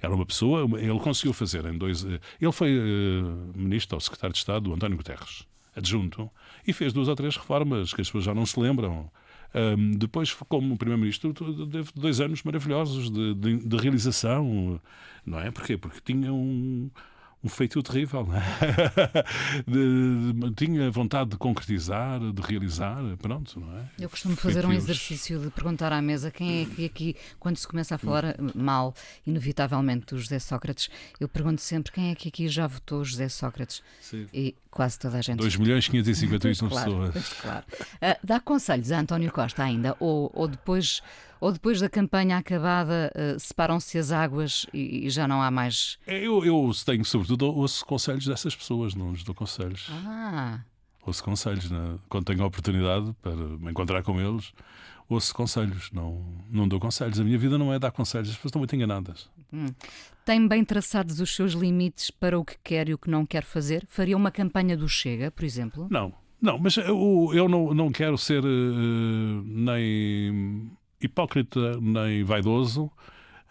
Era 0.00 0.14
uma 0.14 0.24
pessoa, 0.24 0.68
ele 0.78 0.98
conseguiu 1.00 1.32
fazer 1.32 1.64
em 1.66 1.76
dois. 1.76 2.04
Eh, 2.04 2.20
ele 2.40 2.52
foi 2.52 2.78
uh, 2.78 3.52
ministro 3.54 3.96
ou 3.96 4.00
secretário 4.00 4.32
de 4.32 4.38
Estado 4.38 4.64
do 4.64 4.74
António 4.74 4.96
Guterres, 4.96 5.44
adjunto, 5.74 6.30
e 6.64 6.72
fez 6.72 6.92
duas 6.92 7.08
ou 7.08 7.16
três 7.16 7.36
reformas 7.36 7.92
que 7.92 8.00
as 8.00 8.06
pessoas 8.06 8.24
já 8.24 8.32
não 8.32 8.46
se 8.46 8.60
lembram. 8.60 9.10
Um, 9.54 9.92
depois, 9.92 10.32
como 10.48 10.76
primeiro-ministro, 10.76 11.32
teve 11.32 11.90
dois 11.96 12.20
anos 12.20 12.42
maravilhosos 12.42 13.10
de, 13.10 13.34
de, 13.34 13.56
de, 13.66 13.76
realização, 13.76 14.80
não 15.24 15.40
é? 15.40 15.50
Porquê? 15.50 15.76
Porque 15.76 16.00
tinha 16.04 16.32
um, 16.32 16.90
um 17.42 17.48
feitio 17.48 17.82
terrível. 17.82 18.26
Não 18.26 18.36
é? 18.36 18.42
de, 19.66 20.32
de, 20.32 20.50
tinha 20.54 20.90
vontade 20.90 21.30
de 21.30 21.36
concretizar, 21.36 22.20
de 22.20 22.42
realizar, 22.42 22.98
pronto, 23.20 23.60
não 23.60 23.78
é? 23.78 23.84
Eu 23.98 24.10
costumo 24.10 24.36
fazer 24.36 24.66
um 24.66 24.72
exercício 24.72 25.38
de 25.38 25.50
perguntar 25.50 25.92
à 25.92 26.02
mesa 26.02 26.30
quem 26.30 26.62
é 26.62 26.64
que 26.66 26.84
aqui, 26.84 27.16
quando 27.38 27.56
se 27.56 27.66
começa 27.66 27.94
a 27.94 27.98
falar 27.98 28.36
mal, 28.54 28.94
inevitavelmente, 29.26 30.06
do 30.06 30.18
José 30.18 30.38
Sócrates, 30.38 30.88
eu 31.20 31.28
pergunto 31.28 31.60
sempre 31.60 31.92
quem 31.92 32.10
é 32.10 32.14
que 32.14 32.28
aqui 32.28 32.48
já 32.48 32.66
votou 32.66 33.04
José 33.04 33.28
Sócrates. 33.28 33.82
Sim. 34.00 34.26
E 34.32 34.54
quase 34.70 34.98
toda 34.98 35.18
a 35.18 35.20
gente. 35.20 35.38
2 35.38 35.56
milhões 35.56 35.88
551 35.88 36.68
claro, 36.68 37.12
pessoas. 37.12 37.32
Claro. 37.34 37.64
Uh, 37.94 38.16
dá 38.22 38.40
conselhos 38.40 38.90
a 38.92 39.00
António 39.00 39.32
Costa 39.32 39.62
ainda, 39.62 39.96
ou, 40.00 40.30
ou 40.34 40.48
depois 40.48 41.02
ou 41.40 41.52
depois 41.52 41.80
da 41.80 41.88
campanha 41.88 42.36
acabada 42.36 43.12
uh, 43.14 43.38
separam-se 43.38 43.98
as 43.98 44.12
águas 44.12 44.66
e, 44.72 45.06
e, 45.06 45.10
já 45.10 45.26
não 45.28 45.42
há 45.42 45.50
mais. 45.50 45.98
Eu, 46.06 46.44
eu 46.44 46.70
tenho, 46.84 47.04
sobretudo, 47.04 47.46
ouço 47.46 47.84
conselhos 47.84 48.26
dessas 48.26 48.54
pessoas, 48.54 48.94
não 48.94 49.12
lhes 49.12 49.22
dou 49.22 49.34
conselhos. 49.34 49.88
Ah. 49.90 50.60
Ouço 51.04 51.24
conselhos, 51.24 51.70
né? 51.70 51.98
quando 52.08 52.26
tenho 52.26 52.42
a 52.42 52.46
oportunidade 52.46 53.14
para 53.22 53.34
me 53.34 53.70
encontrar 53.70 54.02
com 54.02 54.20
eles, 54.20 54.52
ouço 55.08 55.34
conselhos, 55.34 55.90
não, 55.90 56.22
não 56.50 56.68
dou 56.68 56.78
conselhos. 56.78 57.18
A 57.18 57.24
minha 57.24 57.38
vida 57.38 57.56
não 57.56 57.72
é 57.72 57.78
dar 57.78 57.90
conselhos, 57.90 58.28
as 58.28 58.36
pessoas 58.36 58.50
estão 58.50 58.60
muito 58.60 58.76
enganadas. 58.76 59.30
Hum. 59.52 59.66
Tem 60.24 60.46
bem 60.46 60.62
traçados 60.64 61.20
os 61.20 61.34
seus 61.34 61.52
limites 61.54 62.10
para 62.10 62.38
o 62.38 62.44
que 62.44 62.56
quer 62.62 62.88
e 62.90 62.94
o 62.94 62.98
que 62.98 63.08
não 63.08 63.24
quer 63.24 63.44
fazer? 63.44 63.86
Faria 63.88 64.16
uma 64.16 64.30
campanha 64.30 64.76
do 64.76 64.86
Chega, 64.86 65.30
por 65.30 65.44
exemplo? 65.44 65.86
Não, 65.90 66.12
não, 66.40 66.58
mas 66.58 66.76
eu, 66.76 67.30
eu 67.32 67.48
não, 67.48 67.74
não 67.74 67.90
quero 67.90 68.16
ser 68.16 68.44
uh, 68.44 69.42
nem 69.44 70.70
hipócrita 71.00 71.78
nem 71.80 72.24
vaidoso. 72.24 72.90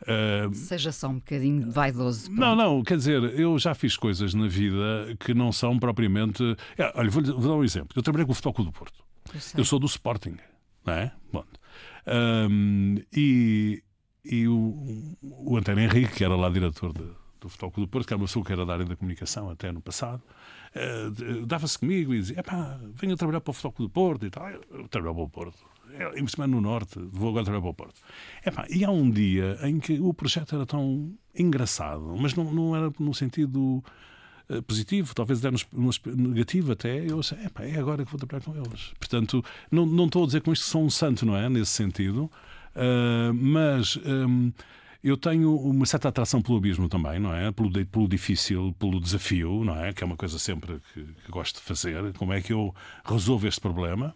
Uh, 0.02 0.54
Seja 0.54 0.92
só 0.92 1.08
um 1.08 1.16
bocadinho 1.16 1.72
vaidoso. 1.72 2.26
Pronto. 2.26 2.40
Não, 2.40 2.56
não, 2.56 2.84
quer 2.84 2.98
dizer, 2.98 3.24
eu 3.40 3.58
já 3.58 3.74
fiz 3.74 3.98
coisas 3.98 4.34
na 4.34 4.48
vida 4.48 5.16
que 5.20 5.34
não 5.34 5.52
são 5.52 5.80
propriamente. 5.80 6.44
É, 6.78 6.92
olha, 6.96 7.10
vou, 7.10 7.24
vou, 7.24 7.50
dar 7.50 7.56
um 7.56 7.64
exemplo. 7.64 7.90
Eu 7.96 8.04
trabalhei 8.04 8.26
com 8.26 8.32
o 8.32 8.36
Futebol 8.36 8.66
do 8.66 8.72
Porto. 8.72 9.04
Eu, 9.34 9.40
eu, 9.60 9.66
sou 9.66 9.80
do 9.80 9.88
Sporting, 9.88 10.38
não 10.86 10.94
é? 10.94 11.12
Bom, 11.34 11.44
um, 12.50 12.96
e 13.12 13.84
e 14.30 14.48
o, 14.48 15.16
o 15.22 15.58
António 15.58 15.86
Henrique, 15.86 16.16
que 16.16 16.24
era 16.24 16.36
lá 16.36 16.50
diretor 16.50 16.92
de, 16.92 17.06
do 17.40 17.48
Futebol 17.48 17.86
do 17.86 17.88
Porto, 17.88 18.08
que 18.08 18.14
era 18.14 18.22
uma 18.22 18.28
pessoa 18.28 18.44
que 18.44 18.52
era 18.52 18.66
da 18.66 18.74
área 18.74 18.86
da 18.86 18.96
comunicação 18.96 19.50
até 19.50 19.72
no 19.72 19.82
passado, 19.82 20.22
uh, 20.76 21.46
dava-se 21.46 21.80
comigo 21.80 22.14
e 22.14 22.20
dizia: 22.20 22.44
venha 22.94 23.16
trabalhar 23.16 23.40
para 23.40 23.52
o 23.52 23.54
Futebol 23.54 23.88
do 23.88 23.90
Porto 23.90 24.26
e 24.26 24.30
tal. 24.30 24.50
Eu 24.50 24.88
trabalhava 24.90 25.16
para 25.16 25.24
o 25.24 25.30
Porto 25.30 25.58
é, 25.94 26.20
investimento 26.20 26.52
no 26.52 26.62
Norte, 26.62 27.00
vou 27.12 27.30
agora 27.30 27.46
trabalhar 27.46 27.62
para 27.62 27.70
o 27.70 27.74
Porto. 27.74 28.02
Epá, 28.46 28.66
e 28.70 28.84
há 28.84 28.92
um 28.92 29.10
dia 29.10 29.58
em 29.64 29.80
que 29.80 30.00
o 30.00 30.14
projeto 30.14 30.56
era 30.56 30.66
tão 30.66 31.14
engraçado, 31.36 32.16
mas 32.20 32.34
não, 32.36 32.54
não 32.54 32.76
era 32.76 32.92
no 33.00 33.14
sentido 33.14 33.84
uh, 34.50 34.62
positivo, 34.64 35.14
talvez 35.14 35.44
até 35.44 35.56
negativo 36.16 36.72
até, 36.72 37.10
eu 37.10 37.22
sei, 37.24 37.46
epá, 37.46 37.64
é 37.64 37.78
agora 37.78 38.04
que 38.04 38.12
vou 38.12 38.20
trabalhar 38.20 38.44
com 38.44 38.56
eles. 38.56 38.94
Portanto, 39.00 39.44
não, 39.72 39.86
não 39.86 40.06
estou 40.06 40.24
a 40.24 40.26
dizer 40.28 40.42
com 40.42 40.52
isto 40.52 40.64
que 40.64 40.72
sou 40.72 40.84
um 40.84 40.90
santo, 40.90 41.26
não 41.26 41.36
é? 41.36 41.50
Nesse 41.50 41.72
sentido, 41.72 42.32
uh, 42.76 43.34
mas... 43.34 43.98
Um, 43.98 44.52
eu 45.04 45.16
tenho 45.16 45.56
uma 45.56 45.86
certa 45.86 46.10
atração 46.10 46.42
pelo 46.42 46.58
abismo 46.58 46.90
também, 46.90 47.20
não 47.20 47.34
é? 47.34 47.52
Pelo, 47.52 47.72
pelo 47.86 48.08
difícil, 48.08 48.76
pelo 48.80 49.00
desafio, 49.00 49.64
não 49.64 49.76
é? 49.78 49.94
Que 49.94 50.04
é 50.04 50.06
uma 50.08 50.18
coisa 50.18 50.40
sempre 50.40 50.80
que, 50.94 51.04
que 51.04 51.32
gosto 51.32 51.58
de 51.58 51.62
fazer. 51.62 52.14
Como 52.14 52.34
é 52.34 52.42
que 52.42 52.54
eu 52.54 52.74
resolvo 53.06 53.48
este 53.48 53.62
problema? 53.62 54.16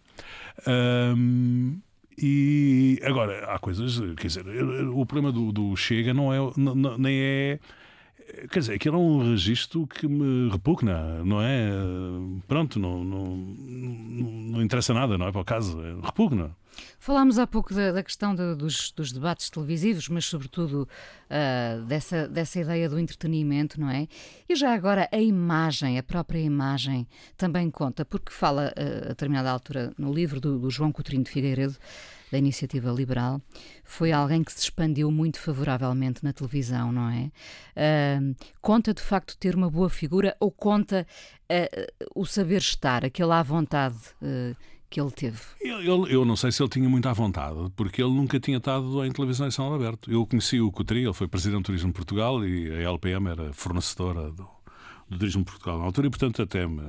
Um, 0.67 1.79
e 2.17 2.99
agora, 3.03 3.53
há 3.53 3.59
coisas, 3.59 3.99
quer 4.15 4.27
dizer, 4.27 4.45
o 4.89 5.05
problema 5.05 5.31
do, 5.31 5.51
do 5.51 5.75
Chega 5.75 6.13
não 6.13 6.33
é, 6.33 6.37
não, 6.57 6.97
nem 6.97 7.15
é. 7.19 7.59
Quer 8.49 8.59
dizer, 8.59 8.73
aquilo 8.75 8.95
é 8.95 8.99
um 8.99 9.31
registro 9.31 9.87
que 9.87 10.07
me 10.07 10.49
repugna, 10.49 11.23
não 11.23 11.41
é? 11.41 11.69
Pronto, 12.47 12.79
não, 12.79 13.03
não, 13.03 13.35
não 13.35 14.61
interessa 14.61 14.93
nada, 14.93 15.17
não 15.17 15.27
é 15.27 15.31
para 15.31 15.41
o 15.41 15.45
caso, 15.45 15.81
é, 15.81 16.05
repugna. 16.05 16.55
Falámos 16.99 17.39
há 17.39 17.47
pouco 17.47 17.73
da, 17.73 17.91
da 17.91 18.03
questão 18.03 18.35
de, 18.35 18.55
dos, 18.55 18.91
dos, 18.91 19.11
debates 19.11 19.49
televisivos, 19.49 20.07
mas 20.07 20.25
sobretudo 20.25 20.87
uh, 20.87 21.85
dessa, 21.85 22.27
dessa 22.27 22.59
ideia 22.59 22.89
do 22.89 22.99
entretenimento, 22.99 23.79
não 23.79 23.89
é? 23.89 24.07
E 24.47 24.55
já 24.55 24.73
agora 24.73 25.09
a 25.11 25.17
imagem, 25.17 25.97
a 25.97 26.03
própria 26.03 26.39
imagem, 26.39 27.07
também 27.35 27.69
conta, 27.69 28.05
porque 28.05 28.31
fala 28.31 28.73
uh, 28.77 29.05
a 29.05 29.09
determinada 29.09 29.49
altura 29.49 29.93
no 29.97 30.13
livro 30.13 30.39
do, 30.39 30.59
do 30.59 30.69
João 30.69 30.91
Coutinho 30.91 31.23
de 31.23 31.31
Figueiredo, 31.31 31.75
da 32.31 32.37
Iniciativa 32.37 32.89
Liberal, 32.91 33.41
foi 33.83 34.13
alguém 34.13 34.41
que 34.41 34.53
se 34.53 34.61
expandiu 34.61 35.11
muito 35.11 35.37
favoravelmente 35.37 36.23
na 36.23 36.31
televisão, 36.31 36.89
não 36.91 37.09
é? 37.09 37.31
Uh, 37.75 38.35
conta 38.61 38.93
de 38.93 39.01
facto 39.01 39.35
ter 39.37 39.53
uma 39.53 39.69
boa 39.69 39.89
figura 39.89 40.35
ou 40.39 40.51
conta 40.51 41.05
o 42.15 42.25
saber 42.25 42.59
estar, 42.59 43.03
aquele 43.03 43.33
à 43.33 43.43
vontade 43.43 43.97
que 44.91 44.99
ele 44.99 45.09
teve? 45.09 45.39
Eu, 45.61 46.05
eu, 46.05 46.25
não 46.25 46.35
sei 46.35 46.51
se 46.51 46.61
ele 46.61 46.69
tinha 46.69 46.87
muita 46.87 47.13
vontade, 47.13 47.71
porque 47.77 48.03
ele 48.03 48.11
nunca 48.13 48.39
tinha 48.41 48.57
estado 48.57 49.03
em 49.05 49.11
televisão 49.11 49.49
São 49.49 49.73
aberto. 49.73 50.11
Eu 50.11 50.27
conheci 50.27 50.59
o 50.59 50.69
Coutrinho, 50.69 51.07
ele 51.07 51.13
foi 51.13 51.29
presidente 51.29 51.61
do 51.61 51.65
Turismo 51.67 51.87
de 51.87 51.95
Portugal 51.95 52.45
e 52.45 52.69
a 52.69 52.89
LPM 52.89 53.29
era 53.29 53.53
fornecedora 53.53 54.29
do, 54.31 54.45
do 55.09 55.17
Turismo 55.17 55.43
de 55.43 55.49
Portugal 55.49 55.79
na 55.79 55.85
altura 55.85 56.07
e, 56.07 56.09
portanto, 56.09 56.41
até 56.41 56.67
me, 56.67 56.83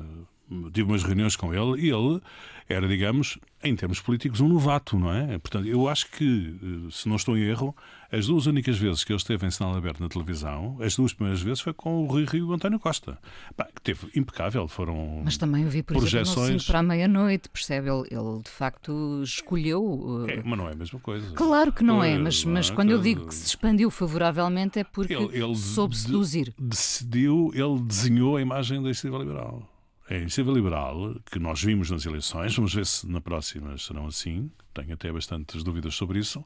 tive 0.73 0.91
umas 0.91 1.03
reuniões 1.03 1.37
com 1.37 1.53
ele 1.53 1.87
e 1.87 1.91
ele 1.91 2.21
era, 2.69 2.89
digamos, 2.89 3.39
em 3.63 3.77
termos 3.77 4.01
políticos, 4.01 4.41
um 4.41 4.49
novato, 4.49 4.99
não 4.99 5.13
é? 5.13 5.39
Portanto, 5.39 5.67
eu 5.67 5.89
acho 5.89 6.11
que, 6.11 6.57
eh, 6.63 6.91
se 6.91 7.09
não 7.09 7.17
estou 7.17 7.37
em 7.37 7.43
erro, 7.43 7.75
as 8.11 8.27
duas 8.27 8.47
únicas 8.47 8.79
vezes 8.79 9.05
que 9.05 9.13
ele 9.13 9.19
esteve 9.19 9.47
em 9.47 9.51
sinal 9.51 9.75
aberto 9.75 10.01
na 10.01 10.09
televisão, 10.09 10.77
as 10.81 10.97
duas 10.97 11.13
primeiras 11.13 11.43
vezes 11.43 11.61
foi 11.61 11.73
com 11.73 12.03
o 12.03 12.07
Rui 12.07 12.25
Rio 12.25 12.47
e 12.47 12.51
o 12.51 12.53
António 12.53 12.79
Costa. 12.79 13.19
Bah, 13.57 13.69
que 13.75 13.81
teve 13.81 14.09
impecável, 14.15 14.67
foram 14.69 15.23
Mas 15.25 15.37
também 15.37 15.63
eu 15.63 15.71
vi, 15.71 15.83
por 15.83 15.97
projeções... 15.97 16.49
exemplo, 16.49 16.67
para 16.67 16.79
a 16.81 16.83
meia-noite, 16.83 17.49
percebe? 17.49 17.89
Ele, 17.89 18.09
ele, 18.11 18.43
de 18.43 18.51
facto 18.51 19.23
escolheu... 19.23 19.83
Uh... 19.83 20.31
É, 20.31 20.43
mas 20.45 20.59
não 20.59 20.69
é 20.69 20.73
a 20.73 20.77
mesma 20.77 20.99
coisa. 21.01 21.33
Claro 21.35 21.73
que 21.73 21.85
não 21.85 22.03
é, 22.03 22.19
mas, 22.19 22.45
mas 22.45 22.71
quando 22.71 22.91
eu 22.91 22.99
digo 23.01 23.27
que 23.27 23.35
se 23.35 23.47
expandiu 23.47 23.91
favoravelmente 23.91 24.79
é 24.79 24.85
porque 24.85 25.15
ele, 25.15 25.37
ele 25.37 25.57
soube 25.57 25.97
seduzir. 25.97 26.55
Decidiu, 26.59 27.51
ele 27.55 27.81
desenhou 27.81 28.37
a 28.37 28.43
imagem 28.43 28.79
da 28.79 28.89
iniciativa 28.89 29.19
liberal. 29.19 29.72
A 30.11 30.15
iniciativa 30.15 30.53
liberal, 30.53 31.15
que 31.31 31.39
nós 31.39 31.63
vimos 31.63 31.91
nas 31.91 32.05
eleições, 32.05 32.55
vamos 32.55 32.75
ver 32.75 32.85
se 32.85 33.07
na 33.09 33.21
próxima 33.21 33.79
serão 33.79 34.07
assim, 34.07 34.51
tenho 34.75 34.93
até 34.95 35.11
bastantes 35.13 35.63
dúvidas 35.63 35.95
sobre 35.95 36.19
isso. 36.19 36.45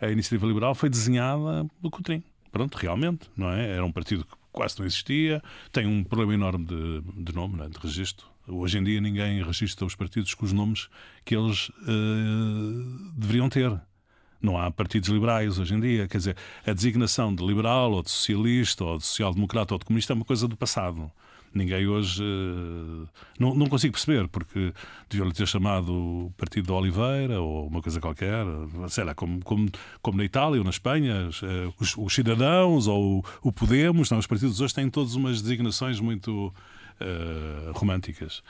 A 0.00 0.10
iniciativa 0.10 0.46
liberal 0.46 0.74
foi 0.74 0.88
desenhada 0.88 1.66
pelo 1.80 1.90
Coutrinho. 1.90 2.24
Pronto, 2.50 2.74
realmente, 2.76 3.30
não 3.36 3.50
é? 3.50 3.70
Era 3.70 3.84
um 3.84 3.92
partido 3.92 4.24
que 4.24 4.36
quase 4.50 4.78
não 4.78 4.86
existia, 4.86 5.42
tem 5.70 5.86
um 5.86 6.02
problema 6.02 6.34
enorme 6.34 6.64
de, 6.64 7.02
de 7.24 7.34
nome, 7.34 7.62
é? 7.62 7.68
de 7.68 7.78
registro. 7.78 8.26
Hoje 8.48 8.78
em 8.78 8.84
dia 8.84 9.00
ninguém 9.00 9.42
registra 9.42 9.84
os 9.84 9.94
partidos 9.94 10.32
com 10.34 10.44
os 10.44 10.52
nomes 10.52 10.88
que 11.24 11.36
eles 11.36 11.68
uh, 11.68 13.12
deveriam 13.14 13.48
ter. 13.48 13.78
Não 14.40 14.56
há 14.56 14.70
partidos 14.70 15.08
liberais 15.08 15.58
hoje 15.58 15.74
em 15.74 15.80
dia. 15.80 16.08
Quer 16.08 16.18
dizer, 16.18 16.36
a 16.64 16.72
designação 16.72 17.34
de 17.34 17.44
liberal 17.44 17.92
ou 17.92 18.02
de 18.02 18.10
socialista 18.10 18.84
ou 18.84 18.98
de 18.98 19.04
social-democrata 19.04 19.74
ou 19.74 19.78
de 19.78 19.84
comunista 19.84 20.12
é 20.12 20.14
uma 20.14 20.24
coisa 20.24 20.46
do 20.46 20.56
passado. 20.56 21.10
Ninguém 21.56 21.86
hoje. 21.86 22.22
Uh, 22.22 23.08
não, 23.38 23.54
não 23.54 23.66
consigo 23.66 23.92
perceber, 23.92 24.28
porque 24.28 24.72
deviam-lhe 25.08 25.32
ter 25.32 25.46
chamado 25.46 26.30
Partido 26.36 26.68
da 26.68 26.74
Oliveira 26.74 27.40
ou 27.40 27.66
uma 27.66 27.80
coisa 27.80 28.00
qualquer, 28.00 28.44
sei 28.88 29.04
lá, 29.04 29.14
como, 29.14 29.42
como, 29.42 29.70
como 30.02 30.18
na 30.18 30.24
Itália 30.24 30.58
ou 30.58 30.64
na 30.64 30.70
Espanha, 30.70 31.28
uh, 31.28 31.74
os, 31.80 31.96
os, 31.96 32.14
cidadãos 32.14 32.86
ou 32.86 33.24
o 33.42 33.50
Podemos, 33.50 34.10
não, 34.10 34.18
os 34.18 34.26
partidos 34.26 34.60
hoje 34.60 34.74
têm 34.74 34.90
todas 34.90 35.14
umas 35.14 35.40
designações 35.40 35.98
muito 35.98 36.52
uh, 37.00 37.72
românticas. 37.72 38.42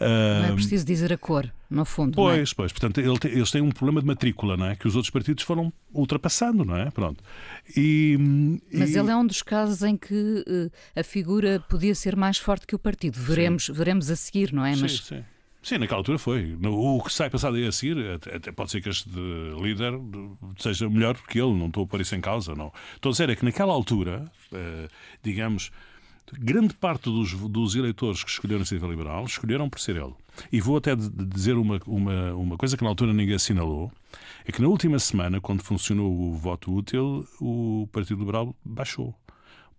Não 0.00 0.46
é 0.46 0.52
preciso 0.52 0.84
dizer 0.84 1.12
a 1.12 1.18
cor, 1.18 1.52
no 1.70 1.84
fundo. 1.84 2.12
É? 2.12 2.14
Pois, 2.14 2.50
é? 2.50 2.54
pois. 2.56 2.72
Portanto, 2.72 2.98
eles 3.00 3.50
têm 3.50 3.60
um 3.60 3.70
problema 3.70 4.00
de 4.00 4.06
matrícula, 4.06 4.56
não 4.56 4.66
é? 4.66 4.76
Que 4.76 4.88
os 4.88 4.96
outros 4.96 5.10
partidos 5.10 5.44
foram 5.44 5.72
ultrapassando, 5.92 6.64
não 6.64 6.76
é? 6.76 6.90
Pronto. 6.90 7.22
E, 7.76 8.16
Mas 8.72 8.90
e... 8.90 8.98
ele 8.98 9.10
é 9.10 9.16
um 9.16 9.26
dos 9.26 9.42
casos 9.42 9.82
em 9.82 9.96
que 9.96 10.14
uh, 10.14 10.70
a 10.98 11.02
figura 11.04 11.64
podia 11.68 11.94
ser 11.94 12.16
mais 12.16 12.38
forte 12.38 12.66
que 12.66 12.74
o 12.74 12.78
partido. 12.78 13.18
Veremos, 13.20 13.68
veremos 13.68 14.10
a 14.10 14.16
seguir, 14.16 14.52
não 14.52 14.64
é? 14.64 14.74
Sim, 14.74 14.82
Mas... 14.82 14.98
sim. 14.98 15.24
Sim, 15.62 15.78
naquela 15.78 16.00
altura 16.00 16.18
foi. 16.18 16.58
O 16.60 17.00
que 17.04 17.12
sai 17.12 17.30
passado 17.30 17.54
aí 17.54 17.64
a 17.64 17.70
seguir, 17.70 17.96
até 18.34 18.50
pode 18.50 18.72
ser 18.72 18.80
que 18.80 18.88
este 18.88 19.08
líder 19.62 19.92
seja 20.58 20.90
melhor 20.90 21.16
que 21.16 21.38
ele, 21.38 21.52
não 21.52 21.68
estou 21.68 21.84
a 21.84 21.86
pôr 21.86 22.00
isso 22.00 22.16
em 22.16 22.20
causa. 22.20 22.54
Não. 22.56 22.72
Estou 22.96 23.10
a 23.10 23.12
dizer 23.12 23.30
é 23.30 23.36
que 23.36 23.44
naquela 23.44 23.72
altura, 23.72 24.24
eh, 24.52 24.88
digamos, 25.22 25.70
grande 26.38 26.74
parte 26.74 27.04
dos, 27.04 27.32
dos 27.32 27.74
eleitores 27.74 28.24
que 28.24 28.30
escolheram 28.30 28.58
a 28.58 28.62
iniciativa 28.62 28.90
liberal 28.90 29.24
escolheram 29.24 29.68
por 29.68 29.80
ser 29.80 29.96
ele. 29.96 30.14
E 30.50 30.60
vou 30.60 30.76
até 30.76 30.94
dizer 30.96 31.56
uma, 31.56 31.80
uma, 31.86 32.34
uma 32.34 32.56
coisa 32.56 32.76
que 32.76 32.82
na 32.82 32.88
altura 32.88 33.12
ninguém 33.12 33.34
assinalou: 33.34 33.92
é 34.44 34.52
que 34.52 34.62
na 34.62 34.68
última 34.68 34.98
semana, 34.98 35.40
quando 35.40 35.62
funcionou 35.62 36.10
o 36.10 36.34
voto 36.34 36.72
útil, 36.74 37.26
o 37.40 37.88
Partido 37.92 38.20
Liberal 38.20 38.54
baixou. 38.64 39.14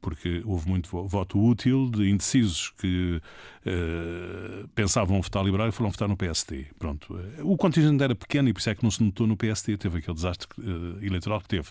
Porque 0.03 0.43
houve 0.45 0.69
muito 0.69 0.89
voto 1.07 1.39
útil 1.39 1.89
de 1.89 2.09
indecisos 2.09 2.71
que 2.77 3.21
uh, 3.65 4.67
pensavam 4.75 5.21
votar 5.21 5.43
liberal 5.43 5.69
e 5.69 5.71
foram 5.71 5.89
votar 5.89 6.09
no 6.09 6.17
PST. 6.17 6.67
Pronto. 6.77 7.17
O 7.41 7.55
contingente 7.55 8.03
era 8.03 8.13
pequeno 8.13 8.49
e 8.49 8.53
por 8.53 8.59
isso 8.59 8.69
é 8.69 8.75
que 8.75 8.83
não 8.83 8.91
se 8.91 9.01
notou 9.01 9.25
no 9.25 9.37
PST, 9.37 9.77
teve 9.77 9.99
aquele 9.99 10.13
desastre 10.13 10.47
uh, 10.59 11.03
eleitoral 11.03 11.39
que 11.39 11.47
teve. 11.47 11.69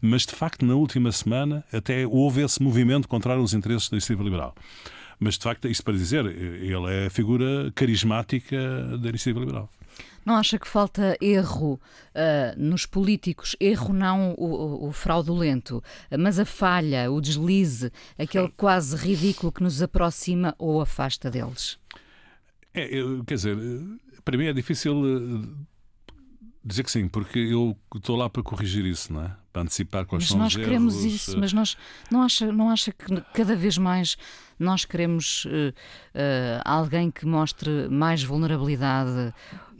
Mas, 0.00 0.26
de 0.26 0.34
facto, 0.34 0.64
na 0.64 0.74
última 0.74 1.10
semana 1.10 1.64
até 1.72 2.06
houve 2.06 2.42
esse 2.42 2.62
movimento 2.62 3.08
contrário 3.08 3.40
aos 3.40 3.54
interesses 3.54 3.88
da 3.88 3.96
iniciativa 3.96 4.22
liberal. 4.22 4.54
Mas, 5.18 5.38
de 5.38 5.44
facto, 5.44 5.66
isso 5.66 5.82
para 5.82 5.94
dizer, 5.94 6.26
ele 6.26 6.86
é 6.92 7.06
a 7.06 7.10
figura 7.10 7.72
carismática 7.74 8.58
da 8.98 9.08
iniciativa 9.08 9.40
liberal. 9.40 9.70
Não 10.24 10.36
acha 10.36 10.58
que 10.58 10.68
falta 10.68 11.16
erro 11.20 11.80
uh, 12.14 12.58
nos 12.58 12.86
políticos? 12.86 13.56
Erro 13.58 13.92
não 13.92 14.34
o, 14.34 14.88
o, 14.88 14.92
fraudulento, 14.92 15.82
mas 16.18 16.38
a 16.38 16.44
falha, 16.44 17.10
o 17.10 17.20
deslize, 17.20 17.90
aquele 18.18 18.48
quase 18.56 18.96
ridículo 18.96 19.50
que 19.50 19.62
nos 19.62 19.82
aproxima 19.82 20.54
ou 20.58 20.80
afasta 20.80 21.30
deles? 21.30 21.78
É, 22.74 22.86
eu, 22.94 23.24
quer 23.24 23.34
dizer, 23.34 23.56
para 24.24 24.36
mim 24.36 24.46
é 24.46 24.52
difícil 24.52 25.02
eh, 25.04 25.48
dizer 26.64 26.84
que 26.84 26.90
sim, 26.90 27.08
porque 27.08 27.38
eu 27.38 27.76
estou 27.94 28.16
lá 28.16 28.28
para 28.28 28.42
corrigir 28.42 28.84
isso, 28.84 29.12
não 29.12 29.24
é? 29.24 29.36
Para 29.52 29.62
antecipar 29.62 30.06
quais 30.06 30.24
mas 30.24 30.28
são 30.28 30.38
nós 30.38 30.54
os 30.54 30.62
queremos 30.62 30.94
erros. 31.02 31.14
isso, 31.14 31.38
mas 31.38 31.52
nós 31.52 31.76
não 32.10 32.22
acha, 32.22 32.52
não 32.52 32.70
acha 32.70 32.92
que 32.92 33.20
cada 33.34 33.56
vez 33.56 33.76
mais 33.76 34.16
nós 34.58 34.84
queremos 34.84 35.46
uh, 35.46 35.48
uh, 35.48 36.62
alguém 36.64 37.10
que 37.10 37.26
mostre 37.26 37.88
mais 37.88 38.22
vulnerabilidade 38.22 39.34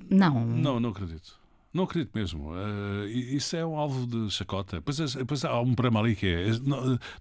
não. 0.08 0.44
Não, 0.46 0.80
não 0.80 0.90
acredito. 0.90 1.40
Não 1.72 1.84
acredito 1.84 2.10
mesmo. 2.14 2.50
Uh, 2.50 3.06
isso 3.06 3.56
é 3.56 3.64
um 3.64 3.76
alvo 3.76 4.06
de 4.06 4.30
chacota. 4.30 4.82
Pois, 4.82 4.98
pois 5.26 5.44
há 5.44 5.60
um 5.60 5.74
problema 5.74 6.00
ali 6.00 6.16
que 6.16 6.26
é. 6.26 6.46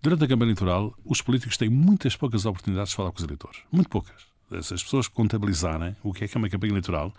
Durante 0.01 0.23
a 0.23 0.27
campanha 0.27 0.47
eleitoral, 0.47 0.93
os 1.05 1.21
políticos 1.21 1.55
têm 1.55 1.69
muitas 1.69 2.15
poucas 2.15 2.45
oportunidades 2.45 2.89
de 2.89 2.95
falar 2.95 3.11
com 3.11 3.17
os 3.17 3.23
eleitores. 3.23 3.61
Muito 3.71 3.89
poucas. 3.89 4.27
Se 4.63 4.73
as 4.73 4.81
pessoas 4.81 5.07
contabilizarem 5.07 5.95
o 6.03 6.11
que 6.11 6.23
é 6.23 6.27
que 6.27 6.35
é 6.35 6.39
uma 6.39 6.49
campanha 6.49 6.71
eleitoral, 6.71 7.13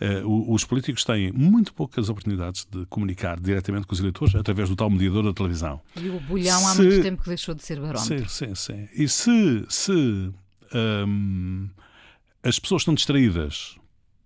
uh, 0.00 0.52
os 0.52 0.64
políticos 0.64 1.04
têm 1.04 1.30
muito 1.30 1.72
poucas 1.72 2.08
oportunidades 2.08 2.66
de 2.68 2.84
comunicar 2.86 3.38
diretamente 3.38 3.86
com 3.86 3.92
os 3.92 4.00
eleitores 4.00 4.34
através 4.34 4.68
do 4.68 4.74
tal 4.74 4.90
mediador 4.90 5.22
da 5.22 5.32
televisão. 5.32 5.80
E 5.94 6.08
o 6.08 6.18
bolhão 6.18 6.58
se, 6.58 6.66
há 6.66 6.74
muito 6.74 7.02
tempo 7.02 7.22
que 7.22 7.28
deixou 7.28 7.54
de 7.54 7.62
ser 7.62 7.78
barómetro. 7.78 8.28
Sim, 8.28 8.54
sim, 8.54 8.54
sim. 8.56 8.88
E 8.92 9.08
se, 9.08 9.64
se 9.68 10.32
um, 10.74 11.68
as 12.42 12.58
pessoas 12.58 12.82
estão 12.82 12.94
distraídas 12.94 13.76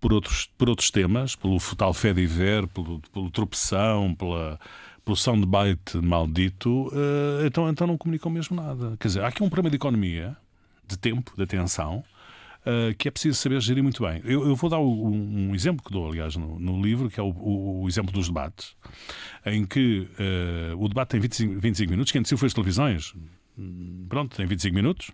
por 0.01 0.11
outros, 0.11 0.49
por 0.57 0.67
outros 0.67 0.89
temas, 0.89 1.35
pelo 1.35 1.57
tal 1.77 1.93
fé 1.93 2.11
de 2.11 2.25
ver, 2.25 2.67
pelo, 2.67 2.99
pelo 3.13 3.29
tropeção, 3.29 4.15
pela, 4.15 4.59
pelo 5.05 5.15
soundbite 5.15 5.97
maldito, 5.97 6.87
uh, 6.87 7.45
então, 7.45 7.69
então 7.69 7.85
não 7.85 7.97
comunicam 7.97 8.31
mesmo 8.31 8.55
nada. 8.55 8.97
Quer 8.99 9.07
dizer, 9.07 9.23
há 9.23 9.27
aqui 9.27 9.43
um 9.43 9.49
problema 9.49 9.69
de 9.69 9.75
economia, 9.75 10.35
de 10.87 10.97
tempo, 10.97 11.31
de 11.37 11.43
atenção, 11.43 12.03
uh, 12.61 12.95
que 12.97 13.07
é 13.07 13.11
preciso 13.11 13.37
saber 13.37 13.61
gerir 13.61 13.83
muito 13.83 14.03
bem. 14.03 14.21
Eu, 14.25 14.47
eu 14.47 14.55
vou 14.55 14.71
dar 14.71 14.79
um, 14.79 15.49
um, 15.49 15.55
exemplo 15.55 15.85
que 15.85 15.91
dou, 15.91 16.09
aliás, 16.09 16.35
no, 16.35 16.59
no 16.59 16.81
livro, 16.81 17.07
que 17.07 17.19
é 17.19 17.23
o, 17.23 17.29
o, 17.29 17.83
o, 17.83 17.87
exemplo 17.87 18.11
dos 18.11 18.27
debates, 18.27 18.75
em 19.45 19.65
que 19.65 20.07
uh, 20.19 20.83
o 20.83 20.87
debate 20.87 21.09
tem 21.09 21.19
25, 21.19 21.59
25 21.59 21.91
minutos, 21.91 22.11
quem 22.11 22.23
decidiu 22.23 22.39
foi 22.39 22.47
as 22.47 22.53
televisões. 22.55 23.13
Hum, 23.55 24.07
pronto, 24.09 24.35
tem 24.35 24.47
25 24.47 24.73
minutos. 24.73 25.11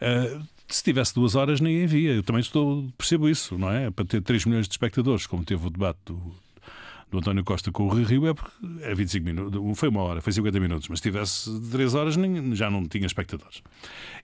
Uh, 0.00 0.42
se 0.68 0.82
tivesse 0.82 1.14
duas 1.14 1.34
horas, 1.34 1.60
ninguém 1.60 1.86
via. 1.86 2.12
Eu 2.12 2.22
também 2.22 2.40
estou, 2.40 2.88
percebo 2.96 3.28
isso, 3.28 3.58
não 3.58 3.70
é? 3.70 3.90
Para 3.90 4.04
ter 4.04 4.22
3 4.22 4.46
milhões 4.46 4.66
de 4.66 4.74
espectadores, 4.74 5.26
como 5.26 5.44
teve 5.44 5.66
o 5.66 5.70
debate 5.70 5.98
do, 6.06 6.34
do 7.10 7.18
António 7.18 7.44
Costa 7.44 7.70
com 7.70 7.84
o 7.84 7.88
Rio 7.88 8.26
é 8.26 8.34
porque 8.34 8.50
é 8.82 8.94
25 8.94 9.24
minutos, 9.24 9.78
foi 9.78 9.88
uma 9.88 10.02
hora, 10.02 10.20
foi 10.20 10.32
50 10.32 10.58
minutos, 10.58 10.88
mas 10.88 10.98
se 10.98 11.02
tivesse 11.02 11.60
3 11.70 11.94
horas, 11.94 12.16
nem, 12.16 12.54
já 12.54 12.70
não 12.70 12.86
tinha 12.86 13.06
espectadores. 13.06 13.62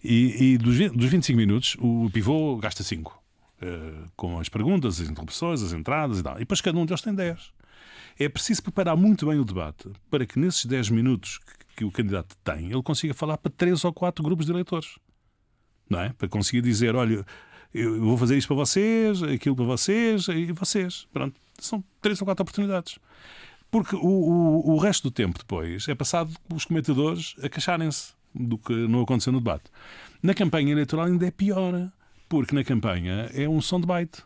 E, 0.02 0.54
e 0.54 0.58
dos, 0.58 0.76
dos 0.90 1.10
25 1.10 1.36
minutos, 1.36 1.76
o 1.78 2.10
pivô 2.12 2.56
gasta 2.56 2.82
5. 2.82 3.10
Uh, 3.10 3.66
eh, 3.66 3.92
com 4.16 4.40
as 4.40 4.48
perguntas, 4.48 5.00
as 5.00 5.08
interrupções, 5.08 5.62
as 5.62 5.72
entradas 5.72 6.18
e 6.18 6.22
tal. 6.22 6.36
E 6.36 6.40
depois 6.40 6.60
cada 6.62 6.78
um 6.78 6.86
deles 6.86 7.02
tem 7.02 7.14
10. 7.14 7.52
É 8.18 8.28
preciso 8.28 8.62
preparar 8.62 8.96
muito 8.96 9.26
bem 9.26 9.38
o 9.38 9.44
debate 9.44 9.88
para 10.10 10.24
que 10.24 10.38
nesses 10.38 10.64
10 10.64 10.90
minutos 10.90 11.38
que, 11.38 11.76
que 11.76 11.84
o 11.84 11.90
candidato 11.90 12.34
tem, 12.42 12.70
ele 12.72 12.82
consiga 12.82 13.12
falar 13.12 13.36
para 13.36 13.52
3 13.52 13.84
ou 13.84 13.92
4 13.92 14.24
grupos 14.24 14.46
de 14.46 14.52
eleitores 14.52 14.96
não 15.90 16.00
é? 16.00 16.10
Para 16.10 16.28
conseguir 16.28 16.62
dizer, 16.62 16.94
olha, 16.94 17.26
eu 17.74 18.00
vou 18.00 18.16
fazer 18.16 18.38
isto 18.38 18.46
para 18.46 18.56
vocês, 18.56 19.22
aquilo 19.22 19.56
para 19.56 19.64
vocês 19.64 20.28
e 20.28 20.52
vocês. 20.52 21.06
Pronto, 21.12 21.38
são 21.58 21.84
três 22.00 22.20
ou 22.20 22.24
quatro 22.24 22.42
oportunidades. 22.42 22.98
Porque 23.70 23.94
o, 23.94 24.00
o, 24.00 24.70
o 24.74 24.78
resto 24.78 25.04
do 25.04 25.10
tempo 25.10 25.38
depois 25.38 25.88
é 25.88 25.94
passado 25.94 26.32
os 26.52 26.64
comentadores 26.64 27.34
a 27.42 27.48
queixarem-se 27.48 28.12
do 28.34 28.56
que 28.56 28.72
não 28.72 29.02
aconteceu 29.02 29.32
no 29.32 29.40
debate. 29.40 29.64
Na 30.22 30.34
campanha 30.34 30.72
eleitoral 30.72 31.06
ainda 31.06 31.26
é 31.26 31.30
pior, 31.30 31.90
porque 32.28 32.54
na 32.54 32.64
campanha 32.64 33.30
é 33.34 33.48
um 33.48 33.60
som 33.60 33.80
de 33.80 33.86
baita. 33.86 34.22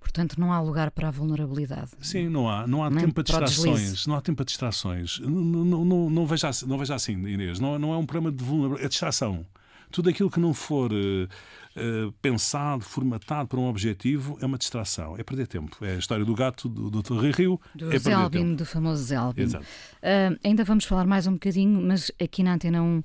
Portanto, 0.00 0.38
não 0.38 0.52
há 0.52 0.60
lugar 0.60 0.90
para 0.90 1.08
a 1.08 1.10
vulnerabilidade. 1.10 1.90
Sim, 2.00 2.28
não 2.28 2.48
há. 2.48 2.66
Não 2.66 2.82
há 2.82 2.88
Nem 2.88 3.00
tempo 3.00 3.14
para 3.14 3.24
distrações. 3.24 4.06
Não 4.06 4.14
há 4.14 4.20
tempo 4.20 4.36
para 4.36 4.44
distrações. 4.44 5.18
Não, 5.18 5.30
não, 5.30 5.84
não, 5.84 6.10
não, 6.10 6.26
veja, 6.26 6.50
não 6.66 6.78
veja 6.78 6.94
assim, 6.94 7.12
Inês. 7.26 7.58
Não, 7.58 7.78
não 7.78 7.92
é 7.92 7.96
um 7.96 8.06
problema 8.06 8.34
de 8.34 8.42
vulnerabilidade. 8.42 8.86
É 8.86 8.88
distração. 8.88 9.44
Tudo 9.90 10.10
aquilo 10.10 10.30
que 10.30 10.40
não 10.40 10.52
for 10.54 10.92
uh, 10.92 10.96
uh, 10.96 12.12
pensado, 12.20 12.84
formatado 12.84 13.48
para 13.48 13.58
um 13.58 13.68
objetivo 13.68 14.38
é 14.40 14.46
uma 14.46 14.58
distração, 14.58 15.16
é 15.16 15.22
perder 15.22 15.46
tempo. 15.46 15.76
É 15.84 15.92
a 15.92 15.98
história 15.98 16.24
do 16.24 16.34
gato 16.34 16.68
do 16.68 16.90
Dr. 16.90 17.14
Rui 17.14 17.30
Rio. 17.32 17.60
Do 17.74 17.92
é 17.92 17.98
Zé 17.98 18.12
Albino, 18.12 18.56
do 18.56 18.66
famoso 18.66 19.02
Zé 19.02 19.16
Albino. 19.16 19.48
Exato. 19.48 19.64
Uh, 19.64 20.38
ainda 20.44 20.64
vamos 20.64 20.84
falar 20.84 21.06
mais 21.06 21.26
um 21.26 21.32
bocadinho, 21.32 21.80
mas 21.80 22.10
aqui 22.20 22.42
na 22.42 22.54
Antena 22.54 22.82
1 22.82 23.02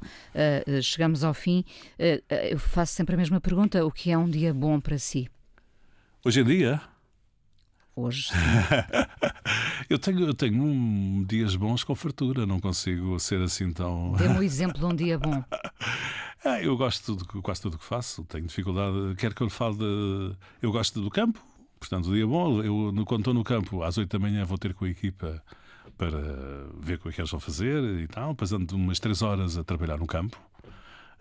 chegamos 0.82 1.24
ao 1.24 1.34
fim. 1.34 1.64
eu 2.50 2.60
faço 2.60 2.94
sempre 2.94 3.16
a 3.16 3.18
mesma 3.18 3.40
pergunta: 3.40 3.86
o 3.86 3.92
que 3.92 4.12
é 4.12 4.18
um 4.18 4.30
dia 4.30 4.54
bom 4.54 4.80
para 4.80 4.98
si? 4.98 5.30
Hoje 6.26 6.42
em 6.42 6.44
dia? 6.46 6.82
hoje? 7.96 8.30
eu, 9.90 10.00
tenho, 10.00 10.22
eu 10.22 10.34
tenho 10.34 10.64
um, 10.64 11.24
dias 11.24 11.56
bons 11.56 11.84
com 11.84 11.96
fartura, 11.96 12.46
não 12.46 12.60
consigo 12.60 13.20
ser 13.20 13.42
assim 13.42 13.72
tão. 13.72 14.14
Dê-me 14.14 14.40
um 14.40 14.44
exemplo 14.44 14.80
de 14.80 14.86
um 14.86 14.96
dia 14.96 15.18
bom. 15.18 15.44
Ah, 16.46 16.62
eu 16.62 16.76
gosto 16.76 17.16
de 17.16 17.24
quase 17.41 17.62
tudo 17.62 17.76
o 17.76 17.80
que 17.80 17.86
faço, 17.86 18.24
tenho 18.26 18.46
dificuldade. 18.46 19.16
Quer 19.18 19.34
que 19.34 19.41
eu 19.41 19.46
lhe 19.46 19.54
fale 19.54 19.78
de. 19.78 20.36
Eu 20.62 20.74
gosto 20.74 21.02
do 21.02 21.10
campo, 21.10 21.41
portanto, 21.80 22.10
o 22.10 22.14
dia 22.14 22.28
bom. 22.28 22.62
Eu, 22.62 22.94
quando 23.06 23.22
estou 23.22 23.34
no 23.34 23.44
campo, 23.46 23.82
às 23.82 23.98
8 23.98 24.12
da 24.12 24.20
manhã, 24.20 24.44
vou 24.44 24.58
ter 24.58 24.74
com 24.74 24.84
a 24.84 24.89
equipa 24.89 25.41
para 25.98 26.20
ver 26.80 26.96
o 26.96 27.00
que 27.00 27.10
é 27.10 27.12
que 27.14 27.22
eles 27.22 27.32
vão 27.32 27.39
fazer 27.39 27.82
e 28.02 28.08
tal. 28.08 28.36
Passando 28.36 28.74
umas 28.74 29.00
3 29.00 29.22
horas 29.22 29.58
a 29.58 29.64
trabalhar 29.64 29.98
no 29.98 30.06
campo, 30.06 30.38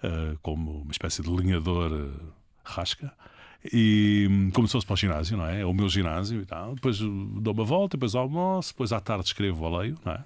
uh, 0.03 0.37
como 0.43 0.83
uma 0.83 0.91
espécie 0.93 1.23
de 1.23 1.31
linhador 1.31 1.93
uh, 1.93 2.33
rasca. 2.65 3.13
E 3.73 4.51
como 4.53 4.67
se 4.67 4.73
fosse 4.73 4.87
para 4.87 4.95
o 4.95 4.97
ginásio, 4.97 5.37
não 5.37 5.47
é? 5.47 5.61
É 5.61 5.65
o 5.65 5.73
meu 5.73 5.89
ginásio 5.89 6.41
e 6.43 6.47
tal. 6.47 6.75
Depois 6.75 6.99
dou 6.99 7.55
uma 7.55 7.65
volta, 7.65 7.97
depois 7.97 8.17
almoço, 8.17 8.73
depois 8.73 8.93
à 8.93 8.99
tarde 8.99 9.27
escrevo 9.27 9.65
ou 9.65 9.79
leio, 9.79 9.97
não 10.05 10.15
é? 10.15 10.25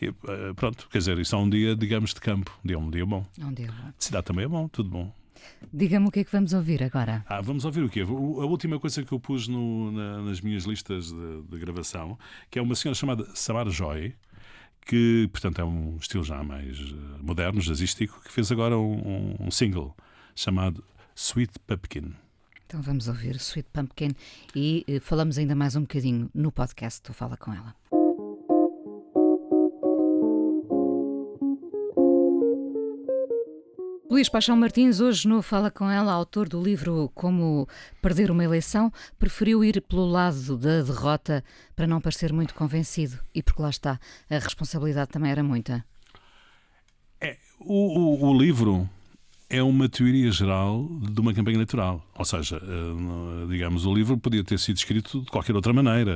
E, 0.00 0.06
eh, 0.06 0.52
pronto, 0.54 0.88
quer 0.90 0.98
dizer, 0.98 1.18
isso 1.18 1.34
é 1.34 1.38
um 1.38 1.48
dia, 1.48 1.74
digamos, 1.74 2.14
de 2.14 2.20
campo. 2.20 2.56
Um 2.64 2.68
dia, 2.68 2.78
um 2.78 2.90
dia 2.90 3.06
bom. 3.06 3.26
É 3.40 3.44
um 3.44 3.52
dia 3.52 3.66
bom. 3.66 3.92
De 3.96 4.04
cidade 4.04 4.26
também 4.26 4.44
é 4.44 4.48
bom, 4.48 4.68
tudo 4.68 4.90
bom. 4.90 5.12
Diga-me 5.72 6.08
o 6.08 6.10
que 6.10 6.20
é 6.20 6.24
que 6.24 6.32
vamos 6.32 6.52
ouvir 6.52 6.82
agora. 6.82 7.24
Ah, 7.28 7.40
vamos 7.40 7.64
ouvir 7.64 7.82
o 7.82 7.88
quê? 7.88 8.00
A 8.00 8.04
última 8.04 8.78
coisa 8.78 9.02
que 9.02 9.12
eu 9.12 9.20
pus 9.20 9.48
no, 9.48 9.90
na, 9.92 10.22
nas 10.22 10.40
minhas 10.40 10.64
listas 10.64 11.12
de, 11.12 11.42
de, 11.42 11.58
gravação, 11.58 12.18
que 12.50 12.58
é 12.58 12.62
uma 12.62 12.74
senhora 12.74 12.94
chamada 12.94 13.26
Samara 13.34 13.70
Joy, 13.70 14.14
que, 14.86 15.28
portanto, 15.32 15.60
é 15.60 15.64
um 15.64 15.96
estilo 15.96 16.24
já 16.24 16.42
mais 16.42 16.78
eh, 16.78 16.94
moderno, 17.20 17.60
jazzístico, 17.60 18.20
que 18.22 18.32
fez 18.32 18.50
agora 18.50 18.78
um, 18.78 19.36
um 19.38 19.50
single 19.50 19.94
chamado 20.34 20.82
Sweet 21.14 21.58
Pumpkin. 21.66 22.14
Então 22.66 22.82
vamos 22.82 23.08
ouvir 23.08 23.36
Sweet 23.36 23.68
Pumpkin 23.72 24.10
e 24.54 24.84
eh, 24.86 25.00
falamos 25.00 25.38
ainda 25.38 25.54
mais 25.54 25.74
um 25.74 25.82
bocadinho 25.82 26.30
no 26.34 26.52
podcast 26.52 27.02
Tu 27.02 27.12
Fala 27.12 27.36
Com 27.36 27.52
Ela. 27.52 27.74
Luís 34.18 34.28
Paixão 34.28 34.56
Martins, 34.56 34.98
hoje 34.98 35.28
no 35.28 35.40
Fala 35.40 35.70
Com 35.70 35.88
Ela, 35.88 36.12
autor 36.12 36.48
do 36.48 36.60
livro 36.60 37.08
Como 37.14 37.68
Perder 38.02 38.32
uma 38.32 38.42
Eleição, 38.42 38.92
preferiu 39.16 39.62
ir 39.62 39.80
pelo 39.80 40.04
lado 40.06 40.58
da 40.58 40.82
derrota 40.82 41.44
para 41.76 41.86
não 41.86 42.00
parecer 42.00 42.32
muito 42.32 42.52
convencido. 42.52 43.20
E 43.32 43.44
porque 43.44 43.62
lá 43.62 43.70
está, 43.70 44.00
a 44.28 44.38
responsabilidade 44.40 45.12
também 45.12 45.30
era 45.30 45.44
muita. 45.44 45.84
É, 47.20 47.36
o, 47.60 48.26
o, 48.26 48.30
o 48.32 48.36
livro 48.36 48.90
é 49.50 49.62
uma 49.62 49.88
teoria 49.88 50.30
geral 50.30 50.86
de 51.00 51.20
uma 51.20 51.32
campanha 51.32 51.56
eleitoral. 51.56 52.04
Ou 52.14 52.24
seja, 52.24 52.56
eh, 52.56 53.46
digamos, 53.48 53.86
o 53.86 53.94
livro 53.94 54.18
podia 54.18 54.44
ter 54.44 54.58
sido 54.58 54.76
escrito 54.76 55.22
de 55.22 55.30
qualquer 55.30 55.56
outra 55.56 55.72
maneira, 55.72 56.14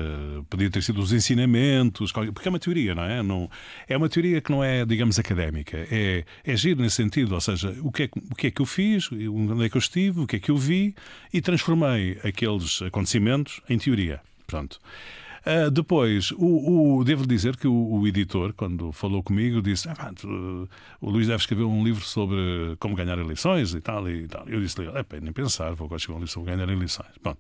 podia 0.51 0.71
ter 0.71 0.83
sido 0.83 1.01
os 1.01 1.13
ensinamentos, 1.13 2.13
porque 2.13 2.49
é 2.49 2.51
uma 2.51 2.59
teoria, 2.59 2.95
não 2.95 3.05
é? 3.05 3.23
Não, 3.23 3.51
é 3.89 3.97
uma 3.97 4.09
teoria 4.09 4.41
que 4.41 4.51
não 4.51 4.63
é, 4.63 4.85
digamos, 4.85 5.19
académica. 5.19 5.79
É, 5.91 6.25
é 6.45 6.57
giro 6.57 6.83
nesse 6.83 6.97
sentido, 6.97 7.35
ou 7.35 7.41
seja, 7.41 7.75
o 7.81 7.91
que, 7.91 8.05
é, 8.05 8.11
o 8.31 8.35
que 8.35 8.49
é 8.49 8.51
que 8.51 8.61
eu 8.61 8.67
fiz, 8.67 9.11
onde 9.11 9.65
é 9.65 9.69
que 9.69 9.77
eu 9.77 9.81
estive, 9.81 10.21
o 10.21 10.27
que 10.27 10.37
é 10.37 10.39
que 10.39 10.51
eu 10.51 10.57
vi 10.57 10.95
e 11.33 11.41
transformei 11.41 12.19
aqueles 12.23 12.83
acontecimentos 12.83 13.63
em 13.69 13.79
teoria. 13.79 14.21
Pronto. 14.47 14.79
Uh, 15.45 15.71
depois, 15.71 16.31
o, 16.33 16.99
o, 16.99 17.05
devo 17.05 17.27
dizer 17.27 17.57
que 17.57 17.67
o, 17.67 17.73
o, 17.73 18.07
editor, 18.07 18.53
quando 18.53 18.93
falou 18.93 19.23
comigo, 19.23 19.61
disse: 19.61 19.89
ah, 19.89 20.13
tu, 20.15 20.69
o 21.01 21.11
Luís 21.11 21.27
deve 21.27 21.41
escrever 21.41 21.65
um 21.65 21.83
livro 21.83 22.05
sobre 22.05 22.37
como 22.79 22.95
ganhar 22.95 23.19
eleições 23.19 23.75
e 23.75 23.81
tal. 23.81 24.09
E 24.09 24.29
tal. 24.29 24.49
Eu 24.49 24.61
disse-lhe: 24.61 24.89
é 24.89 25.21
nem 25.21 25.33
pensar, 25.33 25.75
vou 25.75 25.89
escrever 25.97 26.17
um 26.17 26.21
livro 26.21 26.33
sobre 26.33 26.53
ganhar 26.53 26.69
eleições. 26.69 27.11
Bom, 27.23 27.37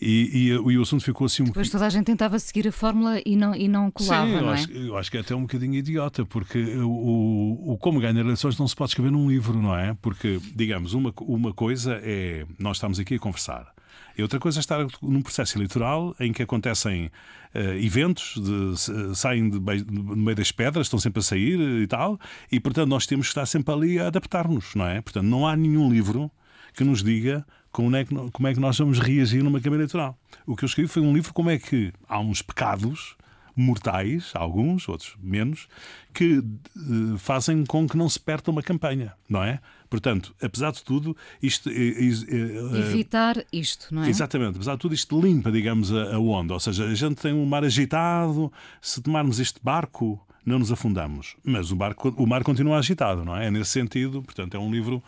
e, 0.00 0.30
e, 0.32 0.48
e, 0.48 0.78
o 0.78 0.82
assunto 0.82 1.02
ficou 1.02 1.24
assim 1.24 1.42
um 1.42 1.46
Depois 1.46 1.70
toda 1.70 1.86
a 1.86 1.90
gente 1.90 2.04
tentava 2.04 2.38
seguir 2.38 2.68
a 2.68 2.72
fórmula 2.72 3.20
e 3.24 3.36
não, 3.36 3.54
e 3.54 3.68
não 3.68 3.90
colava, 3.90 4.26
Sim, 4.26 4.34
eu, 4.34 4.42
não 4.42 4.50
é? 4.50 4.54
acho, 4.54 4.72
eu 4.72 4.96
acho 4.98 5.10
que 5.10 5.16
é 5.16 5.20
até 5.20 5.34
um 5.34 5.42
bocadinho 5.42 5.74
idiota, 5.74 6.26
porque 6.26 6.58
o, 6.76 7.72
o 7.72 7.78
como 7.78 8.00
ganhar 8.00 8.20
eleições 8.20 8.58
não 8.58 8.68
se 8.68 8.76
pode 8.76 8.90
escrever 8.90 9.10
num 9.10 9.30
livro, 9.30 9.60
não 9.60 9.74
é? 9.74 9.96
Porque, 10.02 10.38
digamos, 10.54 10.92
uma, 10.92 11.12
uma 11.22 11.54
coisa 11.54 11.98
é 12.02 12.44
nós 12.58 12.76
estamos 12.76 13.00
aqui 13.00 13.14
a 13.14 13.18
conversar. 13.18 13.72
E 14.20 14.22
outra 14.22 14.38
coisa 14.38 14.58
é 14.58 14.60
estar 14.60 14.86
num 15.00 15.22
processo 15.22 15.56
eleitoral 15.56 16.14
em 16.20 16.30
que 16.30 16.42
acontecem 16.42 17.06
uh, 17.54 17.58
eventos, 17.82 18.34
de, 18.36 19.16
saem 19.16 19.48
de, 19.48 19.58
no 19.90 20.14
meio 20.14 20.36
das 20.36 20.52
pedras, 20.52 20.88
estão 20.88 20.98
sempre 20.98 21.20
a 21.20 21.22
sair 21.22 21.58
e 21.58 21.86
tal, 21.86 22.20
e 22.52 22.60
portanto 22.60 22.90
nós 22.90 23.06
temos 23.06 23.28
que 23.28 23.30
estar 23.30 23.46
sempre 23.46 23.72
ali 23.72 23.98
a 23.98 24.08
adaptar-nos, 24.08 24.74
não 24.74 24.86
é? 24.86 25.00
Portanto, 25.00 25.24
não 25.24 25.46
há 25.46 25.56
nenhum 25.56 25.90
livro 25.90 26.30
que 26.74 26.84
nos 26.84 27.02
diga 27.02 27.46
como 27.72 27.96
é 27.96 28.04
que, 28.04 28.14
como 28.14 28.46
é 28.46 28.52
que 28.52 28.60
nós 28.60 28.76
vamos 28.76 28.98
reagir 28.98 29.42
numa 29.42 29.58
Câmara 29.58 29.82
Eleitoral. 29.82 30.18
O 30.46 30.54
que 30.54 30.64
eu 30.64 30.66
escrevi 30.66 30.86
foi 30.86 31.00
um 31.00 31.14
livro 31.14 31.32
como 31.32 31.48
é 31.48 31.58
que 31.58 31.90
há 32.06 32.20
uns 32.20 32.42
pecados 32.42 33.16
mortais, 33.56 34.32
alguns, 34.34 34.86
outros 34.86 35.16
menos, 35.22 35.66
que 36.12 36.38
uh, 36.38 37.16
fazem 37.16 37.64
com 37.64 37.88
que 37.88 37.96
não 37.96 38.08
se 38.08 38.20
perca 38.20 38.50
uma 38.50 38.62
campanha, 38.62 39.14
não 39.26 39.42
é? 39.42 39.60
Portanto, 39.90 40.32
apesar 40.40 40.70
de 40.70 40.84
tudo, 40.84 41.16
isto. 41.42 41.68
Uh, 41.68 42.76
Evitar 42.76 43.44
isto, 43.52 43.92
não 43.92 44.04
é? 44.04 44.08
Exatamente, 44.08 44.54
apesar 44.54 44.74
de 44.74 44.78
tudo, 44.78 44.94
isto 44.94 45.20
limpa, 45.20 45.50
digamos, 45.50 45.92
a, 45.92 46.14
a 46.14 46.18
onda. 46.18 46.54
Ou 46.54 46.60
seja, 46.60 46.84
a 46.84 46.94
gente 46.94 47.16
tem 47.16 47.32
um 47.32 47.44
mar 47.44 47.64
agitado, 47.64 48.52
se 48.80 49.02
tomarmos 49.02 49.40
este 49.40 49.60
barco, 49.60 50.24
não 50.46 50.60
nos 50.60 50.70
afundamos. 50.70 51.34
Mas 51.44 51.72
o, 51.72 51.76
barco, 51.76 52.14
o 52.16 52.26
mar 52.26 52.44
continua 52.44 52.78
agitado, 52.78 53.24
não 53.24 53.36
é? 53.36 53.48
É 53.48 53.50
nesse 53.50 53.70
sentido, 53.70 54.22
portanto, 54.22 54.56
é 54.56 54.60
um 54.60 54.70
livro 54.70 55.02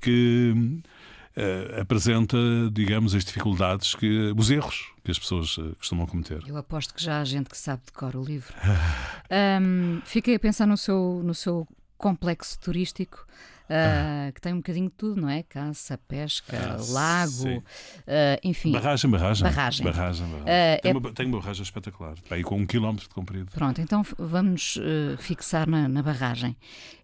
que 0.00 0.52
uh, 1.36 1.80
apresenta, 1.80 2.36
digamos, 2.72 3.14
as 3.14 3.24
dificuldades, 3.24 3.94
que, 3.94 4.32
os 4.36 4.50
erros 4.50 4.92
que 5.04 5.12
as 5.12 5.18
pessoas 5.18 5.56
uh, 5.58 5.76
costumam 5.76 6.06
cometer. 6.06 6.42
Eu 6.44 6.56
aposto 6.56 6.92
que 6.92 7.02
já 7.02 7.20
há 7.20 7.24
gente 7.24 7.48
que 7.50 7.56
sabe 7.56 7.82
decorar 7.86 8.18
o 8.18 8.24
livro. 8.24 8.52
um, 9.62 10.00
fiquei 10.04 10.34
a 10.34 10.40
pensar 10.40 10.66
no 10.66 10.76
seu, 10.76 11.22
no 11.24 11.34
seu 11.34 11.68
complexo 11.96 12.58
turístico 12.58 13.24
uh, 13.64 14.32
que 14.32 14.40
tem 14.40 14.52
um 14.52 14.56
bocadinho 14.56 14.88
de 14.88 14.94
tudo, 14.94 15.20
não 15.20 15.28
é? 15.28 15.42
Caça, 15.42 15.98
pesca, 16.08 16.56
ah, 16.56 16.92
lago, 16.92 17.58
uh, 17.58 17.62
enfim. 18.42 18.72
Barragem, 18.72 19.10
barragem. 19.10 19.42
Barragem. 19.42 19.84
barragem, 19.84 20.26
barragem. 20.26 20.42
Uh, 20.42 20.82
tem, 20.82 20.90
é... 20.90 20.94
uma, 20.94 21.12
tem 21.12 21.26
uma 21.26 21.40
barragem 21.40 21.62
espetacular, 21.62 22.14
aí 22.30 22.42
com 22.42 22.56
um 22.56 22.66
quilómetro 22.66 23.08
de 23.08 23.14
comprido. 23.14 23.50
Pronto, 23.52 23.80
então 23.80 24.02
vamos 24.18 24.78
fixar 25.18 25.68
na, 25.68 25.88
na, 25.88 26.02
barragem. 26.02 26.56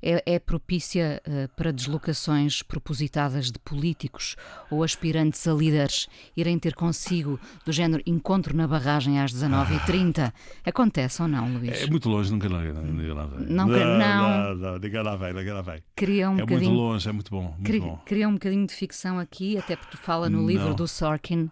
É, 0.03 0.35
é 0.35 0.39
propícia 0.39 1.23
para 1.57 1.73
deslocações 1.73 2.63
propositadas 2.63 3.51
de 3.51 3.59
políticos 3.59 4.37
ou 4.71 4.83
aspirantes 4.83 5.47
a 5.47 5.53
líderes 5.53 6.09
irem 6.37 6.59
ter 6.59 6.75
consigo 6.75 7.39
do 7.65 7.73
género 7.73 8.03
encontro 8.07 8.57
na 8.57 8.67
barragem 8.67 9.21
às 9.21 9.33
19h30. 9.33 10.33
Acontece 10.65 11.23
ou 11.23 11.29
não, 11.29 11.53
Luís? 11.53 11.83
É 11.83 11.87
muito 11.87 12.09
longe, 12.09 12.31
nunca 12.31 12.49
lá, 12.49 12.63
nunca 12.63 13.15
lá 13.15 13.27
vem. 13.27 13.47
Não, 13.47 13.67
não, 13.67 13.99
não. 13.99 14.79
não, 14.79 15.03
lá 15.03 15.17
vem, 15.17 15.33
nunca 15.33 15.55
lá 15.55 15.63
vem. 15.63 15.83
Cria 15.95 16.31
um 16.31 16.39
é 16.39 16.50
muito 16.51 16.71
longe, 16.71 17.09
é 17.09 17.13
muito 17.13 17.31
bom. 17.31 17.55
Muito 17.59 17.81
bom. 17.81 18.01
Cria 18.05 18.29
um 18.29 18.35
bocadinho 18.35 18.67
de 18.67 18.75
ficção 18.75 19.19
aqui, 19.19 19.59
até 19.59 19.77
porque 19.77 19.97
fala 19.97 20.29
no 20.29 20.41
Não. 20.41 20.47
livro 20.47 20.75
do 20.75 20.87
Sorkin. 20.87 21.51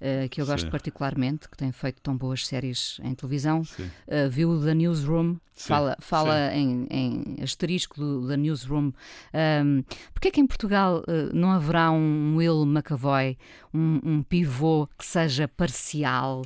Uh, 0.00 0.28
que 0.28 0.40
eu 0.40 0.46
gosto 0.46 0.66
Sim. 0.66 0.70
particularmente, 0.70 1.48
que 1.48 1.56
tem 1.56 1.72
feito 1.72 2.00
tão 2.00 2.16
boas 2.16 2.46
séries 2.46 3.00
em 3.02 3.16
televisão, 3.16 3.62
uh, 3.62 4.30
viu 4.30 4.62
The 4.62 4.72
Newsroom, 4.72 5.38
Sim, 5.58 5.68
fala, 5.68 5.96
fala 5.98 6.54
em, 6.54 6.86
em, 6.88 7.36
asterisco 7.42 7.98
do, 7.98 8.28
da 8.28 8.36
Newsroom. 8.36 8.92
Um, 9.34 9.82
Porquê 10.12 10.28
é 10.28 10.30
que 10.30 10.40
em 10.40 10.46
Portugal 10.46 11.00
uh, 11.00 11.34
não 11.34 11.50
haverá 11.50 11.90
um 11.90 12.36
Will 12.36 12.64
McAvoy, 12.64 13.36
um, 13.74 14.00
um 14.04 14.22
pivô 14.22 14.88
que 14.96 15.04
seja 15.04 15.48
parcial 15.48 16.42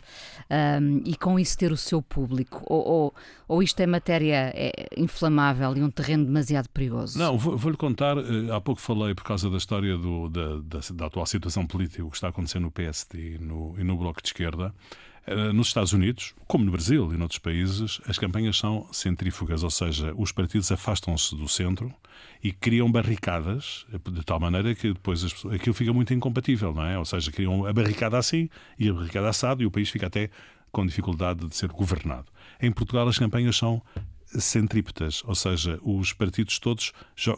um, 0.81 1.03
e 1.05 1.15
com 1.15 1.39
isso 1.39 1.59
ter 1.59 1.71
o 1.73 1.77
seu 1.77 2.01
público? 2.01 2.63
Ou, 2.65 2.89
ou, 2.89 3.15
ou 3.53 3.63
isto 3.63 3.79
é 3.81 3.87
matéria 3.87 4.51
é, 4.55 4.89
inflamável 4.97 5.77
e 5.77 5.83
um 5.83 5.91
terreno 5.91 6.25
demasiado 6.25 6.71
perigoso? 6.71 7.19
Não, 7.19 7.37
vou-lhe 7.37 7.59
vou 7.59 7.77
contar. 7.77 8.17
Uh, 8.17 8.51
há 8.51 8.59
pouco 8.63 8.81
falei 8.81 9.15
por 9.15 9.25
causa 9.25 9.51
da 9.51 9.59
história 9.59 9.99
do, 9.99 10.31
da, 10.31 10.57
da, 10.57 10.81
da, 10.95 11.07
atual 11.07 11.27
situação 11.27 11.67
política, 11.67 12.03
o 12.03 12.11
que 12.11 12.17
está 12.17 12.29
acontecendo 12.29 12.63
no 12.63 12.71
PSD 12.71 13.35
e 13.35 13.39
no, 13.39 13.75
e 13.79 13.85
no 13.85 13.95
Bloco 13.95 14.23
de 14.23 14.29
Esquerda. 14.29 14.75
Eh, 15.27 15.53
nos 15.53 15.69
Estados 15.69 15.93
Unidos, 15.93 16.35
como 16.49 16.65
no 16.65 16.73
Brasil 16.73 17.13
e 17.13 17.17
noutros 17.17 17.39
países, 17.39 18.01
as 18.09 18.19
campanhas 18.19 18.57
são 18.57 18.89
centrífugas, 18.91 19.63
ou 19.63 19.71
seja, 19.71 20.15
os 20.17 20.33
partidos 20.33 20.73
afastam-se 20.73 21.37
do 21.37 21.47
centro 21.47 21.95
e 22.43 22.53
criam 22.53 22.91
barricadas 22.91 23.87
de 24.11 24.25
tal 24.25 24.41
maneira 24.41 24.75
que 24.75 24.95
depois 24.95 25.25
aquilo 25.55 25.75
fica 25.75 25.93
muito 25.93 26.13
incompatível, 26.13 26.73
não 26.73 26.85
é? 26.85 26.99
Ou 26.99 27.05
seja, 27.05 27.31
criam 27.31 27.67
a 27.67 27.73
barricada 27.73 28.19
assim 28.19 28.49
e 28.79 28.89
a 28.89 28.93
barricada 28.95 29.29
assado 29.29 29.63
e 29.63 29.67
o 29.67 29.71
país 29.71 29.91
fica 29.91 30.07
até 30.07 30.31
com 30.73 30.87
dificuldade 30.87 31.47
de 31.47 31.55
ser 31.55 31.69
governado. 31.69 32.27
Em 32.63 32.71
Portugal 32.73 33.07
as 33.09 33.19
campanhas 33.19 33.57
são 33.57 33.83
centrípetas, 34.39 35.23
ou 35.27 35.35
seja, 35.35 35.79
os 35.83 36.13
partidos 36.13 36.59
todos 36.59 36.93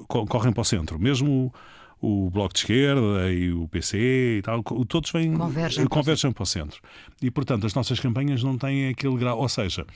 correm 0.07 0.53
para 0.53 0.61
o 0.61 0.65
centro, 0.65 0.99
mesmo 0.99 1.53
o 2.01 2.29
Bloco 2.31 2.53
de 2.53 2.61
Esquerda 2.61 3.33
e 3.33 3.51
o 3.51 3.67
PC 3.67 4.39
e 4.39 4.43
tal, 4.43 4.63
todos 4.63 5.11
vêm, 5.11 5.33
convergem, 5.35 5.87
convergem 5.87 6.33
para 6.33 6.43
o 6.43 6.47
centro. 6.47 6.81
E, 7.23 7.31
portanto, 7.31 7.67
as 7.67 7.75
nossas 7.75 7.99
campanhas 7.99 8.43
não 8.43 8.59
têm 8.59 8.91
aquele 8.91 9.17
grau, 9.17 9.39
ou 9.39 9.49
seja, 9.49 9.87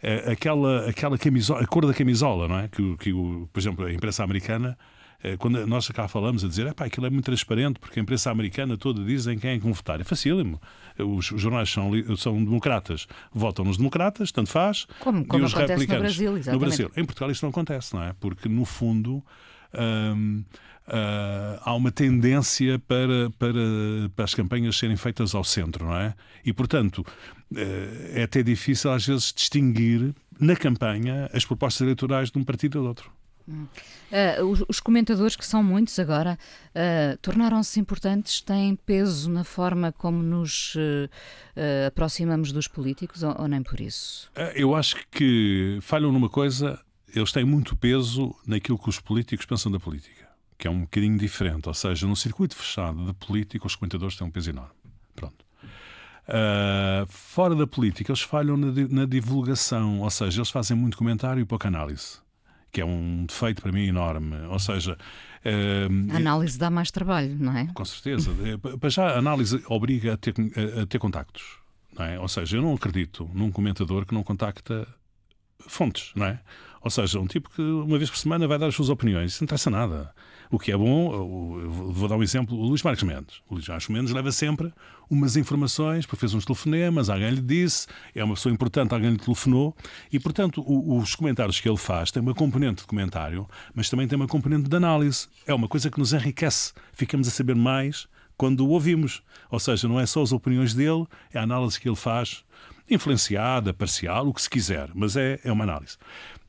é, 0.00 0.30
aquela, 0.30 0.88
aquela 0.88 1.18
camisola, 1.18 1.60
a 1.60 1.66
cor 1.66 1.84
da 1.84 1.92
camisola, 1.92 2.46
não 2.46 2.58
é? 2.58 2.68
Que, 2.68 2.96
que 2.98 3.12
por 3.12 3.58
exemplo, 3.58 3.84
a 3.84 3.92
imprensa 3.92 4.22
americana 4.22 4.78
quando 5.38 5.66
nós 5.66 5.88
cá 5.88 6.06
falamos 6.06 6.44
a 6.44 6.48
dizer, 6.48 6.72
aquilo 6.76 7.06
é 7.06 7.10
muito 7.10 7.24
transparente, 7.24 7.78
porque 7.78 7.98
a 7.98 8.02
imprensa 8.02 8.30
americana 8.30 8.76
toda 8.76 9.02
dizem 9.02 9.38
quem 9.38 9.50
é 9.50 9.54
que 9.54 9.62
vão 9.62 9.72
votar. 9.72 10.00
É 10.00 10.04
facílimo. 10.04 10.60
Os, 10.98 11.30
os 11.32 11.40
jornais 11.40 11.70
são, 11.70 11.90
são 12.16 12.42
democratas, 12.42 13.06
votam 13.32 13.64
nos 13.64 13.76
democratas, 13.76 14.30
tanto 14.30 14.50
faz. 14.50 14.86
Como, 15.00 15.24
como 15.24 15.42
e 15.42 15.46
os 15.46 15.54
acontece 15.54 15.86
no 15.86 15.98
Brasil, 15.98 16.36
exatamente. 16.36 16.52
No 16.52 16.58
Brasil. 16.58 16.90
Em 16.96 17.04
Portugal 17.04 17.30
isso 17.30 17.44
não 17.44 17.50
acontece, 17.50 17.94
não 17.94 18.02
é? 18.02 18.12
Porque, 18.18 18.48
no 18.48 18.64
fundo. 18.64 19.22
Hum, 19.74 20.44
Uh, 20.86 21.58
há 21.62 21.74
uma 21.74 21.90
tendência 21.90 22.78
para, 22.78 23.28
para, 23.40 24.08
para 24.14 24.24
as 24.24 24.36
campanhas 24.36 24.76
serem 24.76 24.96
feitas 24.96 25.34
ao 25.34 25.42
centro, 25.42 25.84
não 25.84 25.96
é? 25.96 26.14
E, 26.44 26.52
portanto, 26.52 26.98
uh, 27.00 27.56
é 28.14 28.22
até 28.22 28.40
difícil 28.40 28.92
às 28.92 29.04
vezes 29.04 29.32
distinguir 29.32 30.14
na 30.38 30.54
campanha 30.54 31.28
as 31.32 31.44
propostas 31.44 31.80
eleitorais 31.80 32.30
de 32.30 32.38
um 32.38 32.44
partido 32.44 32.76
ou 32.76 32.84
do 32.84 32.88
outro. 32.88 33.10
Uh, 33.48 34.64
os, 34.68 34.80
comentadores, 34.80 35.36
que 35.36 35.46
são 35.46 35.62
muitos 35.62 35.98
agora, 35.98 36.38
tornaram-se 37.22 37.78
importantes, 37.78 38.40
têm 38.40 38.74
peso 38.74 39.30
na 39.30 39.44
forma 39.44 39.92
como 39.92 40.22
nos 40.22 40.74
aproximamos 41.86 42.52
dos 42.52 42.66
políticos 42.68 43.22
ou, 43.22 43.34
ou 43.40 43.48
nem 43.48 43.62
por 43.62 43.80
isso? 43.80 44.30
eu 44.54 44.74
acho 44.74 44.96
que 45.10 45.78
falham 45.80 46.12
numa 46.12 46.28
coisa, 46.28 46.80
eles 47.14 47.32
têm 47.32 47.44
muito 47.44 47.76
peso 47.76 48.34
naquilo 48.46 48.78
que 48.78 48.88
os 48.88 49.00
políticos 49.00 49.46
pensam 49.46 49.70
da 49.70 49.78
política 49.78 50.26
que 50.58 50.66
é 50.66 50.70
um 50.70 50.82
bocadinho 50.82 51.18
diferente. 51.18 51.68
Ou 51.68 51.74
seja, 51.74 52.06
no 52.06 52.16
circuito 52.16 52.56
fechado 52.56 53.04
da 53.06 53.14
política, 53.14 53.66
os 53.66 53.76
comentadores 53.76 54.16
têm 54.16 54.26
um 54.26 54.30
peso 54.30 54.50
enorme. 54.50 54.74
Pronto. 55.14 55.44
Uh, 56.28 57.06
fora 57.08 57.54
da 57.54 57.66
política, 57.66 58.10
eles 58.10 58.22
falham 58.22 58.56
na, 58.56 58.72
na, 58.88 59.04
divulgação, 59.04 60.00
ou 60.00 60.10
seja, 60.10 60.40
eles 60.40 60.50
fazem 60.50 60.76
muito 60.76 60.96
comentário 60.96 61.40
e 61.40 61.44
pouca 61.44 61.68
análise, 61.68 62.18
que 62.72 62.80
é 62.80 62.84
um 62.84 63.24
defeito 63.26 63.62
para 63.62 63.72
mim 63.72 63.86
enorme. 63.86 64.36
Ou 64.48 64.58
seja, 64.58 64.96
uh, 65.44 66.12
a 66.12 66.16
análise 66.16 66.58
dá 66.58 66.70
mais 66.70 66.90
trabalho, 66.90 67.36
não 67.38 67.56
é? 67.56 67.68
Com 67.74 67.84
certeza. 67.84 68.30
É, 68.44 68.76
para 68.76 68.90
já, 68.90 69.08
a 69.10 69.18
análise 69.18 69.62
obriga 69.66 70.14
a 70.14 70.16
ter, 70.16 70.34
a 70.82 70.86
ter 70.86 70.98
contactos. 70.98 71.58
Não 71.98 72.04
é? 72.04 72.20
Ou 72.20 72.28
seja, 72.28 72.58
eu 72.58 72.62
não 72.62 72.74
acredito 72.74 73.28
num 73.32 73.50
comentador 73.50 74.04
que 74.04 74.14
não 74.14 74.22
contacta 74.22 74.86
fontes, 75.66 76.12
não 76.14 76.26
é? 76.26 76.40
Ou 76.82 76.90
seja, 76.90 77.18
um 77.18 77.26
tipo 77.26 77.50
que 77.50 77.62
uma 77.62 77.98
vez 77.98 78.10
por 78.10 78.18
semana 78.18 78.46
vai 78.46 78.58
dar 78.58 78.66
as 78.66 78.74
suas 78.74 78.90
opiniões. 78.90 79.32
Isso 79.32 79.42
não 79.42 79.46
interessa 79.46 79.70
nada. 79.70 80.14
O 80.50 80.58
que 80.58 80.70
é 80.70 80.76
bom, 80.76 81.68
vou 81.92 82.08
dar 82.08 82.16
um 82.16 82.22
exemplo, 82.22 82.56
o 82.56 82.66
Luís 82.66 82.82
Marques 82.82 83.02
Mendes. 83.02 83.40
O 83.48 83.54
Luís 83.54 83.68
Marques 83.68 83.88
Mendes 83.88 84.12
leva 84.12 84.30
sempre 84.30 84.72
umas 85.10 85.36
informações, 85.36 86.04
porque 86.06 86.20
fez 86.20 86.34
uns 86.34 86.44
telefonemas, 86.44 87.08
alguém 87.08 87.30
lhe 87.30 87.40
disse, 87.40 87.86
é 88.14 88.22
uma 88.22 88.34
pessoa 88.34 88.52
importante, 88.52 88.92
alguém 88.92 89.10
lhe 89.10 89.18
telefonou, 89.18 89.74
e 90.12 90.18
portanto 90.18 90.64
os 90.66 91.14
comentários 91.14 91.60
que 91.60 91.68
ele 91.68 91.76
faz 91.76 92.10
têm 92.10 92.22
uma 92.22 92.34
componente 92.34 92.82
de 92.82 92.88
comentário, 92.88 93.48
mas 93.74 93.88
também 93.88 94.06
tem 94.08 94.16
uma 94.16 94.26
componente 94.26 94.68
de 94.68 94.76
análise. 94.76 95.28
É 95.46 95.54
uma 95.54 95.68
coisa 95.68 95.90
que 95.90 95.98
nos 95.98 96.12
enriquece, 96.12 96.72
ficamos 96.92 97.28
a 97.28 97.30
saber 97.30 97.54
mais 97.54 98.08
quando 98.36 98.60
o 98.60 98.70
ouvimos. 98.70 99.22
Ou 99.50 99.58
seja, 99.58 99.88
não 99.88 99.98
é 99.98 100.06
só 100.06 100.22
as 100.22 100.32
opiniões 100.32 100.74
dele, 100.74 101.06
é 101.32 101.38
a 101.38 101.42
análise 101.42 101.80
que 101.80 101.88
ele 101.88 101.96
faz, 101.96 102.44
influenciada, 102.88 103.72
parcial, 103.72 104.28
o 104.28 104.34
que 104.34 104.42
se 104.42 104.50
quiser, 104.50 104.90
mas 104.94 105.16
é, 105.16 105.40
é 105.44 105.52
uma 105.52 105.64
análise. 105.64 105.96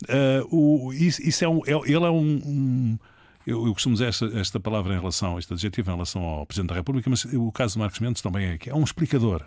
Uh, 0.03 0.55
o, 0.55 0.93
isso, 0.93 1.21
isso, 1.21 1.43
é 1.43 1.49
um, 1.49 1.61
é, 1.65 1.71
ele 1.85 2.05
é 2.05 2.09
um, 2.09 2.41
um 2.45 2.99
eu, 3.47 3.65
eu, 3.65 3.73
costumo 3.73 3.93
dizer 3.93 4.09
esta, 4.09 4.25
esta, 4.37 4.59
palavra 4.59 4.93
em 4.93 4.99
relação, 4.99 5.39
este 5.39 5.53
adjetivo 5.53 5.89
em 5.89 5.93
relação 5.93 6.21
ao 6.21 6.45
Presidente 6.45 6.69
da 6.69 6.75
República, 6.75 7.09
mas 7.09 7.23
o 7.23 7.49
caso 7.49 7.73
de 7.75 7.79
Marcos 7.79 7.99
Mendes 8.01 8.21
também 8.21 8.49
é 8.49 8.57
que 8.57 8.69
é 8.69 8.75
um 8.75 8.83
explicador. 8.83 9.41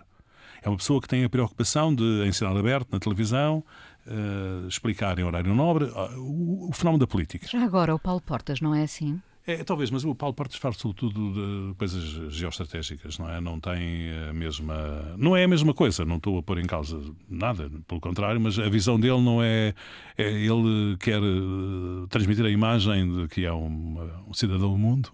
É 0.62 0.68
uma 0.70 0.78
pessoa 0.78 1.03
que 1.03 1.09
tem 1.09 1.22
a 1.22 1.28
preocupação 1.28 1.94
de, 1.94 2.24
em 2.26 2.32
sinal 2.32 2.57
aberto, 2.57 2.88
na 2.90 2.98
televisão, 2.98 3.62
uh, 4.07 4.66
explicar 4.66 5.18
em 5.18 5.22
horário 5.22 5.55
nobre 5.55 5.84
uh, 5.84 6.18
o, 6.18 6.70
o, 6.70 6.72
fenómeno 6.72 7.01
da 7.01 7.07
política. 7.07 7.46
Já 7.46 7.62
agora, 7.62 7.94
o 7.94 7.98
Paulo 7.98 8.22
Portas 8.22 8.61
não 8.62 8.74
é 8.74 8.84
assim? 8.84 9.20
É, 9.51 9.64
talvez, 9.64 9.90
mas 9.90 10.05
o 10.05 10.14
Paulo 10.14 10.32
Portas 10.32 10.57
faz 10.59 10.76
sobretudo 10.76 11.32
de 11.32 11.74
coisas 11.74 12.05
geoestratégicas, 12.32 13.18
não 13.18 13.28
é? 13.28 13.40
Não 13.40 13.59
tem 13.59 14.12
a 14.28 14.32
mesma. 14.32 15.14
Não 15.18 15.36
é 15.36 15.42
a 15.42 15.48
mesma 15.48 15.74
coisa, 15.74 16.05
não 16.05 16.18
estou 16.18 16.38
a 16.38 16.42
pôr 16.42 16.59
em 16.61 16.66
causa 16.66 17.01
nada, 17.28 17.68
pelo 17.88 18.01
contrário, 18.01 18.40
mas 18.40 18.61
a 18.61 18.68
visão 18.68 18.98
dele 18.98 19.20
não 19.20 19.42
é. 19.42 19.74
é 20.16 20.30
ele 20.30 20.96
quer 21.01 21.20
uh, 21.20 22.07
transmitir 22.09 22.44
a 22.44 22.51
imagem 22.51 23.12
de 23.12 23.26
que 23.26 23.44
é 23.44 23.53
um, 23.53 24.09
um 24.28 24.32
cidadão 24.32 24.70
do 24.70 24.78
mundo 24.78 25.11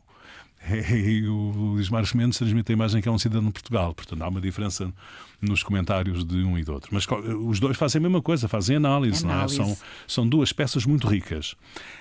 e 0.93 1.26
o 1.26 1.53
Luís 1.53 1.89
Marcos 1.89 2.12
Mendes 2.12 2.37
transmite 2.37 2.70
a 2.70 2.74
imagem 2.74 3.01
que 3.01 3.09
é 3.09 3.12
um 3.12 3.18
cidadão 3.18 3.47
de 3.47 3.53
Portugal. 3.53 3.95
Portanto, 3.95 4.20
há 4.20 4.28
uma 4.28 4.41
diferença 4.41 4.93
nos 5.41 5.62
comentários 5.62 6.24
de 6.24 6.37
um 6.43 6.59
e 6.59 6.64
do 6.64 6.72
outro. 6.72 6.91
Mas 6.93 7.07
os 7.47 7.61
dois 7.61 7.76
fazem 7.76 7.99
a 7.99 8.03
mesma 8.03 8.22
coisa, 8.22 8.49
fazem 8.49 8.76
análise, 8.76 9.24
análise. 9.24 9.59
não 9.59 9.64
é? 9.64 9.68
São, 9.68 9.78
são 10.07 10.28
duas 10.28 10.53
peças 10.53 10.87
muito 10.87 11.07
ricas. 11.07 11.55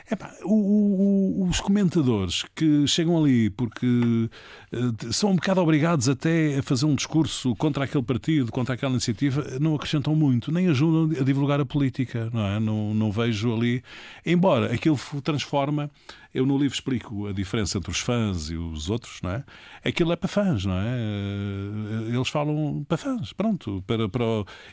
Epá, 0.10 0.32
o, 0.44 0.54
o, 0.54 1.48
os 1.50 1.60
comentadores 1.60 2.46
que 2.56 2.88
chegam 2.88 3.18
ali 3.18 3.50
porque 3.50 3.86
uh, 3.86 5.14
são 5.14 5.32
um 5.32 5.36
bocado 5.36 5.62
obrigados 5.62 6.08
até 6.08 6.60
a 6.60 6.64
fazer 6.64 6.86
um 6.86 6.96
discurso 6.96 7.56
contra 7.56 7.84
aquele 7.84 8.04
partido, 8.04 8.52
contra 8.52 8.76
aquela 8.76 8.94
iniciativa, 8.94 9.46
não 9.60 9.76
acrescentam 9.76 10.16
muito, 10.16 10.52
nem 10.52 10.68
ajudam 10.68 11.20
a 11.20 11.24
divulgar 11.24 11.60
a 11.60 11.66
política, 11.66 12.30
não 12.34 12.46
é? 12.46 12.60
Não, 12.60 12.94
não 12.94 13.12
vejo 13.12 13.54
ali. 13.54 13.84
Embora 14.26 14.74
aquilo 14.74 14.98
transforma 15.24 15.90
eu 16.36 16.46
no 16.46 16.58
livro 16.58 16.76
explico 16.76 17.28
a 17.28 17.32
diferença 17.32 17.78
entre 17.78 17.90
os 17.90 18.00
fãs 18.00 18.50
e 18.50 18.58
os 18.58 18.90
outros, 18.90 19.22
não 19.22 19.32
é? 19.32 19.44
Aquilo 19.86 20.12
é 20.12 20.18
para 20.18 20.28
fãs, 20.28 20.66
não 20.66 20.78
é? 20.78 20.86
Eh, 20.86 22.14
eles 22.14 22.28
falam 22.28 22.86
para 22.86 22.98
fãs, 22.98 23.32
pronto. 23.36 23.84
Para, 23.86 24.10
para, 24.10 24.26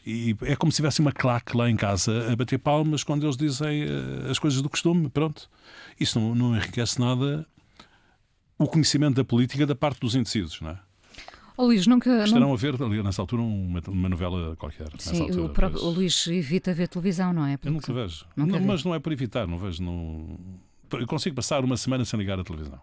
e 0.06 0.36
é 0.42 0.56
como 0.56 0.70
se 0.72 0.76
tivesse 0.76 1.00
uma 1.00 1.12
claque 1.12 1.56
lá 1.56 1.68
em 1.70 1.76
casa 1.76 2.32
a 2.32 2.36
bater 2.36 2.58
palmas 2.58 3.04
quando 3.04 3.24
eles 3.24 3.36
dizem 3.36 3.82
eh, 3.82 4.30
as 4.30 4.38
coisas 4.38 4.62
do 4.62 4.68
costume, 4.68 5.08
pronto. 5.08 5.48
Isso 5.98 6.18
não, 6.18 6.34
não 6.34 6.56
enriquece 6.56 7.00
nada 7.00 7.46
o 8.58 8.66
conhecimento 8.66 9.16
da 9.16 9.24
política 9.24 9.66
da 9.66 9.74
parte 9.74 10.00
dos 10.00 10.14
indecisos, 10.14 10.60
não 10.60 10.70
é? 10.70 10.78
O 11.56 11.66
Luís 11.66 11.86
nunca. 11.86 12.24
Estarão 12.24 12.48
não... 12.48 12.54
a 12.54 12.56
ver 12.56 12.80
ali 12.82 13.02
nessa 13.02 13.20
altura 13.20 13.42
uma, 13.42 13.82
uma 13.88 14.08
novela 14.08 14.56
qualquer. 14.56 14.88
Sim, 14.98 15.22
altura, 15.22 15.42
o, 15.42 15.48
próprio, 15.50 15.84
o 15.84 15.90
Luís 15.90 16.26
evita 16.26 16.72
ver 16.72 16.88
televisão, 16.88 17.32
não 17.32 17.44
é? 17.44 17.56
Porque... 17.56 17.68
Eu 17.68 17.72
nunca 17.72 17.92
vejo. 17.92 18.24
Nunca 18.34 18.58
não, 18.58 18.66
mas 18.66 18.84
não 18.84 18.94
é 18.94 18.98
por 18.98 19.12
evitar, 19.12 19.46
não 19.46 19.58
vejo. 19.58 19.82
Não 19.82 20.38
eu 20.98 21.06
consigo 21.06 21.34
passar 21.34 21.64
uma 21.64 21.76
semana 21.76 22.04
sem 22.04 22.18
ligar 22.18 22.38
a 22.38 22.44
televisão. 22.44 22.80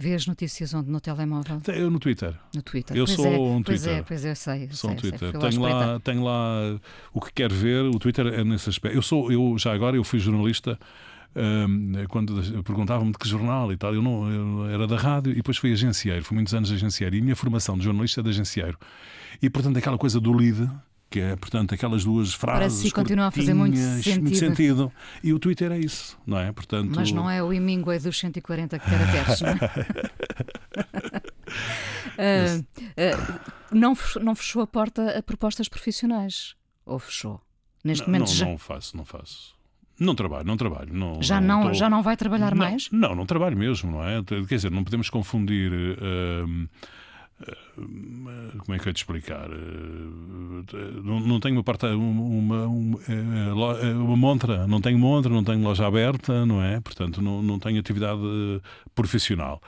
Vê 0.00 0.14
as 0.14 0.28
notícias 0.28 0.72
onde? 0.74 0.88
No 0.88 1.00
telemóvel? 1.00 1.60
Eu 1.66 1.90
no 1.90 1.98
Twitter. 1.98 2.32
No 2.54 2.62
Twitter. 2.62 2.96
Eu 2.96 3.04
pois 3.04 3.16
sou 3.16 3.26
é, 3.26 3.30
um 3.30 3.62
pois 3.64 3.82
Twitter. 3.82 3.98
É, 3.98 4.02
pois 4.02 4.24
é, 4.24 4.30
eu 4.30 4.36
sei. 4.36 4.68
Sou 4.70 4.76
sei, 4.76 4.90
um 4.90 4.96
Twitter. 4.96 5.18
Sei, 5.32 5.50
tenho, 5.50 5.60
lá, 5.60 6.00
tenho 6.00 6.22
lá 6.22 6.80
o 7.12 7.20
que 7.20 7.32
quero 7.32 7.52
ver. 7.52 7.82
O 7.86 7.98
Twitter 7.98 8.26
é 8.28 8.44
nesse 8.44 8.68
aspecto. 8.68 8.96
Eu 8.96 9.02
sou, 9.02 9.32
eu 9.32 9.58
já 9.58 9.72
agora, 9.72 9.96
eu 9.96 10.04
fui 10.04 10.20
jornalista. 10.20 10.78
Um, 11.34 11.92
quando 12.08 12.40
perguntavam-me 12.62 13.12
de 13.12 13.18
que 13.18 13.28
jornal 13.28 13.72
e 13.72 13.76
tal, 13.76 13.94
eu 13.94 14.00
não 14.00 14.30
eu 14.30 14.66
era 14.70 14.86
da 14.86 14.96
rádio 14.96 15.32
e 15.32 15.36
depois 15.36 15.56
fui 15.56 15.72
agencieiro, 15.72 16.24
fui 16.24 16.34
muitos 16.34 16.54
anos 16.54 16.72
agencieiro 16.72 17.14
e 17.14 17.20
a 17.20 17.22
minha 17.22 17.36
formação 17.36 17.76
de 17.76 17.84
jornalista 17.84 18.20
é 18.20 18.24
de 18.24 18.30
agencieiro. 18.30 18.78
E 19.42 19.50
portanto, 19.50 19.76
aquela 19.76 19.98
coisa 19.98 20.18
do 20.20 20.32
lead, 20.32 20.68
que 21.10 21.20
é, 21.20 21.36
portanto, 21.36 21.74
aquelas 21.74 22.04
duas 22.04 22.34
frases. 22.34 22.58
Para 22.58 22.70
si 22.70 22.90
continua 22.90 23.28
a 23.28 23.30
fazer 23.30 23.54
muito 23.54 23.76
sentido. 23.76 24.22
muito 24.22 24.36
sentido. 24.36 24.92
E 25.22 25.32
o 25.32 25.38
Twitter 25.38 25.70
é 25.72 25.78
isso, 25.78 26.18
não 26.26 26.38
é? 26.38 26.52
Portanto... 26.52 26.92
Mas 26.94 27.10
não 27.12 27.30
é 27.30 27.42
o 27.42 27.50
Hemingway 27.52 27.98
dos 27.98 28.18
140 28.18 28.78
caracteres, 28.78 29.40
não 29.40 29.48
é? 29.48 29.54
uh, 32.18 32.60
uh, 32.60 32.64
não, 33.72 33.96
não 34.22 34.34
fechou 34.34 34.62
a 34.62 34.66
porta 34.66 35.18
a 35.18 35.22
propostas 35.22 35.68
profissionais? 35.68 36.54
Ou 36.84 36.98
fechou? 36.98 37.40
Neste 37.82 38.02
não, 38.02 38.08
momento 38.08 38.28
não, 38.28 38.34
já... 38.34 38.46
não 38.46 38.58
faço, 38.58 38.96
não 38.96 39.04
faço. 39.04 39.56
Não 39.98 40.14
trabalho, 40.14 40.46
não 40.46 40.56
trabalho. 40.56 40.92
Não, 40.92 41.22
já, 41.22 41.40
não, 41.40 41.60
não 41.60 41.68
tô... 41.68 41.74
já 41.74 41.90
não 41.90 42.02
vai 42.02 42.16
trabalhar 42.16 42.54
não, 42.54 42.58
mais? 42.58 42.88
Não, 42.92 43.14
não 43.14 43.26
trabalho 43.26 43.56
mesmo, 43.56 43.90
não 43.90 44.04
é? 44.04 44.22
Quer 44.22 44.44
dizer, 44.44 44.70
não 44.70 44.84
podemos 44.84 45.10
confundir. 45.10 45.72
Uh, 45.72 46.68
como 47.76 48.74
é 48.74 48.78
que 48.78 48.88
eu 48.88 48.92
te 48.92 48.98
explicar? 48.98 49.48
Não, 51.04 51.20
não 51.20 51.40
tenho 51.40 51.56
uma, 51.56 51.64
parte, 51.64 51.86
uma, 51.86 52.66
uma, 52.66 52.98
eh, 53.08 53.92
uma 53.92 54.16
montra, 54.16 54.66
não 54.66 54.80
tenho 54.80 54.98
montra, 54.98 55.32
não 55.32 55.44
tenho 55.44 55.62
loja 55.62 55.86
aberta, 55.86 56.44
não 56.44 56.62
é? 56.62 56.80
Portanto, 56.80 57.22
não, 57.22 57.42
não 57.42 57.58
tenho 57.58 57.78
atividade 57.78 58.20
profissional. 58.94 59.62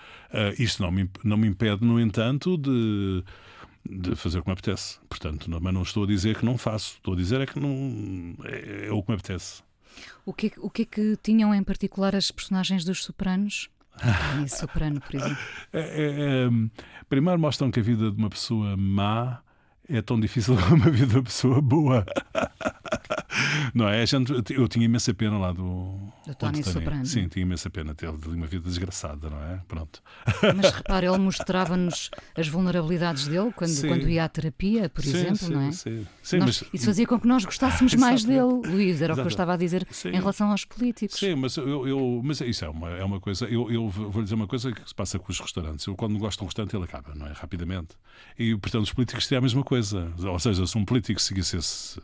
Isto 0.59 0.83
não 0.83 0.91
me, 0.91 1.09
não 1.23 1.37
me 1.37 1.47
impede, 1.47 1.85
no 1.85 2.01
entanto, 2.01 2.57
de, 2.59 3.23
de 3.89 4.17
fazer 4.17 4.39
o 4.39 4.43
que 4.43 4.49
me 4.49 4.53
apetece. 4.53 4.99
Portanto, 5.09 5.49
mas 5.61 5.75
não 5.75 5.83
estou 5.83 6.05
a 6.05 6.07
dizer 6.07 6.37
que 6.37 6.45
não 6.45 6.59
faço, 6.59 6.97
estou 6.97 7.15
a 7.15 7.17
dizer 7.17 7.41
é 7.41 7.47
que 7.47 7.59
não 7.59 8.35
é, 8.45 8.89
é 8.89 8.93
o 8.93 9.03
que 9.03 9.11
me 9.11 9.15
apetece. 9.17 9.63
O 10.25 10.33
que, 10.33 10.53
o 10.59 10.71
que 10.71 10.83
é 10.83 10.85
que 10.85 11.17
tinham 11.23 11.55
em 11.55 11.63
particular 11.63 12.15
as 12.15 12.31
personagens 12.31 12.85
dos 12.85 13.05
Sopranos? 13.05 13.69
Em 14.41 14.49
Soprano, 14.49 15.01
por 15.01 15.15
exemplo. 15.15 15.39
É, 15.73 15.81
é, 15.81 16.47
é, 16.47 16.51
primeiro 17.09 17.39
mostram 17.39 17.71
que 17.71 17.81
a 17.81 17.83
vida 17.83 18.11
de 18.11 18.17
uma 18.17 18.31
pessoa 18.31 18.77
má 18.77 19.41
é 19.91 20.01
tão 20.01 20.19
difícil 20.19 20.55
uma 20.73 20.91
vida 20.91 21.15
de 21.15 21.23
pessoa 21.23 21.61
boa. 21.61 22.07
Não 23.75 23.89
é? 23.89 24.05
Gente, 24.07 24.33
eu 24.53 24.69
tinha 24.69 24.85
imensa 24.85 25.13
pena 25.15 25.39
lá 25.39 25.53
do. 25.53 25.95
Do 26.27 26.35
Tony 26.35 26.63
Soprano. 26.63 27.07
Sim, 27.07 27.29
tinha 27.29 27.43
imensa 27.43 27.71
pena. 27.71 27.95
Teve 27.95 28.29
uma 28.29 28.47
vida 28.47 28.69
desgraçada, 28.69 29.31
não 29.31 29.43
é? 29.43 29.61
Pronto. 29.67 30.03
Mas 30.57 30.71
repare, 30.73 31.07
ele 31.07 31.19
mostrava-nos 31.19 32.11
as 32.37 32.49
vulnerabilidades 32.49 33.27
dele 33.27 33.51
quando, 33.53 33.81
quando 33.81 34.09
ia 34.09 34.25
à 34.25 34.29
terapia, 34.29 34.89
por 34.89 35.03
sim, 35.03 35.11
exemplo, 35.11 35.39
sim, 35.39 35.53
não 35.53 35.61
é? 35.63 35.73
Sim, 35.73 36.07
sim. 36.23 36.39
Nós, 36.39 36.61
mas... 36.61 36.75
Isso 36.75 36.87
fazia 36.87 37.07
com 37.07 37.19
que 37.19 37.27
nós 37.27 37.45
gostássemos 37.45 37.95
mais 37.97 38.25
dele, 38.25 38.61
Luís. 38.67 39.01
Era 39.01 39.15
o 39.15 39.17
que 39.17 39.23
eu 39.23 39.29
estava 39.29 39.55
a 39.55 39.57
dizer 39.57 39.87
em 40.05 40.13
relação 40.19 40.51
aos 40.51 40.65
políticos. 40.65 41.19
Sim, 41.19 41.35
mas, 41.37 41.57
eu, 41.57 41.89
eu, 41.89 42.21
mas 42.23 42.41
isso 42.41 42.65
é 42.65 42.69
uma, 42.69 42.91
é 42.91 43.05
uma 43.05 43.21
coisa. 43.21 43.47
Eu, 43.47 43.71
eu 43.71 43.89
vou 43.89 44.23
dizer 44.23 44.35
uma 44.35 44.47
coisa 44.47 44.73
que 44.73 44.87
se 44.87 44.95
passa 44.95 45.19
com 45.19 45.31
os 45.33 45.41
restaurantes. 45.41 45.87
Eu, 45.87 45.97
quando 45.97 46.19
gosto 46.19 46.39
de 46.39 46.45
um 46.45 46.47
restaurante, 46.47 46.77
ele 46.77 46.85
acaba, 46.85 47.15
não 47.15 47.27
é? 47.27 47.33
Rapidamente. 47.33 47.97
E, 48.39 48.57
portanto, 48.57 48.85
os 48.85 48.93
políticos 48.93 49.27
têm 49.27 49.39
a 49.39 49.41
mesma 49.41 49.65
coisa. 49.65 49.80
Ou 50.25 50.39
seja, 50.39 50.67
se 50.67 50.79
um 50.79 50.85
político 50.85 51.21
seguisse 51.21 51.57
esse 51.57 52.01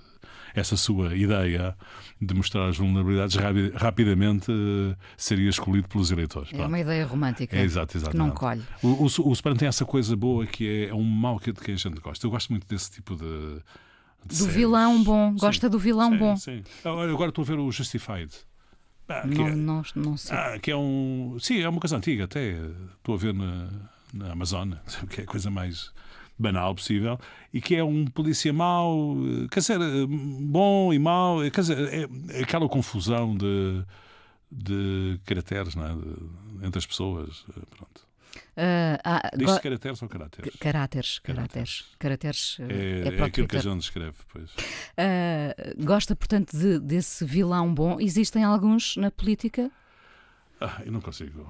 essa 0.56 0.76
sua 0.76 1.14
ideia 1.14 1.76
de 2.20 2.34
mostrar 2.34 2.66
as 2.68 2.78
vulnerabilidades 2.78 3.36
rapidamente 3.74 4.50
uh, 4.50 4.96
seria 5.16 5.50
escolhido 5.50 5.86
pelos 5.86 6.10
eleitores. 6.10 6.50
É 6.52 6.66
uma 6.66 6.80
ideia 6.80 7.06
romântica. 7.06 7.54
É, 7.54 7.62
exato, 7.62 7.96
exato. 7.96 8.12
Que 8.12 8.16
não 8.16 8.30
colhe. 8.30 8.62
O, 8.82 8.88
o, 8.88 9.04
o 9.04 9.34
Soprano 9.34 9.58
tem 9.58 9.68
essa 9.68 9.84
coisa 9.84 10.16
boa 10.16 10.46
que 10.46 10.66
é, 10.66 10.88
é 10.88 10.94
um 10.94 11.04
mal 11.04 11.38
que, 11.38 11.52
de 11.52 11.60
quem 11.60 11.74
a 11.74 11.76
gente 11.76 12.00
gosta. 12.00 12.26
Eu 12.26 12.30
gosto 12.30 12.50
muito 12.50 12.66
desse 12.66 12.90
tipo 12.90 13.14
de. 13.14 13.24
de 13.24 14.28
do 14.28 14.34
séries. 14.34 14.54
vilão 14.54 15.04
bom. 15.04 15.32
Sim, 15.32 15.38
Gosta 15.38 15.68
do 15.68 15.78
vilão 15.78 16.12
sim, 16.12 16.18
bom. 16.18 16.36
Sim. 16.36 16.62
Agora 16.84 17.28
estou 17.28 17.42
a 17.42 17.46
ver 17.46 17.58
o 17.58 17.70
Justified. 17.70 18.32
Ah, 19.08 19.24
não, 19.26 19.46
é, 19.46 19.54
não, 19.54 19.82
não 19.94 20.16
sei. 20.16 20.36
Ah, 20.36 20.58
que 20.58 20.70
é 20.70 20.76
um. 20.76 21.36
Sim, 21.38 21.60
é 21.60 21.68
uma 21.68 21.80
coisa 21.80 21.96
antiga 21.96 22.24
até. 22.24 22.56
Estou 22.96 23.14
a 23.14 23.18
ver 23.18 23.34
na, 23.34 23.68
na 24.12 24.32
Amazon, 24.32 24.72
que 25.10 25.20
é 25.20 25.24
a 25.24 25.26
coisa 25.26 25.50
mais 25.50 25.92
banal 26.38 26.74
possível, 26.74 27.18
e 27.52 27.60
que 27.60 27.76
é 27.76 27.84
um 27.84 28.04
polícia 28.06 28.52
mau, 28.52 29.16
quer 29.50 29.60
dizer, 29.60 29.78
bom 30.40 30.92
e 30.92 30.98
mau, 30.98 31.40
quer 31.50 31.60
dizer, 31.60 32.08
é 32.32 32.42
aquela 32.42 32.68
confusão 32.68 33.36
de, 33.36 33.82
de 34.50 35.20
caracteres 35.24 35.74
não 35.74 35.86
é? 35.86 35.94
de, 35.94 36.66
entre 36.66 36.78
as 36.78 36.86
pessoas. 36.86 37.44
Pronto. 37.70 38.06
Uh, 38.56 38.96
ah, 39.04 39.30
Diz-se 39.36 39.60
caracteres 39.60 40.02
ou 40.02 40.08
caracteres? 40.08 40.56
Caráteres. 40.58 41.18
Caráteres. 41.18 41.84
Caráteres. 41.98 42.56
É, 42.60 43.08
é, 43.08 43.18
é 43.18 43.22
aquilo 43.22 43.46
que 43.46 43.56
a 43.56 43.60
gente 43.60 43.82
escreve, 43.82 44.16
pois. 44.32 44.50
Uh, 44.50 45.84
gosta, 45.84 46.16
portanto, 46.16 46.56
de, 46.56 46.78
desse 46.78 47.24
vilão 47.24 47.72
bom. 47.72 48.00
Existem 48.00 48.44
alguns 48.44 48.96
na 48.96 49.10
política? 49.10 49.70
Ah, 50.60 50.80
eu 50.84 50.92
não 50.92 51.00
consigo. 51.00 51.46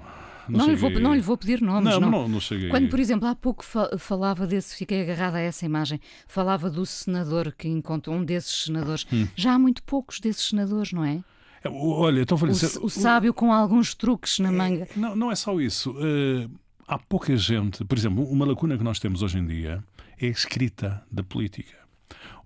Não, 0.49 0.61
não, 0.61 0.67
lhe 0.69 0.77
vou, 0.77 0.91
não, 0.91 1.15
lhe 1.15 1.21
vou, 1.21 1.37
pedir 1.37 1.61
nomes. 1.61 1.99
Não, 1.99 2.11
não, 2.11 2.29
não, 2.29 2.41
cheguei. 2.41 2.69
Quando, 2.69 2.89
por 2.89 3.01
exemplo, 3.01 3.29
há 3.29 3.35
pouco 3.35 3.65
falava 3.99 4.47
desse, 4.47 4.77
fiquei 4.77 5.03
agarrada 5.03 5.39
a 5.39 5.41
essa 5.41 5.65
imagem, 5.65 6.01
falava 6.27 6.71
do 6.71 6.85
senador 6.85 7.53
que 7.53 7.69
encontrou, 7.69 8.17
um 8.17 8.25
desses 8.25 8.65
senadores. 8.65 9.07
Hum. 9.13 9.27
Já 9.35 9.55
há 9.55 9.59
muito 9.59 9.83
poucos 9.83 10.21
desses 10.21 10.49
senadores, 10.49 10.93
não 10.93 11.05
é? 11.05 11.23
Olha, 11.65 12.21
então 12.21 12.37
vou 12.37 12.49
dizer, 12.49 12.79
o, 12.79 12.87
o 12.87 12.91
sábio 12.91 13.35
com 13.35 13.53
alguns 13.53 13.95
truques 13.95 14.39
na 14.39 14.53
manga. 14.53 14.89
Não, 14.97 15.17
não 15.17 15.33
é 15.33 15.35
só 15.35 15.61
isso. 15.61 15.91
Uh, 15.93 16.51
há 16.87 16.99
pouca 16.99 17.37
gente. 17.37 17.85
Por 17.85 17.99
exemplo, 17.99 18.25
uma 18.25 18.47
lacuna 18.47 18.77
que 18.79 18.85
nós 18.85 18.99
temos 18.99 19.23
hoje 19.23 19.39
em 19.39 19.47
dia 19.47 19.83
é 20.21 20.27
a 20.27 20.31
escrita 20.31 21.05
da 21.11 21.23
política. 21.23 21.75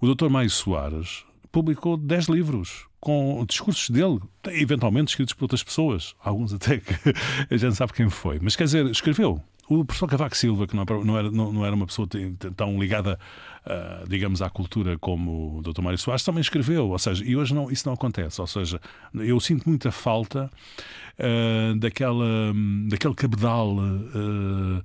O 0.00 0.14
Dr. 0.14 0.28
Mário 0.28 0.50
Soares 0.50 1.24
publicou 1.50 1.96
10 1.96 2.26
livros 2.26 2.86
com 3.00 3.44
discursos 3.48 3.88
dele, 3.88 4.20
eventualmente 4.48 5.10
escritos 5.10 5.34
por 5.34 5.44
outras 5.44 5.62
pessoas, 5.62 6.14
alguns 6.22 6.52
até 6.52 6.78
que 6.78 6.94
a 7.50 7.56
gente 7.56 7.74
sabe 7.74 7.92
quem 7.92 8.10
foi, 8.10 8.38
mas 8.40 8.54
quer 8.56 8.64
dizer, 8.64 8.86
escreveu. 8.86 9.42
O 9.68 9.84
professor 9.84 10.08
Cavaco 10.08 10.36
Silva, 10.36 10.66
que 10.66 10.74
não 10.74 11.16
era, 11.16 11.30
não 11.30 11.64
era 11.64 11.76
uma 11.76 11.86
pessoa 11.86 12.08
tão 12.56 12.76
ligada, 12.80 13.16
uh, 13.64 14.08
digamos, 14.08 14.42
à 14.42 14.50
cultura 14.50 14.98
como 14.98 15.58
o 15.58 15.62
Dr. 15.62 15.80
Mário 15.80 15.96
Soares, 15.96 16.24
também 16.24 16.40
escreveu. 16.40 16.88
Ou 16.88 16.98
seja, 16.98 17.24
e 17.24 17.36
hoje 17.36 17.54
não, 17.54 17.70
isso 17.70 17.86
não 17.86 17.94
acontece. 17.94 18.40
Ou 18.40 18.48
seja, 18.48 18.80
eu 19.14 19.38
sinto 19.38 19.68
muita 19.68 19.92
falta 19.92 20.50
uh, 21.20 21.78
daquela, 21.78 22.52
daquele 22.88 23.14
cabedal 23.14 23.76
uh, 23.76 24.82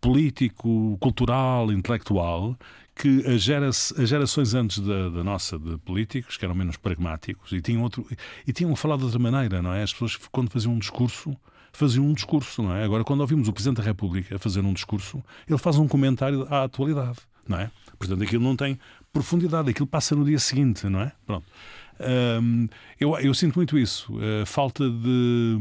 político, 0.00 0.96
cultural, 1.00 1.72
intelectual 1.72 2.56
que 2.98 3.24
as, 3.26 3.42
gera 3.42 3.70
gerações 4.04 4.54
antes 4.54 4.80
da, 4.80 5.08
da, 5.08 5.22
nossa, 5.22 5.56
de 5.58 5.78
políticos, 5.78 6.36
que 6.36 6.44
eram 6.44 6.54
menos 6.54 6.76
pragmáticos 6.76 7.52
e 7.52 7.60
tinham, 7.60 7.82
outro, 7.82 8.04
e 8.46 8.52
tinham 8.52 8.74
falado 8.74 8.98
de 8.98 9.04
outra 9.04 9.20
maneira, 9.20 9.62
não 9.62 9.72
é? 9.72 9.82
As 9.82 9.92
pessoas, 9.92 10.16
quando 10.30 10.50
faziam 10.50 10.74
um 10.74 10.78
discurso, 10.78 11.36
faziam 11.72 12.04
um 12.04 12.12
discurso, 12.12 12.62
não 12.62 12.74
é? 12.74 12.82
Agora, 12.82 13.04
quando 13.04 13.20
ouvimos 13.20 13.46
o 13.46 13.52
Presidente 13.52 13.76
da 13.76 13.84
República 13.84 14.36
fazer 14.38 14.60
um 14.60 14.72
discurso, 14.72 15.22
ele 15.48 15.58
faz 15.58 15.76
um 15.76 15.86
comentário 15.86 16.46
à 16.50 16.64
atualidade, 16.64 17.18
não 17.46 17.58
é? 17.58 17.70
Portanto, 17.96 18.22
aquilo 18.22 18.42
não 18.42 18.56
tem 18.56 18.78
profundidade, 19.12 19.70
aquilo 19.70 19.86
passa 19.86 20.16
no 20.16 20.24
dia 20.24 20.38
seguinte, 20.38 20.88
não 20.88 21.00
é? 21.00 21.12
Pronto. 21.24 21.46
Um, 22.42 22.68
eu, 22.98 23.16
eu, 23.18 23.34
sinto 23.34 23.56
muito 23.56 23.78
isso, 23.78 24.12
a 24.42 24.46
falta 24.46 24.88
de 24.88 25.58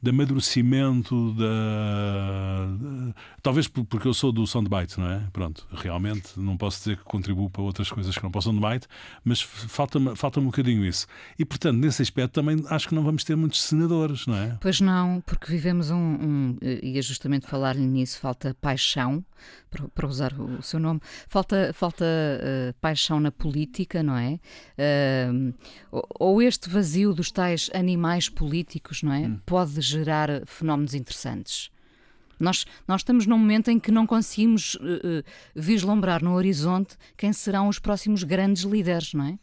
de 0.00 0.10
amadurecimento, 0.10 1.32
da, 1.32 2.66
de, 2.78 3.14
talvez 3.42 3.66
porque 3.66 4.06
eu 4.06 4.14
sou 4.14 4.30
do 4.30 4.46
soundbite, 4.46 5.00
não 5.00 5.10
é? 5.10 5.22
Pronto, 5.32 5.66
realmente 5.72 6.38
não 6.38 6.56
posso 6.56 6.78
dizer 6.78 6.98
que 6.98 7.04
contribuo 7.04 7.48
para 7.48 7.62
outras 7.62 7.90
coisas 7.90 8.16
que 8.16 8.22
não 8.22 8.30
possam 8.30 8.52
soundbite, 8.52 8.86
mas 9.24 9.40
falta-me 9.40 10.14
falta 10.14 10.38
um 10.38 10.44
bocadinho 10.44 10.84
isso. 10.84 11.06
E 11.38 11.44
portanto, 11.44 11.78
nesse 11.78 12.02
aspecto 12.02 12.34
também 12.34 12.62
acho 12.68 12.88
que 12.88 12.94
não 12.94 13.02
vamos 13.02 13.24
ter 13.24 13.36
muitos 13.36 13.62
senadores, 13.62 14.26
não 14.26 14.36
é? 14.36 14.58
Pois 14.60 14.80
não, 14.80 15.22
porque 15.24 15.50
vivemos 15.50 15.90
um, 15.90 15.96
um 15.96 16.58
e 16.62 16.98
é 16.98 17.02
justamente 17.02 17.46
falar-lhe 17.46 17.86
nisso, 17.86 18.20
falta 18.20 18.54
paixão, 18.60 19.24
para, 19.76 19.88
para, 19.88 20.06
usar 20.06 20.32
o 20.32 20.62
seu 20.62 20.80
nome, 20.80 21.00
falta, 21.28 21.72
falta 21.74 22.04
uh, 22.04 22.74
paixão 22.80 23.20
na 23.20 23.30
política, 23.30 24.02
não 24.02 24.16
é? 24.16 24.38
Uh, 24.78 25.54
ou 26.18 26.42
este 26.42 26.68
vazio 26.68 27.12
dos 27.12 27.30
tais 27.30 27.70
animais 27.74 28.28
políticos, 28.28 29.02
não 29.02 29.12
é? 29.12 29.20
Hum. 29.20 29.40
Pode 29.44 29.80
gerar 29.80 30.46
fenómenos 30.46 30.94
interessantes. 30.94 31.70
Nós, 32.38 32.66
nós 32.86 33.00
estamos 33.00 33.26
num 33.26 33.38
momento 33.38 33.70
em 33.70 33.78
que 33.78 33.90
não 33.90 34.06
conseguimos 34.06 34.74
uh, 34.74 35.24
vislumbrar 35.54 36.22
no 36.22 36.34
horizonte 36.34 36.96
quem 37.16 37.32
serão 37.32 37.68
os 37.68 37.78
próximos 37.78 38.22
grandes 38.22 38.62
líderes, 38.62 39.14
não 39.14 39.24
é? 39.24 39.38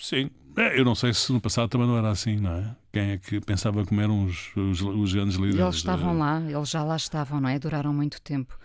Sim. 0.00 0.30
É, 0.56 0.78
eu 0.78 0.84
não 0.84 0.94
sei 0.94 1.14
se 1.14 1.32
no 1.32 1.40
passado 1.40 1.68
também 1.68 1.86
não 1.86 1.96
era 1.96 2.10
assim, 2.10 2.36
não 2.36 2.52
é? 2.52 2.76
Quem 2.92 3.10
é 3.12 3.18
que 3.18 3.40
pensava 3.40 3.84
como 3.86 4.00
eram 4.00 4.24
os, 4.24 4.56
os, 4.56 5.12
grandes 5.12 5.36
líderes? 5.36 5.60
Eles 5.60 5.76
estavam 5.76 6.18
lá, 6.18 6.40
eles 6.40 6.68
já 6.68 6.82
lá 6.82 6.96
estavam, 6.96 7.40
não 7.40 7.48
é? 7.48 7.58
Duraram 7.58 7.92
muito 7.92 8.20
tempo. 8.20 8.58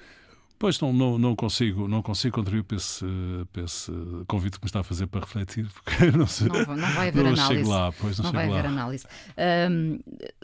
Pois 0.64 0.80
não, 0.80 0.94
não, 0.94 1.20
não, 1.20 1.36
consigo, 1.36 1.90
não 1.90 2.02
consigo 2.02 2.36
contribuir 2.36 2.64
para 2.64 2.78
esse, 2.78 3.06
para 3.52 3.64
esse 3.64 3.92
convite 4.30 4.58
que 4.58 4.64
me 4.64 4.70
está 4.70 4.80
a 4.80 4.84
fazer 4.84 5.08
para 5.08 5.20
refletir, 5.20 5.68
porque 5.74 6.06
não 6.18 6.26
sei. 6.26 6.48
Não, 6.48 6.78
não 6.78 6.90
vai 6.94 7.10
haver 7.10 7.22
não 7.22 7.34
análise. 7.34 7.70
Lá, 7.70 7.92
pois 7.92 8.18
não, 8.18 8.24
não 8.24 8.32
vai 8.32 8.48
lá. 8.48 8.60
haver 8.60 8.70
análise. 8.70 9.06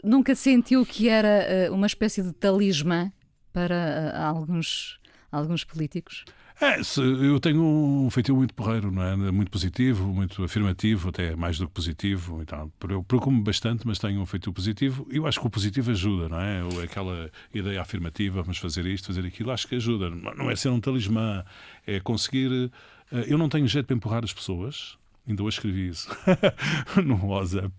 Nunca 0.04 0.34
sentiu 0.34 0.84
que 0.84 1.08
era 1.08 1.70
uh, 1.70 1.74
uma 1.74 1.86
espécie 1.86 2.22
de 2.22 2.34
talismã 2.34 3.10
para 3.50 4.12
uh, 4.14 4.26
alguns, 4.26 5.00
alguns 5.32 5.64
políticos? 5.64 6.26
É, 6.60 6.78
eu 7.24 7.40
tenho 7.40 7.62
um 7.62 8.10
feitio 8.10 8.36
muito 8.36 8.52
porreiro, 8.52 8.90
não 8.90 9.02
é? 9.02 9.16
Muito 9.16 9.50
positivo, 9.50 10.06
muito 10.12 10.44
afirmativo, 10.44 11.08
até 11.08 11.34
mais 11.34 11.58
do 11.58 11.66
que 11.66 11.72
positivo. 11.72 12.42
Então, 12.42 12.70
eu 12.88 13.02
preocupo-me 13.02 13.42
bastante, 13.42 13.86
mas 13.86 13.98
tenho 13.98 14.20
um 14.20 14.26
feitio 14.26 14.52
positivo. 14.52 15.08
E 15.10 15.16
eu 15.16 15.26
acho 15.26 15.40
que 15.40 15.46
o 15.46 15.50
positivo 15.50 15.90
ajuda, 15.90 16.28
não 16.28 16.38
é? 16.38 16.60
Aquela 16.84 17.30
ideia 17.54 17.80
afirmativa, 17.80 18.42
vamos 18.42 18.58
fazer 18.58 18.84
isto, 18.84 19.06
fazer 19.06 19.24
aquilo, 19.24 19.50
acho 19.50 19.66
que 19.66 19.76
ajuda. 19.76 20.10
Não 20.10 20.50
é 20.50 20.54
ser 20.56 20.68
um 20.68 20.78
talismã, 20.78 21.42
é 21.86 21.98
conseguir. 21.98 22.70
Eh, 23.10 23.24
eu 23.28 23.38
não 23.38 23.48
tenho 23.48 23.66
jeito 23.66 23.86
para 23.86 23.96
empurrar 23.96 24.22
as 24.22 24.32
pessoas, 24.32 24.98
Ainda 25.28 25.42
hoje 25.44 25.58
escrevi 25.58 25.88
isso 25.88 26.08
no 27.04 27.26
WhatsApp. 27.26 27.72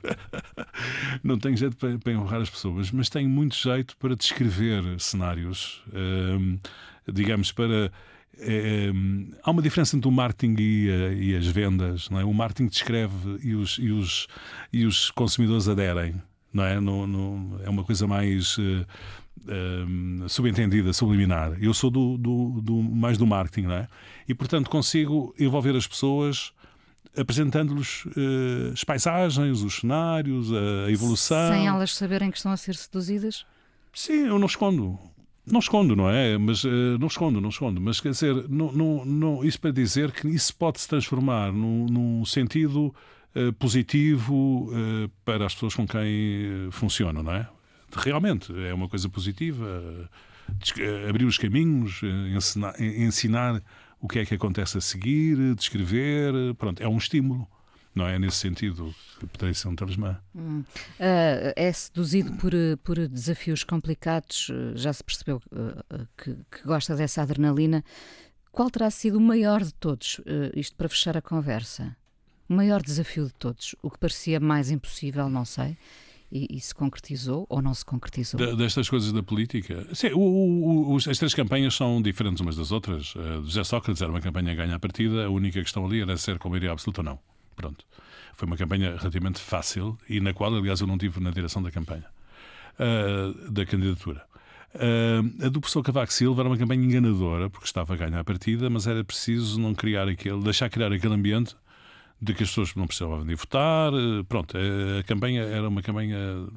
Não 1.24 1.38
tenho 1.38 1.58
jeito 1.58 1.76
para, 1.76 1.98
para 1.98 2.14
empurrar 2.14 2.40
as 2.40 2.50
pessoas, 2.50 2.92
mas 2.92 3.10
tenho 3.10 3.30
muito 3.30 3.56
jeito 3.56 3.98
para 3.98 4.16
descrever 4.16 4.84
cenários, 5.00 5.84
ehm, 5.92 6.58
digamos, 7.12 7.52
para 7.52 7.92
é, 8.42 8.92
há 9.44 9.52
uma 9.52 9.62
diferença 9.62 9.96
entre 9.96 10.08
o 10.08 10.12
marketing 10.12 10.56
e, 10.60 10.90
eh, 10.90 11.14
e 11.14 11.36
as 11.36 11.46
vendas. 11.46 12.10
Não 12.10 12.20
é? 12.20 12.26
O 12.26 12.34
marketing 12.34 12.68
descreve 12.68 13.38
e 13.44 13.54
os, 13.54 13.78
e 13.78 13.92
os, 13.92 14.28
e 14.74 14.86
os 14.86 15.12
consumidores 15.12 15.68
aderem. 15.68 16.16
Não 16.52 16.64
é? 16.64 16.80
No, 16.80 17.06
no, 17.06 17.62
é 17.64 17.70
uma 17.70 17.84
coisa 17.84 18.08
mais 18.08 18.58
uh, 18.58 18.86
uh, 19.46 20.28
subentendida, 20.28 20.92
subliminar. 20.92 21.56
Eu 21.62 21.74
sou 21.74 21.92
do, 21.92 22.18
do, 22.18 22.62
do, 22.62 22.82
mais 22.82 23.18
do 23.18 23.28
marketing, 23.28 23.68
não 23.68 23.76
é? 23.76 23.88
E 24.28 24.34
portanto 24.34 24.70
consigo 24.70 25.34
envolver 25.40 25.76
as 25.76 25.88
pessoas 25.88 26.52
apresentando-lhes 27.16 28.06
uh, 28.06 28.74
as 28.74 28.84
paisagens, 28.84 29.62
os 29.62 29.76
cenários, 29.76 30.50
a 30.52 30.92
evolução. 30.92 31.52
Sem 31.52 31.68
elas 31.68 31.96
saberem 31.96 32.32
que 32.32 32.38
estão 32.38 32.52
a 32.52 32.58
ser 32.58 32.76
seduzidas? 32.76 33.46
Sim, 33.94 34.28
eu 34.28 34.40
não 34.40 34.48
escondo. 34.48 34.98
Não 35.46 35.60
escondo, 35.60 35.96
não 35.96 36.10
é? 36.10 36.38
Mas 36.38 36.64
uh, 36.64 36.98
não 37.00 37.08
escondo, 37.08 37.42
não 37.42 37.50
escondo. 37.50 37.82
Mas 37.82 38.00
quer 38.00 38.12
dizer, 38.12 38.48
não, 38.48 38.72
não, 38.72 39.06
não, 39.06 39.46
isso 39.46 39.60
para 39.60 39.72
dizer 39.72 40.12
que 40.12 40.28
isso 40.28 40.56
pode 40.56 40.80
se 40.80 40.88
transformar 40.88 41.52
num, 41.52 41.86
num 41.88 42.26
sentido 42.26 42.94
uh, 43.36 43.54
positivo 43.54 44.70
uh, 44.72 45.10
para 45.26 45.46
as 45.46 45.54
pessoas 45.54 45.74
com 45.74 45.88
quem 45.88 46.70
funcionam, 46.72 47.24
não 47.24 47.34
é? 47.34 47.48
Realmente 47.96 48.54
é 48.66 48.74
uma 48.74 48.88
coisa 48.88 49.10
positiva. 49.10 50.10
abrir 51.10 51.26
os 51.26 51.38
caminhos, 51.38 52.02
ensinar, 52.34 52.80
ensinar 52.80 53.62
o 54.00 54.08
que 54.08 54.20
é 54.20 54.26
que 54.26 54.34
acontece 54.34 54.78
a 54.78 54.82
seguir, 54.82 55.56
descrever, 55.56 56.34
pronto, 56.58 56.82
é 56.82 56.88
um 56.88 56.98
estímulo 56.98 57.48
não 57.94 58.08
é 58.08 58.18
nesse 58.18 58.38
sentido 58.38 58.94
que 59.20 59.28
poderia 59.28 59.54
ser 59.54 59.68
um 59.68 59.76
talismã. 59.76 60.20
Hum. 60.36 60.60
Uh, 60.62 61.54
é 61.56 61.72
seduzido 61.72 62.34
por, 62.34 62.52
por 62.84 63.08
desafios 63.08 63.64
complicados, 63.64 64.50
ah, 64.52 64.76
já 64.76 64.94
se 64.94 65.04
percebeu 65.04 65.42
uh, 65.52 66.08
que, 66.18 66.34
que, 66.50 66.64
gosta 66.66 66.96
dessa 66.96 67.22
adrenalina. 67.22 67.84
Qual 68.52 68.70
terá 68.70 68.90
sido 68.90 69.18
o 69.18 69.22
maior 69.22 69.64
de 69.64 69.74
todos, 69.74 70.20
uh, 70.20 70.52
isto 70.56 70.76
para 70.76 70.90
fechar 70.90 71.18
a 71.18 71.22
conversa? 71.22 71.96
O 72.50 72.54
maior 72.54 72.82
desafio 72.82 73.26
de 73.26 73.34
todos, 73.34 73.76
o 73.82 73.90
que 73.90 73.98
parecia 73.98 74.40
mais 74.40 74.72
impossível, 74.72 75.30
não 75.30 75.46
sei, 75.46 75.78
e, 76.32 76.48
e, 76.50 76.60
se 76.62 76.74
concretizou 76.74 77.46
ou 77.50 77.62
não 77.62 77.74
se 77.74 77.84
concretizou? 77.84 78.56
destas 78.56 78.90
coisas 78.90 79.12
da 79.12 79.22
política? 79.22 79.86
Sim, 79.94 80.12
o, 80.14 80.94
o, 80.94 80.96
as 80.96 81.18
três 81.18 81.34
campanhas 81.34 81.76
são 81.76 82.02
diferentes 82.02 82.40
umas 82.40 82.56
das 82.56 82.72
outras. 82.72 83.14
Uh, 83.16 83.44
José 83.44 83.64
Sócrates 83.66 84.02
era 84.02 84.10
uma 84.10 84.22
campanha 84.22 84.54
a 84.54 84.56
ganhar 84.56 84.76
a 84.76 84.80
partida, 84.80 85.26
a 85.26 85.30
única 85.30 85.62
questão 85.62 85.86
ali 85.86 86.02
era 86.02 86.16
ser 86.16 86.40
com 86.40 86.50
maioria 86.50 86.72
absoluta 86.72 87.02
ou 87.02 87.06
não. 87.06 87.20
Pronto. 87.62 87.86
Foi 88.34 88.48
uma 88.48 88.58
campanha 88.58 88.98
relativamente 88.98 89.40
fácil 89.40 89.96
e 90.10 90.20
na 90.20 90.34
qual, 90.34 90.54
aliás, 90.56 90.82
eu 90.82 90.88
não 90.88 90.98
tive 90.98 91.20
na 91.20 91.30
direção 91.30 91.62
da 91.62 91.70
campanha, 91.70 92.06
uh, 92.80 93.52
da 93.52 93.64
candidatura. 93.68 94.26
Uh, 94.74 95.46
a 95.46 95.50
do 95.50 95.62
professor 95.62 95.84
Cavaco 95.84 96.12
Silva 96.12 96.42
era 96.42 96.50
uma 96.50 96.58
campanha 96.58 96.84
enganadora, 96.84 97.52
porque 97.52 97.68
estava 97.68 97.94
a 97.94 97.98
ganhar 97.98 98.20
a 98.20 98.24
partida, 98.24 98.68
mas 98.68 98.88
era 98.88 99.04
preciso 99.04 99.60
não 99.60 99.76
criar 99.76 100.08
aquele, 100.08 100.42
deixar 100.42 100.70
criar 100.70 100.92
aquele 100.92 101.14
ambiente 101.14 101.56
de 102.20 102.34
que 102.34 102.42
as 102.42 102.50
pessoas 102.50 102.74
não 102.74 102.88
precisavam 102.88 103.24
de 103.24 103.36
votar. 103.36 103.94
Uh, 103.94 104.24
pronto, 104.26 104.58
a, 104.58 105.04
campanha 105.04 105.44
era 105.44 105.70
uma 105.70 105.84
campanha, 105.84 106.48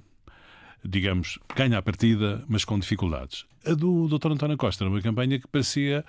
digamos, 0.82 1.38
ganha 1.54 1.76
a 1.76 1.82
partida, 1.82 2.42
mas 2.48 2.64
com 2.64 2.78
dificuldades. 2.78 3.44
A 3.66 3.74
do 3.74 4.08
Dr. 4.08 4.32
António 4.32 4.56
Costa 4.56 4.84
era 4.84 4.90
uma 4.90 5.02
campanha 5.02 5.38
que 5.38 5.48
parecia 5.48 6.02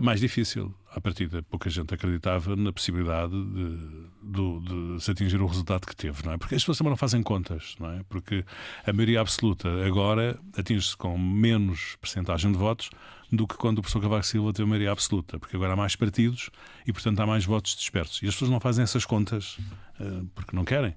mais 0.00 0.18
difícil. 0.18 0.74
À 0.94 1.00
partida, 1.00 1.42
pouca 1.42 1.70
gente 1.70 1.94
acreditava 1.94 2.54
na 2.54 2.72
possibilidade 2.72 3.32
de, 3.32 3.76
de, 4.22 4.60
de, 4.96 5.02
se 5.02 5.10
atingir 5.10 5.40
o 5.40 5.46
resultado 5.46 5.86
que 5.86 5.96
teve, 5.96 6.24
não 6.24 6.32
é? 6.32 6.36
Porque 6.36 6.54
as 6.54 6.62
pessoas 6.62 6.76
também 6.76 6.90
não 6.90 6.96
fazem 6.98 7.22
contas, 7.22 7.74
não 7.80 7.90
é? 7.90 8.02
Porque 8.08 8.44
a 8.86 8.92
maioria 8.92 9.20
absoluta 9.20 9.68
agora 9.86 10.38
atinge-se 10.56 10.94
com 10.96 11.16
menos 11.16 11.96
percentagem 12.00 12.52
de 12.52 12.58
votos 12.58 12.90
do 13.32 13.46
que 13.46 13.56
quando 13.56 13.78
o 13.78 13.80
professor 13.80 14.02
Cavaco 14.02 14.26
Silva 14.26 14.52
teve 14.52 14.64
a 14.64 14.66
maioria 14.66 14.92
absoluta, 14.92 15.38
porque 15.38 15.56
agora 15.56 15.72
há 15.72 15.76
mais 15.76 15.96
partidos 15.96 16.50
e, 16.86 16.92
portanto, 16.92 17.18
há 17.20 17.26
mais 17.26 17.46
votos 17.46 17.74
dispersos. 17.74 18.22
E 18.22 18.28
as 18.28 18.34
pessoas 18.34 18.50
não 18.50 18.60
fazem 18.60 18.82
essas 18.82 19.06
contas 19.06 19.56
uh, 19.98 20.28
porque 20.34 20.54
não 20.54 20.64
querem. 20.64 20.94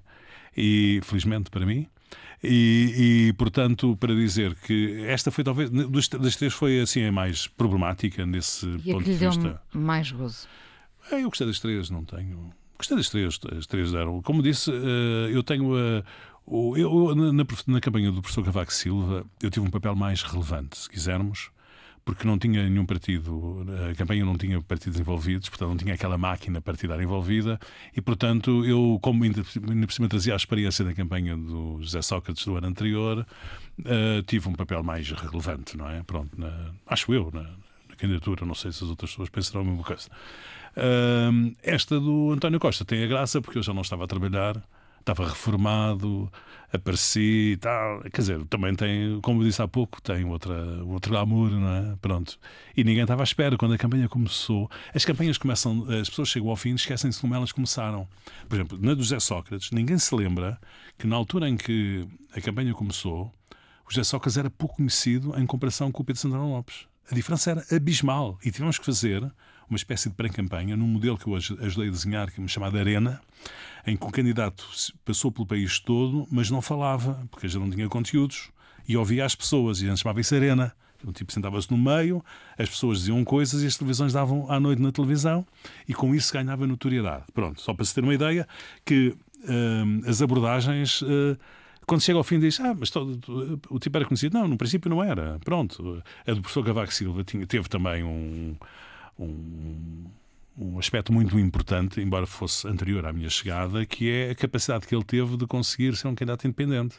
E, 0.54 1.00
felizmente 1.02 1.50
para 1.50 1.64
mim, 1.64 1.88
e, 2.42 3.28
e, 3.28 3.32
portanto, 3.32 3.96
para 3.96 4.14
dizer 4.14 4.54
que 4.54 5.04
esta 5.06 5.30
foi 5.30 5.42
talvez, 5.42 5.70
das 5.70 6.36
três, 6.36 6.52
foi 6.52 6.80
assim 6.80 7.04
a 7.04 7.12
mais 7.12 7.46
problemática 7.46 8.26
nesse 8.26 8.66
e 8.84 8.92
ponto 8.92 9.04
de 9.04 9.14
vista. 9.14 9.62
mais 9.72 10.10
gozo? 10.12 10.46
É, 11.10 11.22
eu 11.22 11.28
gostei 11.28 11.46
das 11.46 11.60
três, 11.60 11.90
não 11.90 12.04
tenho. 12.04 12.52
Gostei 12.76 12.96
das 12.96 13.08
três, 13.08 13.38
as 13.56 13.66
três 13.66 13.92
deram. 13.92 14.20
Como 14.22 14.42
disse, 14.42 14.70
eh, 14.70 15.30
eu 15.30 15.42
tenho 15.42 15.74
a. 15.74 16.04
Eu, 16.76 17.14
na, 17.14 17.44
na 17.66 17.80
campanha 17.80 18.12
do 18.12 18.20
professor 18.20 18.44
Cavaco 18.44 18.72
Silva, 18.72 19.24
eu 19.42 19.50
tive 19.50 19.66
um 19.66 19.70
papel 19.70 19.96
mais 19.96 20.22
relevante, 20.22 20.78
se 20.78 20.88
quisermos, 20.88 21.50
porque 22.06 22.24
não 22.24 22.38
tinha 22.38 22.62
nenhum 22.68 22.86
partido, 22.86 23.66
a 23.90 23.94
campanha 23.96 24.24
não 24.24 24.38
tinha 24.38 24.62
partidos 24.62 24.98
envolvidos, 25.00 25.48
portanto 25.48 25.70
não 25.70 25.76
tinha 25.76 25.92
aquela 25.92 26.16
máquina 26.16 26.60
partidária 26.60 27.02
envolvida, 27.02 27.58
e 27.94 28.00
portanto 28.00 28.64
eu, 28.64 28.96
como 29.02 29.24
ainda, 29.24 29.42
por 29.42 29.92
cima 29.92 30.08
trazia 30.08 30.32
a 30.32 30.36
experiência 30.36 30.84
da 30.84 30.94
campanha 30.94 31.36
do 31.36 31.78
José 31.82 32.00
Sócrates 32.00 32.44
do 32.44 32.56
ano 32.56 32.68
anterior, 32.68 33.26
uh, 33.80 34.22
tive 34.22 34.48
um 34.48 34.52
papel 34.52 34.84
mais 34.84 35.10
relevante, 35.10 35.76
não 35.76 35.90
é? 35.90 36.00
Pronto, 36.04 36.30
na, 36.40 36.70
acho 36.86 37.12
eu, 37.12 37.28
na, 37.34 37.42
na, 37.42 37.96
candidatura, 37.96 38.46
não 38.46 38.54
sei 38.54 38.70
se 38.70 38.84
as 38.84 38.88
outras 38.88 39.10
pessoas 39.10 39.28
pensarão 39.28 39.62
a 39.62 39.64
mesma 39.64 39.82
coisa. 39.82 40.08
Uh, 40.76 41.56
esta 41.60 41.98
do 41.98 42.30
António 42.30 42.60
Costa 42.60 42.84
tem 42.84 43.02
a 43.02 43.06
graça 43.08 43.42
porque 43.42 43.58
eu 43.58 43.64
já 43.64 43.74
não 43.74 43.82
estava 43.82 44.04
a 44.04 44.06
trabalhar 44.06 44.62
estava 45.06 45.28
reformado, 45.28 46.30
apareci 46.72 47.52
e 47.52 47.56
tal. 47.56 48.00
Quer 48.02 48.20
dizer, 48.20 48.44
também 48.46 48.74
tem, 48.74 49.20
como 49.20 49.40
eu 49.40 49.46
disse 49.46 49.62
há 49.62 49.68
pouco, 49.68 50.02
tem 50.02 50.24
outra, 50.24 50.82
outro 50.84 51.12
glamour, 51.12 51.48
não 51.50 51.68
é? 51.68 51.96
Pronto. 52.02 52.36
E 52.76 52.82
ninguém 52.82 53.02
estava 53.02 53.22
à 53.22 53.24
espera. 53.24 53.56
Quando 53.56 53.74
a 53.74 53.78
campanha 53.78 54.08
começou, 54.08 54.68
as 54.92 55.04
campanhas 55.04 55.38
começam, 55.38 55.86
as 55.88 56.10
pessoas 56.10 56.28
chegam 56.28 56.50
ao 56.50 56.56
fim 56.56 56.72
e 56.72 56.74
esquecem-se 56.74 57.20
como 57.20 57.34
elas 57.36 57.52
começaram. 57.52 58.08
Por 58.48 58.56
exemplo, 58.56 58.78
na 58.80 58.94
do 58.94 59.02
José 59.02 59.20
Sócrates, 59.20 59.70
ninguém 59.70 59.96
se 59.96 60.12
lembra 60.12 60.58
que 60.98 61.06
na 61.06 61.14
altura 61.14 61.48
em 61.48 61.56
que 61.56 62.04
a 62.34 62.40
campanha 62.40 62.74
começou, 62.74 63.32
o 63.88 63.90
José 63.90 64.02
Sócrates 64.02 64.36
era 64.36 64.50
pouco 64.50 64.76
conhecido 64.76 65.38
em 65.38 65.46
comparação 65.46 65.92
com 65.92 66.02
o 66.02 66.04
Pedro 66.04 66.20
Santana 66.20 66.44
Lopes. 66.44 66.88
A 67.08 67.14
diferença 67.14 67.52
era 67.52 67.64
abismal 67.70 68.36
e 68.44 68.50
tivemos 68.50 68.76
que 68.76 68.84
fazer 68.84 69.22
uma 69.68 69.76
espécie 69.76 70.08
de 70.08 70.14
pré-campanha 70.14 70.76
num 70.76 70.86
modelo 70.86 71.18
que 71.18 71.26
eu 71.26 71.34
ajudei 71.34 71.88
a 71.88 71.90
desenhar, 71.90 72.30
que 72.30 72.40
é 72.40 72.48
chamado 72.48 72.78
Arena, 72.78 73.20
em 73.86 73.96
que 73.96 74.04
o 74.04 74.10
candidato 74.10 74.66
passou 75.04 75.30
pelo 75.30 75.46
país 75.46 75.78
todo, 75.78 76.26
mas 76.30 76.50
não 76.50 76.62
falava, 76.62 77.26
porque 77.30 77.48
já 77.48 77.58
não 77.58 77.70
tinha 77.70 77.88
conteúdos, 77.88 78.50
e 78.88 78.96
ouvia 78.96 79.24
as 79.24 79.34
pessoas, 79.34 79.80
e 79.80 79.88
antes 79.88 80.00
chamava 80.00 80.20
isso 80.20 80.34
Arena. 80.34 80.72
O 81.04 81.12
tipo 81.12 81.30
sentava-se 81.30 81.70
no 81.70 81.76
meio, 81.76 82.24
as 82.58 82.68
pessoas 82.68 83.00
diziam 83.00 83.22
coisas 83.22 83.62
e 83.62 83.66
as 83.66 83.76
televisões 83.76 84.12
davam 84.12 84.50
à 84.50 84.58
noite 84.58 84.80
na 84.80 84.90
televisão, 84.90 85.46
e 85.86 85.94
com 85.94 86.14
isso 86.14 86.32
ganhava 86.32 86.66
notoriedade. 86.66 87.24
Pronto, 87.34 87.60
só 87.60 87.74
para 87.74 87.84
se 87.84 87.94
ter 87.94 88.02
uma 88.02 88.14
ideia, 88.14 88.48
que 88.84 89.14
hum, 89.48 90.00
as 90.06 90.22
abordagens. 90.22 91.02
Uh, 91.02 91.36
quando 91.86 92.00
chega 92.00 92.18
ao 92.18 92.24
fim 92.24 92.40
diz, 92.40 92.58
ah, 92.58 92.74
mas 92.74 92.90
todo, 92.90 93.60
o 93.70 93.78
tipo 93.78 93.96
era 93.96 94.04
conhecido. 94.04 94.36
Não, 94.36 94.48
no 94.48 94.56
princípio 94.56 94.90
não 94.90 95.04
era. 95.04 95.38
Pronto. 95.44 96.02
A 96.26 96.32
do 96.32 96.40
professor 96.40 96.64
Cavaco 96.64 96.92
Silva 96.92 97.22
tinha, 97.22 97.46
teve 97.46 97.68
também 97.68 98.02
um, 98.02 98.56
um, 99.18 100.04
um 100.58 100.78
aspecto 100.78 101.12
muito 101.12 101.38
importante, 101.38 102.00
embora 102.00 102.26
fosse 102.26 102.66
anterior 102.66 103.04
à 103.06 103.12
minha 103.12 103.28
chegada, 103.28 103.84
que 103.84 104.10
é 104.10 104.30
a 104.30 104.34
capacidade 104.34 104.86
que 104.86 104.94
ele 104.94 105.04
teve 105.04 105.36
de 105.36 105.46
conseguir 105.46 105.96
ser 105.96 106.08
um 106.08 106.14
candidato 106.14 106.46
independente, 106.46 106.96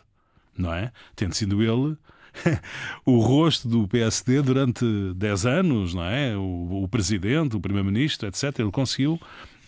não 0.58 0.74
é? 0.74 0.92
Tendo 1.16 1.34
sido 1.34 1.62
ele 1.62 1.98
o 3.06 3.20
rosto 3.20 3.68
do 3.68 3.88
PSD 3.88 4.42
durante 4.42 4.86
10 5.16 5.46
anos, 5.46 5.94
não 5.94 6.04
é? 6.04 6.36
O, 6.36 6.84
o 6.84 6.88
presidente, 6.88 7.56
o 7.56 7.60
primeiro-ministro, 7.60 8.28
etc. 8.28 8.60
Ele 8.60 8.72
conseguiu, 8.72 9.20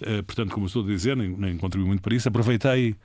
eh, 0.02 0.22
portanto, 0.22 0.52
como 0.52 0.66
estou 0.66 0.84
a 0.84 0.88
dizer, 0.88 1.16
nem, 1.16 1.30
nem 1.30 1.60
muito 1.78 2.02
para 2.02 2.16
isso, 2.16 2.28
aproveitei, 2.28 2.96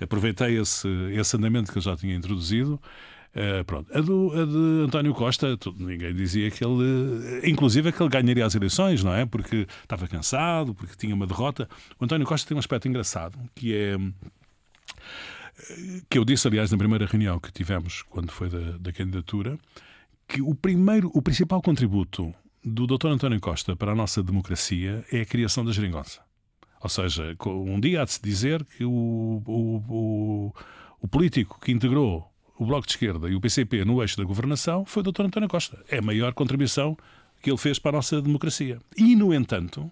aproveitei 0.00 0.58
esse, 0.58 0.88
esse 1.12 1.36
andamento 1.36 1.72
que 1.72 1.78
eu 1.78 1.82
já 1.82 1.96
tinha 1.96 2.14
introduzido 2.14 2.80
Uh, 3.36 3.62
pronto. 3.66 3.94
A, 3.94 4.00
do, 4.00 4.32
a 4.32 4.46
de 4.46 4.86
António 4.86 5.12
Costa, 5.12 5.58
ninguém 5.78 6.14
dizia 6.14 6.50
que 6.50 6.64
ele, 6.64 7.46
inclusive, 7.50 7.92
que 7.92 8.02
ele 8.02 8.08
ganharia 8.08 8.46
as 8.46 8.54
eleições, 8.54 9.04
não 9.04 9.12
é? 9.12 9.26
Porque 9.26 9.66
estava 9.82 10.08
cansado, 10.08 10.74
porque 10.74 10.96
tinha 10.96 11.14
uma 11.14 11.26
derrota. 11.26 11.68
O 12.00 12.04
António 12.06 12.26
Costa 12.26 12.48
tem 12.48 12.56
um 12.56 12.58
aspecto 12.58 12.88
engraçado, 12.88 13.38
que 13.54 13.74
é 13.74 13.98
que 16.08 16.18
eu 16.18 16.24
disse, 16.24 16.46
aliás, 16.48 16.70
na 16.70 16.78
primeira 16.78 17.06
reunião 17.06 17.38
que 17.38 17.52
tivemos 17.52 18.02
quando 18.08 18.30
foi 18.30 18.48
da, 18.48 18.78
da 18.78 18.92
candidatura, 18.92 19.58
que 20.28 20.40
o 20.42 20.54
primeiro, 20.54 21.10
o 21.14 21.22
principal 21.22 21.62
contributo 21.62 22.34
do 22.64 22.86
Dr. 22.86 23.08
António 23.08 23.40
Costa 23.40 23.76
para 23.76 23.92
a 23.92 23.94
nossa 23.94 24.22
democracia 24.22 25.04
é 25.12 25.20
a 25.20 25.26
criação 25.26 25.64
da 25.64 25.72
geringonça. 25.72 26.20
Ou 26.82 26.88
seja, 26.88 27.36
um 27.46 27.80
dia 27.80 28.02
há 28.02 28.04
de 28.04 28.12
se 28.12 28.22
dizer 28.22 28.64
que 28.64 28.84
o, 28.84 29.42
o, 29.46 29.76
o, 29.88 30.54
o 31.00 31.08
político 31.08 31.58
que 31.60 31.72
integrou 31.72 32.30
o 32.58 32.64
Bloco 32.64 32.86
de 32.86 32.92
Esquerda 32.92 33.28
e 33.28 33.34
o 33.34 33.40
PCP 33.40 33.84
no 33.84 34.02
eixo 34.02 34.16
da 34.16 34.24
governação 34.24 34.84
foi 34.84 35.02
o 35.02 35.12
Dr. 35.12 35.22
António 35.22 35.48
Costa. 35.48 35.82
É 35.88 35.98
a 35.98 36.02
maior 36.02 36.32
contribuição 36.32 36.96
que 37.42 37.50
ele 37.50 37.58
fez 37.58 37.78
para 37.78 37.90
a 37.90 37.98
nossa 37.98 38.20
democracia. 38.20 38.78
E, 38.96 39.14
no 39.14 39.32
entanto, 39.32 39.90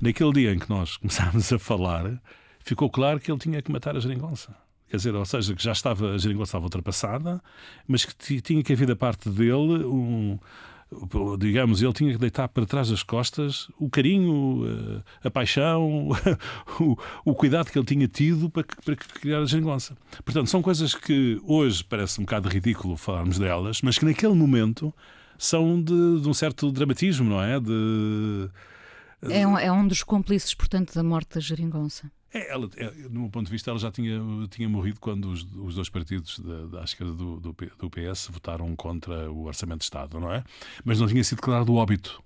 naquele 0.00 0.32
dia 0.32 0.52
em 0.52 0.58
que 0.58 0.68
nós 0.68 0.96
começámos 0.98 1.52
a 1.52 1.58
falar, 1.58 2.20
ficou 2.60 2.90
claro 2.90 3.18
que 3.18 3.30
ele 3.30 3.38
tinha 3.38 3.62
que 3.62 3.72
matar 3.72 3.96
a 3.96 4.00
geringonça. 4.00 4.54
Quer 4.88 4.98
dizer, 4.98 5.14
ou 5.14 5.24
seja, 5.24 5.54
que 5.54 5.62
já 5.62 5.72
estava, 5.72 6.12
a 6.12 6.18
geringonça 6.18 6.50
estava 6.50 6.64
ultrapassada, 6.64 7.42
mas 7.88 8.04
que 8.04 8.42
tinha 8.42 8.62
que 8.62 8.72
haver 8.72 8.86
da 8.86 8.96
parte 8.96 9.30
dele 9.30 9.84
um, 9.84 10.38
digamos, 11.38 11.82
ele 11.82 11.92
tinha 11.92 12.12
que 12.12 12.18
deitar 12.18 12.48
para 12.48 12.66
trás 12.66 12.88
das 12.88 13.02
costas 13.02 13.68
o 13.78 13.88
carinho, 13.88 14.62
eh, 14.66 15.28
a 15.28 15.30
paixão, 15.30 16.10
o, 16.80 16.96
o 17.24 17.34
cuidado 17.34 17.70
que 17.70 17.78
ele 17.78 17.86
tinha 17.86 18.08
tido 18.08 18.50
para, 18.50 18.64
para 18.84 18.96
criar 18.96 19.40
a 19.40 19.44
geringonça. 19.44 19.96
Portanto, 20.24 20.48
são 20.48 20.62
coisas 20.62 20.94
que 20.94 21.40
hoje 21.44 21.82
parece 21.84 22.20
um 22.20 22.24
bocado 22.24 22.48
ridículo 22.48 22.96
falarmos 22.96 23.38
delas, 23.38 23.80
mas 23.82 23.98
que 23.98 24.04
naquele 24.04 24.34
momento 24.34 24.92
são 25.38 25.82
de, 25.82 26.20
de 26.20 26.28
um 26.28 26.34
certo 26.34 26.70
dramatismo, 26.70 27.28
não 27.28 27.42
é? 27.42 27.58
De, 27.58 28.50
é 29.30 29.46
um, 29.46 29.58
é 29.58 29.70
um 29.70 29.86
dos 29.86 30.02
cúmplices, 30.02 30.52
portanto, 30.54 30.94
da 30.94 31.02
morte 31.02 31.34
da 31.34 31.40
geringonça. 31.40 32.10
É, 32.34 32.50
ela, 32.50 32.68
é, 32.76 32.90
do 33.08 33.20
meu 33.20 33.28
ponto 33.28 33.46
de 33.46 33.52
vista, 33.52 33.70
ela 33.70 33.78
já 33.78 33.90
tinha, 33.90 34.18
tinha 34.48 34.68
morrido 34.68 34.98
quando 34.98 35.26
os, 35.26 35.46
os 35.54 35.74
dois 35.74 35.88
partidos 35.90 36.38
da, 36.38 36.78
da 36.78 36.84
esquerda 36.84 37.12
do, 37.12 37.38
do, 37.38 37.52
do, 37.78 37.90
PS 37.90 38.28
votaram 38.30 38.74
contra 38.74 39.30
o 39.30 39.44
Orçamento 39.44 39.80
de 39.80 39.84
Estado, 39.84 40.18
não 40.18 40.32
é? 40.32 40.42
Mas 40.84 40.98
não 40.98 41.06
tinha 41.06 41.22
sido 41.22 41.36
declarado 41.36 41.72
o 41.72 41.76
óbito. 41.76 42.22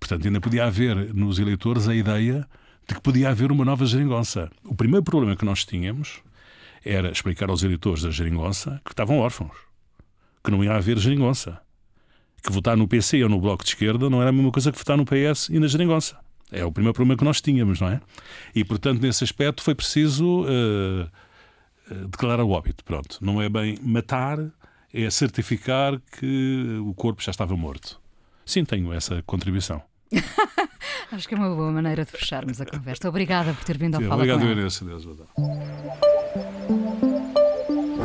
Portanto, 0.00 0.26
ainda 0.26 0.40
podia 0.40 0.64
haver 0.64 1.14
nos 1.14 1.38
eleitores 1.38 1.86
a 1.88 1.94
ideia 1.94 2.48
de 2.88 2.94
que 2.94 3.00
podia 3.00 3.30
haver 3.30 3.52
uma 3.52 3.64
nova 3.64 3.86
geringonça. 3.86 4.50
O 4.64 4.74
primeiro 4.74 5.04
problema 5.04 5.36
que 5.36 5.44
nós 5.44 5.64
tínhamos 5.64 6.20
era 6.84 7.10
explicar 7.10 7.50
aos 7.50 7.62
eleitores 7.62 8.02
da 8.02 8.10
geringonça 8.10 8.80
que 8.84 8.92
estavam 8.92 9.18
órfãos, 9.18 9.56
que 10.42 10.50
não 10.50 10.64
ia 10.64 10.74
haver 10.74 10.98
geringonça. 10.98 11.60
Que 12.42 12.52
votar 12.52 12.76
no 12.76 12.88
PC 12.88 13.22
ou 13.22 13.28
no 13.28 13.40
Bloco 13.40 13.64
de 13.64 13.70
Esquerda 13.70 14.08
não 14.08 14.20
era 14.20 14.30
a 14.30 14.32
mesma 14.32 14.50
coisa 14.50 14.72
que 14.72 14.78
votar 14.78 14.96
no 14.96 15.04
PS 15.04 15.48
e 15.48 15.58
na 15.58 15.66
geringonça. 15.66 16.16
É 16.50 16.64
o 16.64 16.72
primeiro 16.72 16.94
problema 16.94 17.16
que 17.16 17.24
nós 17.24 17.40
tínhamos, 17.40 17.80
não 17.80 17.88
é? 17.88 18.00
E, 18.54 18.64
portanto, 18.64 19.00
nesse 19.02 19.22
aspecto 19.22 19.62
foi 19.62 19.74
preciso 19.74 20.42
uh, 20.44 21.08
declarar 22.08 22.42
o 22.42 22.50
óbito. 22.50 22.84
Pronto, 22.84 23.18
não 23.20 23.40
é 23.40 23.48
bem 23.48 23.78
matar, 23.82 24.38
é 24.92 25.10
certificar 25.10 26.00
que 26.18 26.78
o 26.86 26.94
corpo 26.94 27.22
já 27.22 27.30
estava 27.30 27.56
morto. 27.56 28.00
Sim, 28.46 28.64
tenho 28.64 28.92
essa 28.92 29.22
contribuição. 29.26 29.82
Acho 31.12 31.28
que 31.28 31.34
é 31.34 31.38
uma 31.38 31.54
boa 31.54 31.70
maneira 31.70 32.04
de 32.04 32.10
fecharmos 32.10 32.60
a 32.60 32.66
conversa. 32.66 33.08
Obrigada 33.08 33.52
por 33.52 33.64
ter 33.64 33.76
vindo 33.76 33.96
ao 33.96 34.00
Sim, 34.00 34.08
Fala 34.08 34.22
Obrigado, 34.22 34.50
Inês. 34.50 34.80
Deus, 34.80 35.06